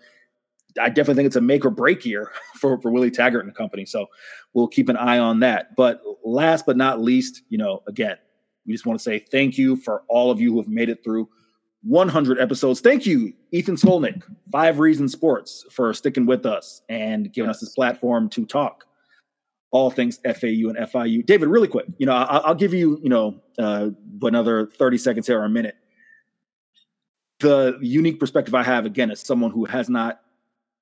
I 0.80 0.90
definitely 0.90 1.16
think 1.16 1.28
it's 1.28 1.36
a 1.36 1.42
make 1.42 1.66
or 1.66 1.70
break 1.70 2.06
year 2.06 2.32
for, 2.56 2.80
for 2.82 2.92
Willie 2.92 3.12
Taggart 3.12 3.44
and 3.44 3.54
the 3.54 3.58
company. 3.58 3.86
So 3.86 4.08
we'll 4.54 4.68
keep 4.68 4.90
an 4.90 4.98
eye 4.98 5.20
on 5.20 5.40
that. 5.42 5.76
But 5.76 6.02
last 6.24 6.66
but 6.66 6.78
not 6.78 7.02
least, 7.02 7.42
you 7.50 7.58
know, 7.58 7.84
again, 7.88 8.18
we 8.66 8.74
just 8.74 8.86
want 8.86 9.00
to 9.00 9.04
say 9.04 9.20
thank 9.20 9.58
you 9.58 9.76
for 9.76 10.04
all 10.08 10.32
of 10.32 10.40
you 10.40 10.52
who 10.52 10.58
have 10.58 10.70
made 10.70 10.90
it 10.90 11.04
through 11.04 11.30
100 11.84 12.40
episodes. 12.40 12.80
Thank 12.80 13.06
you, 13.06 13.34
Ethan 13.52 13.76
Skolnick, 13.76 14.24
Five 14.52 14.80
Reasons 14.80 15.12
Sports, 15.12 15.66
for 15.70 15.94
sticking 15.94 16.26
with 16.26 16.46
us 16.46 16.82
and 16.88 17.32
giving 17.34 17.50
yes. 17.50 17.58
us 17.58 17.62
this 17.62 17.74
platform 17.74 18.30
to 18.30 18.46
talk 18.46 18.86
all 19.74 19.90
things 19.90 20.20
FAU 20.24 20.70
and 20.70 20.78
FIU. 20.78 21.26
David, 21.26 21.50
really 21.50 21.68
quick, 21.68 21.88
you 21.98 22.06
know, 22.06 22.14
I'll, 22.14 22.42
I'll 22.46 22.56
give 22.56 22.76
you, 22.76 23.00
you 23.02 23.10
know, 23.10 23.42
uh, 23.58 23.90
another 24.22 24.68
30 24.68 25.00
seconds 25.00 25.28
here 25.28 25.42
or 25.42 25.46
a 25.46 25.50
minute. 25.50 25.76
The 27.40 27.80
unique 27.82 28.20
perspective 28.20 28.54
I 28.54 28.62
have, 28.62 28.86
again, 28.86 29.10
as 29.10 29.20
someone 29.20 29.50
who 29.50 29.66
has 29.66 29.90
not 29.90 30.22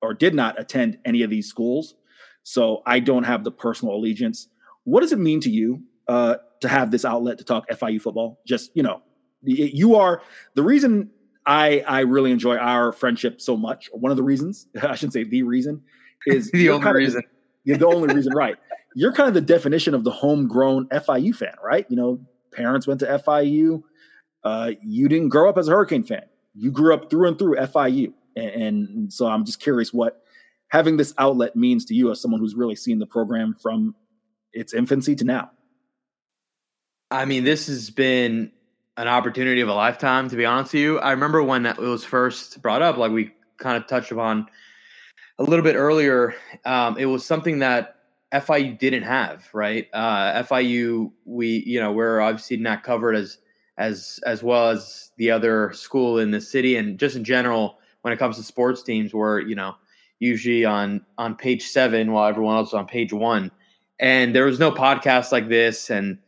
or 0.02 0.12
did 0.12 0.34
not 0.34 0.60
attend 0.60 0.98
any 1.06 1.22
of 1.22 1.30
these 1.30 1.48
schools, 1.48 1.94
so 2.42 2.82
I 2.84 3.00
don't 3.00 3.24
have 3.24 3.44
the 3.44 3.50
personal 3.50 3.94
allegiance. 3.94 4.48
What 4.84 5.00
does 5.00 5.12
it 5.12 5.18
mean 5.18 5.40
to 5.40 5.50
you 5.50 5.82
uh, 6.06 6.36
to 6.60 6.68
have 6.68 6.90
this 6.90 7.06
outlet 7.06 7.38
to 7.38 7.44
talk 7.44 7.68
FIU 7.70 8.00
football? 8.00 8.40
Just, 8.46 8.72
you 8.74 8.82
know, 8.82 9.00
you 9.42 9.96
are 9.96 10.22
the 10.54 10.62
reason 10.62 11.10
I 11.46 11.82
I 11.88 12.00
really 12.00 12.30
enjoy 12.30 12.56
our 12.56 12.92
friendship 12.92 13.40
so 13.40 13.56
much. 13.56 13.88
Or 13.90 14.00
one 14.00 14.10
of 14.10 14.18
the 14.18 14.22
reasons, 14.22 14.66
I 14.82 14.94
shouldn't 14.96 15.14
say 15.14 15.24
the 15.24 15.44
reason, 15.44 15.82
is 16.26 16.50
the 16.52 16.68
only 16.68 16.92
reason. 16.92 17.22
Of, 17.66 17.78
the 17.78 17.86
only 17.86 18.14
reason, 18.14 18.34
right? 18.34 18.56
you're 18.94 19.12
kind 19.12 19.28
of 19.28 19.34
the 19.34 19.40
definition 19.40 19.94
of 19.94 20.04
the 20.04 20.10
homegrown 20.10 20.88
FIU 20.88 21.34
fan, 21.34 21.54
right? 21.62 21.86
You 21.88 21.96
know, 21.96 22.20
parents 22.52 22.86
went 22.86 23.00
to 23.00 23.06
FIU. 23.06 23.82
Uh, 24.44 24.72
you 24.82 25.08
didn't 25.08 25.28
grow 25.28 25.48
up 25.48 25.58
as 25.58 25.68
a 25.68 25.72
Hurricane 25.72 26.02
fan. 26.02 26.24
You 26.54 26.70
grew 26.70 26.94
up 26.94 27.10
through 27.10 27.28
and 27.28 27.38
through 27.38 27.56
FIU. 27.56 28.12
And, 28.36 28.50
and, 28.50 29.12
so 29.12 29.26
I'm 29.26 29.44
just 29.44 29.60
curious 29.60 29.92
what 29.92 30.22
having 30.68 30.96
this 30.96 31.14
outlet 31.18 31.54
means 31.54 31.84
to 31.86 31.94
you 31.94 32.10
as 32.10 32.20
someone 32.20 32.40
who's 32.40 32.54
really 32.54 32.76
seen 32.76 32.98
the 32.98 33.06
program 33.06 33.54
from 33.60 33.94
its 34.52 34.72
infancy 34.72 35.14
to 35.16 35.24
now. 35.24 35.50
I 37.10 37.26
mean, 37.26 37.44
this 37.44 37.66
has 37.66 37.90
been 37.90 38.50
an 38.96 39.08
opportunity 39.08 39.60
of 39.60 39.68
a 39.68 39.74
lifetime, 39.74 40.28
to 40.30 40.36
be 40.36 40.46
honest 40.46 40.72
with 40.72 40.80
you. 40.80 40.98
I 40.98 41.10
remember 41.10 41.42
when 41.42 41.66
it 41.66 41.78
was 41.78 42.04
first 42.04 42.60
brought 42.62 42.82
up, 42.82 42.96
like 42.96 43.12
we 43.12 43.32
kind 43.58 43.76
of 43.76 43.86
touched 43.86 44.12
upon 44.12 44.46
a 45.38 45.42
little 45.42 45.62
bit 45.62 45.76
earlier. 45.76 46.34
Um, 46.64 46.96
it 46.98 47.06
was 47.06 47.24
something 47.24 47.58
that 47.60 47.96
FIU 48.32 48.78
didn't 48.78 49.02
have, 49.02 49.48
right? 49.52 49.88
Uh, 49.92 50.42
FIU, 50.42 51.12
we 51.24 51.62
you 51.66 51.78
know 51.78 51.92
we're 51.92 52.20
obviously 52.20 52.56
not 52.56 52.82
covered 52.82 53.14
as 53.14 53.38
as 53.78 54.20
as 54.26 54.42
well 54.42 54.70
as 54.70 55.10
the 55.16 55.30
other 55.30 55.72
school 55.72 56.18
in 56.18 56.30
the 56.30 56.40
city, 56.40 56.76
and 56.76 56.98
just 56.98 57.16
in 57.16 57.24
general 57.24 57.78
when 58.02 58.12
it 58.12 58.18
comes 58.18 58.36
to 58.36 58.42
sports 58.42 58.82
teams, 58.82 59.12
we're 59.12 59.40
you 59.40 59.54
know 59.54 59.74
usually 60.18 60.64
on 60.64 61.04
on 61.18 61.34
page 61.34 61.66
seven 61.66 62.12
while 62.12 62.28
everyone 62.28 62.56
else 62.56 62.68
is 62.68 62.74
on 62.74 62.86
page 62.86 63.12
one, 63.12 63.50
and 64.00 64.34
there 64.34 64.46
was 64.46 64.58
no 64.58 64.70
podcast 64.70 65.30
like 65.30 65.48
this, 65.48 65.90
and 65.90 66.18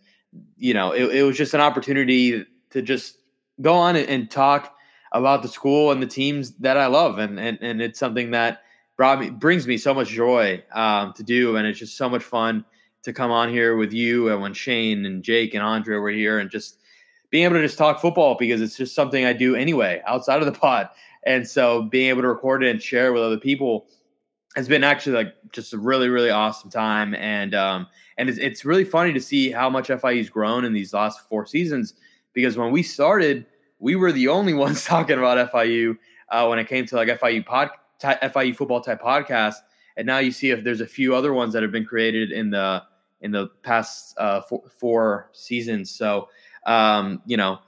you 0.56 0.74
know 0.74 0.92
it, 0.92 1.04
it 1.14 1.22
was 1.22 1.38
just 1.38 1.54
an 1.54 1.60
opportunity 1.60 2.44
to 2.70 2.82
just 2.82 3.18
go 3.62 3.72
on 3.72 3.96
and, 3.96 4.08
and 4.08 4.30
talk 4.30 4.74
about 5.12 5.42
the 5.42 5.48
school 5.48 5.92
and 5.92 6.02
the 6.02 6.06
teams 6.06 6.50
that 6.58 6.76
I 6.76 6.86
love, 6.86 7.18
and 7.18 7.40
and 7.40 7.58
and 7.62 7.80
it's 7.80 7.98
something 7.98 8.32
that 8.32 8.63
brought 8.96 9.20
me 9.20 9.30
brings 9.30 9.66
me 9.66 9.76
so 9.76 9.92
much 9.92 10.08
joy 10.08 10.62
um, 10.72 11.12
to 11.14 11.22
do, 11.22 11.56
and 11.56 11.66
it's 11.66 11.78
just 11.78 11.96
so 11.96 12.08
much 12.08 12.22
fun 12.22 12.64
to 13.02 13.12
come 13.12 13.30
on 13.30 13.50
here 13.50 13.76
with 13.76 13.92
you 13.92 14.30
and 14.30 14.40
when 14.40 14.54
Shane 14.54 15.04
and 15.04 15.22
Jake 15.22 15.54
and 15.54 15.62
Andre 15.62 15.98
were 15.98 16.10
here, 16.10 16.38
and 16.38 16.50
just 16.50 16.78
being 17.30 17.44
able 17.44 17.56
to 17.56 17.62
just 17.62 17.78
talk 17.78 18.00
football 18.00 18.36
because 18.38 18.60
it's 18.60 18.76
just 18.76 18.94
something 18.94 19.24
I 19.24 19.32
do 19.32 19.56
anyway 19.56 20.02
outside 20.06 20.40
of 20.40 20.46
the 20.46 20.58
pod, 20.58 20.88
and 21.24 21.46
so 21.46 21.82
being 21.82 22.08
able 22.08 22.22
to 22.22 22.28
record 22.28 22.62
it 22.62 22.70
and 22.70 22.82
share 22.82 23.12
with 23.12 23.22
other 23.22 23.38
people 23.38 23.86
has 24.56 24.68
been 24.68 24.84
actually 24.84 25.16
like 25.16 25.34
just 25.52 25.72
a 25.72 25.78
really 25.78 26.08
really 26.08 26.30
awesome 26.30 26.70
time, 26.70 27.14
and 27.14 27.54
um, 27.54 27.86
and 28.18 28.28
it's, 28.28 28.38
it's 28.38 28.64
really 28.64 28.84
funny 28.84 29.12
to 29.12 29.20
see 29.20 29.50
how 29.50 29.68
much 29.68 29.88
FIU's 29.88 30.30
grown 30.30 30.64
in 30.64 30.72
these 30.72 30.92
last 30.92 31.20
four 31.28 31.46
seasons 31.46 31.94
because 32.32 32.56
when 32.56 32.70
we 32.70 32.82
started, 32.82 33.46
we 33.78 33.96
were 33.96 34.12
the 34.12 34.28
only 34.28 34.54
ones 34.64 34.84
talking 34.84 35.18
about 35.18 35.50
FIU 35.52 35.96
uh, 36.28 36.46
when 36.46 36.58
it 36.58 36.68
came 36.68 36.86
to 36.86 36.96
like 36.96 37.08
FIU 37.08 37.44
podcast 37.44 37.70
FIU 38.04 38.54
football 38.54 38.80
type 38.80 39.00
podcast, 39.00 39.56
and 39.96 40.06
now 40.06 40.18
you 40.18 40.32
see 40.32 40.50
if 40.50 40.64
there's 40.64 40.80
a 40.80 40.86
few 40.86 41.14
other 41.14 41.32
ones 41.32 41.52
that 41.52 41.62
have 41.62 41.72
been 41.72 41.84
created 41.84 42.32
in 42.32 42.50
the 42.50 42.82
in 43.20 43.30
the 43.30 43.48
past 43.62 44.14
uh, 44.18 44.42
four, 44.42 44.62
four, 44.78 45.30
seasons. 45.32 45.90
So 45.90 46.28
um, 46.66 47.22
you 47.26 47.36
know, 47.36 47.58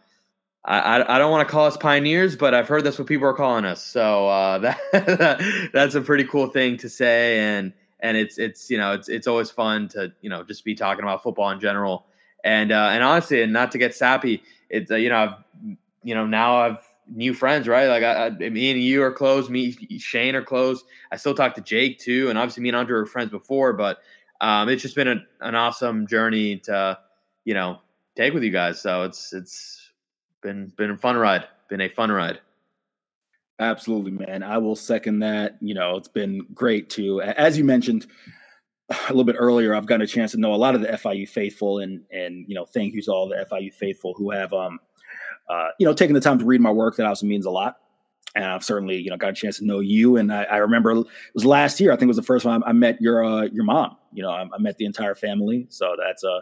I, 0.65 1.17
I 1.17 1.19
don't 1.19 1.31
want 1.31 1.47
to 1.47 1.53
call 1.53 1.67
us 1.67 1.77
pioneers, 1.77 2.35
but 2.35 2.53
I've 2.53 2.67
heard 2.67 2.83
that's 2.83 2.99
what 2.99 3.07
people 3.07 3.27
are 3.27 3.35
calling 3.35 3.65
us. 3.65 3.85
So 3.85 4.29
uh, 4.29 4.59
that 4.93 5.71
that's 5.73 5.95
a 5.95 6.01
pretty 6.01 6.25
cool 6.25 6.49
thing 6.49 6.77
to 6.79 6.89
say, 6.89 7.39
and 7.39 7.73
and 8.01 8.17
it's 8.17 8.39
it's 8.39 8.69
you 8.71 8.79
know 8.79 8.93
it's 8.93 9.09
it's 9.09 9.27
always 9.27 9.51
fun 9.51 9.89
to 9.89 10.13
you 10.21 10.31
know 10.31 10.43
just 10.43 10.65
be 10.65 10.75
talking 10.75 11.05
about 11.05 11.23
football 11.23 11.51
in 11.51 11.61
general. 11.61 12.07
And 12.45 12.73
uh, 12.73 12.91
and 12.93 13.03
honestly, 13.03 13.43
and 13.43 13.53
not 13.53 13.73
to 13.73 13.79
get 13.79 13.95
sappy, 13.95 14.43
it's 14.69 14.91
uh, 14.91 14.97
you 14.97 15.09
know 15.09 15.17
I've 15.17 15.77
you 16.03 16.15
know 16.15 16.27
now 16.27 16.57
I've 16.57 16.86
new 17.09 17.35
friends, 17.35 17.69
right? 17.69 17.87
Like 17.87 18.03
I, 18.03 18.27
I, 18.27 18.31
me 18.31 18.71
and 18.71 18.81
you 18.81 19.03
are 19.03 19.13
close. 19.13 19.49
Me, 19.49 19.73
Shane 19.99 20.35
are 20.35 20.43
close. 20.43 20.85
I 21.13 21.17
still 21.17 21.35
talk 21.35 21.55
to 21.55 21.61
Jake 21.61 21.99
too, 21.99 22.29
and 22.29 22.39
obviously 22.39 22.63
me 22.63 22.71
and 22.71 22.77
Andre 22.77 22.99
were 22.99 23.07
friends 23.07 23.31
before. 23.31 23.73
But 23.73 23.99
um, 24.41 24.69
it's 24.69 24.83
just 24.83 24.95
been 24.95 25.09
a, 25.09 25.17
an 25.41 25.55
awesome 25.55 26.07
journey 26.07 26.59
to, 26.61 26.99
you 27.45 27.55
know, 27.55 27.81
take 28.17 28.35
with 28.35 28.43
you 28.43 28.51
guys. 28.51 28.81
So 28.81 29.03
it's 29.03 29.33
it's 29.33 29.93
been 30.43 30.73
been 30.77 30.91
a 30.91 30.97
fun 30.97 31.17
ride. 31.17 31.47
Been 31.69 31.81
a 31.81 31.89
fun 31.89 32.11
ride. 32.11 32.41
Absolutely, 33.59 34.11
man. 34.11 34.43
I 34.43 34.59
will 34.59 34.77
second 34.77 35.21
that. 35.21 35.57
You 35.61 35.75
know, 35.75 35.97
it's 35.97 36.09
been 36.09 36.47
great 36.55 36.91
too. 36.91 37.23
As 37.23 37.57
you 37.57 37.65
mentioned 37.65 38.07
a 38.91 39.09
little 39.09 39.25
bit 39.25 39.37
earlier, 39.39 39.75
I've 39.75 39.87
gotten 39.87 40.03
a 40.03 40.07
chance 40.07 40.33
to 40.33 40.39
know 40.39 40.55
a 40.55 40.57
lot 40.57 40.75
of 40.75 40.81
the 40.81 40.89
FIU 40.89 41.29
faithful, 41.29 41.79
and 41.79 42.03
and 42.11 42.45
you 42.49 42.55
know, 42.55 42.65
thank 42.65 42.95
you 42.95 43.03
to 43.03 43.13
all 43.13 43.29
the 43.29 43.47
FIU 43.51 43.73
faithful 43.73 44.15
who 44.15 44.31
have 44.31 44.53
um 44.53 44.81
uh, 45.49 45.69
you 45.79 45.87
know, 45.87 45.93
taking 45.93 46.15
the 46.15 46.21
time 46.21 46.39
to 46.39 46.45
read 46.45 46.61
my 46.61 46.71
work, 46.71 46.97
that 46.97 47.07
also 47.07 47.27
means 47.27 47.47
a 47.47 47.51
lot. 47.51 47.77
And 48.35 48.45
I've 48.45 48.65
certainly, 48.65 48.97
you 48.97 49.11
know, 49.11 49.17
got 49.17 49.31
a 49.31 49.35
chance 49.35 49.59
to 49.59 49.65
know 49.65 49.81
you. 49.81 50.17
And 50.17 50.33
I, 50.33 50.45
I 50.45 50.57
remember 50.59 50.91
it 50.91 51.07
was 51.35 51.45
last 51.45 51.81
year. 51.81 51.91
I 51.93 51.95
think 51.95 52.05
it 52.05 52.09
was 52.09 52.17
the 52.17 52.23
first 52.23 52.45
time 52.45 52.63
I 52.67 52.73
met 52.73 53.01
your 53.01 53.25
uh, 53.25 53.45
your 53.45 53.65
mom. 53.65 53.97
You 54.13 54.23
know, 54.23 54.31
I, 54.31 54.43
I, 54.43 54.59
met 54.59 54.77
the 54.77 54.85
entire 54.85 55.15
family. 55.15 55.67
So 55.71 55.97
that's 55.99 56.23
a 56.23 56.29
uh, 56.29 56.41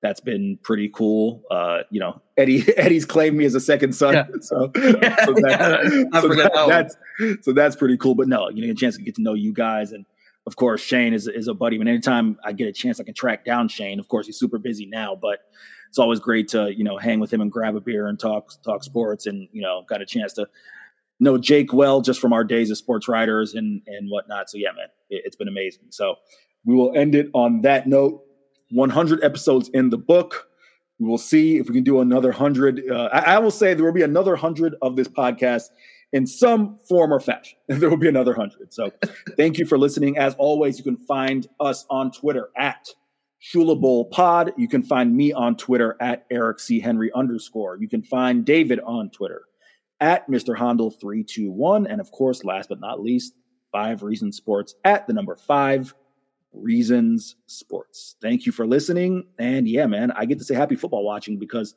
that's 0.00 0.20
been 0.20 0.58
pretty 0.62 0.88
cool. 0.88 1.42
Uh, 1.50 1.80
you 1.90 2.00
know, 2.00 2.20
Eddie 2.36 2.64
Eddie's 2.76 3.04
claimed 3.04 3.36
me 3.36 3.44
as 3.44 3.54
a 3.54 3.60
second 3.60 3.94
son. 3.94 4.14
Yeah. 4.14 4.24
So, 4.40 4.70
yeah, 4.76 5.24
so, 5.24 5.34
that, 5.34 6.08
yeah, 6.12 6.20
so 6.20 6.28
that, 6.28 6.52
that's 6.68 6.96
so 7.44 7.52
that's 7.52 7.76
pretty 7.76 7.96
cool. 7.96 8.14
But 8.14 8.26
no, 8.26 8.48
you 8.48 8.66
know, 8.66 8.72
a 8.72 8.74
chance 8.74 8.96
to 8.96 9.02
get 9.02 9.14
to 9.16 9.22
know 9.22 9.34
you 9.34 9.52
guys 9.52 9.92
and 9.92 10.06
of 10.48 10.56
course, 10.56 10.80
Shane 10.80 11.12
is, 11.12 11.28
is 11.28 11.46
a 11.46 11.52
buddy. 11.52 11.76
Mean, 11.76 11.88
anytime 11.88 12.38
I 12.42 12.52
get 12.52 12.68
a 12.68 12.72
chance, 12.72 12.98
I 12.98 13.04
can 13.04 13.12
track 13.12 13.44
down 13.44 13.68
Shane. 13.68 14.00
Of 14.00 14.08
course, 14.08 14.24
he's 14.24 14.38
super 14.38 14.58
busy 14.58 14.86
now, 14.86 15.14
but 15.14 15.40
it's 15.88 15.98
always 15.98 16.20
great 16.20 16.48
to 16.48 16.72
you 16.74 16.84
know 16.84 16.98
hang 16.98 17.20
with 17.20 17.32
him 17.32 17.40
and 17.40 17.50
grab 17.50 17.76
a 17.76 17.80
beer 17.80 18.06
and 18.06 18.18
talk 18.18 18.52
talk 18.62 18.84
sports. 18.84 19.26
And 19.26 19.48
you 19.52 19.62
know, 19.62 19.84
got 19.88 20.02
a 20.02 20.06
chance 20.06 20.32
to 20.34 20.46
know 21.20 21.38
Jake 21.38 21.72
well 21.72 22.00
just 22.00 22.20
from 22.20 22.32
our 22.32 22.44
days 22.44 22.70
as 22.70 22.78
sports 22.78 23.08
writers 23.08 23.54
and 23.54 23.82
and 23.86 24.10
whatnot. 24.10 24.50
So 24.50 24.58
yeah, 24.58 24.72
man, 24.76 24.88
it, 25.10 25.22
it's 25.24 25.36
been 25.36 25.48
amazing. 25.48 25.84
So 25.90 26.16
we 26.64 26.74
will 26.74 26.96
end 26.96 27.14
it 27.14 27.28
on 27.34 27.62
that 27.62 27.86
note. 27.86 28.24
100 28.70 29.24
episodes 29.24 29.70
in 29.70 29.90
the 29.90 29.96
book. 29.96 30.48
We 30.98 31.08
will 31.08 31.16
see 31.16 31.56
if 31.56 31.68
we 31.68 31.74
can 31.74 31.84
do 31.84 32.00
another 32.00 32.28
100. 32.28 32.82
Uh, 32.90 33.08
I, 33.12 33.34
I 33.34 33.38
will 33.38 33.50
say 33.50 33.72
there 33.72 33.84
will 33.84 33.92
be 33.92 34.02
another 34.02 34.32
100 34.32 34.74
of 34.82 34.96
this 34.96 35.08
podcast 35.08 35.68
in 36.12 36.26
some 36.26 36.78
form 36.88 37.12
or 37.12 37.20
fashion. 37.20 37.58
There 37.68 37.88
will 37.88 37.96
be 37.96 38.08
another 38.08 38.32
100. 38.32 38.72
So 38.72 38.90
thank 39.36 39.58
you 39.58 39.66
for 39.66 39.78
listening. 39.78 40.18
As 40.18 40.34
always, 40.34 40.78
you 40.78 40.84
can 40.84 40.96
find 40.96 41.46
us 41.60 41.86
on 41.90 42.10
Twitter 42.10 42.50
at 42.56 42.88
Shula 43.42 43.80
Bowl 43.80 44.06
Pod. 44.06 44.52
You 44.56 44.68
can 44.68 44.82
find 44.82 45.16
me 45.16 45.32
on 45.32 45.56
Twitter 45.56 45.96
at 46.00 46.26
Eric 46.30 46.60
C. 46.60 46.80
Henry 46.80 47.10
underscore. 47.14 47.78
You 47.78 47.88
can 47.88 48.02
find 48.02 48.44
David 48.44 48.80
on 48.84 49.10
Twitter 49.10 49.42
at 50.00 50.28
Mr. 50.28 50.56
Hondel321. 50.56 51.86
And 51.88 52.00
of 52.00 52.10
course, 52.10 52.44
last 52.44 52.68
but 52.68 52.80
not 52.80 53.02
least, 53.02 53.34
Five 53.72 54.02
Reasons 54.02 54.36
Sports 54.36 54.74
at 54.84 55.06
the 55.06 55.12
number 55.12 55.36
five 55.36 55.94
Reasons 56.52 57.36
Sports. 57.46 58.16
Thank 58.22 58.46
you 58.46 58.52
for 58.52 58.66
listening. 58.66 59.26
And 59.38 59.68
yeah, 59.68 59.86
man, 59.86 60.10
I 60.12 60.24
get 60.24 60.38
to 60.38 60.44
say 60.44 60.54
happy 60.54 60.76
football 60.76 61.04
watching 61.04 61.38
because 61.38 61.74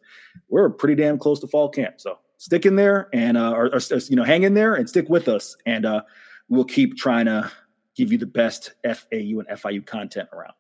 we're 0.50 0.70
pretty 0.70 0.96
damn 0.96 1.18
close 1.18 1.40
to 1.42 1.48
fall 1.48 1.70
camp. 1.70 2.00
So 2.00 2.18
stick 2.38 2.66
in 2.66 2.78
there 2.78 3.10
and, 3.14 3.38
uh, 3.38 3.52
or, 3.52 3.74
or 3.74 3.80
you 4.08 4.16
know, 4.16 4.24
hang 4.24 4.44
in 4.44 4.54
there 4.54 4.74
and 4.74 4.88
stick 4.88 5.10
with 5.10 5.28
us. 5.28 5.56
And 5.66 5.86
uh, 5.86 6.02
we'll 6.48 6.64
keep 6.64 6.98
trying 6.98 7.26
to 7.26 7.52
give 7.96 8.12
you 8.12 8.18
the 8.18 8.26
best 8.26 8.72
FAU 8.84 9.40
and 9.40 9.48
FIU 9.50 9.86
content 9.86 10.30
around. 10.32 10.54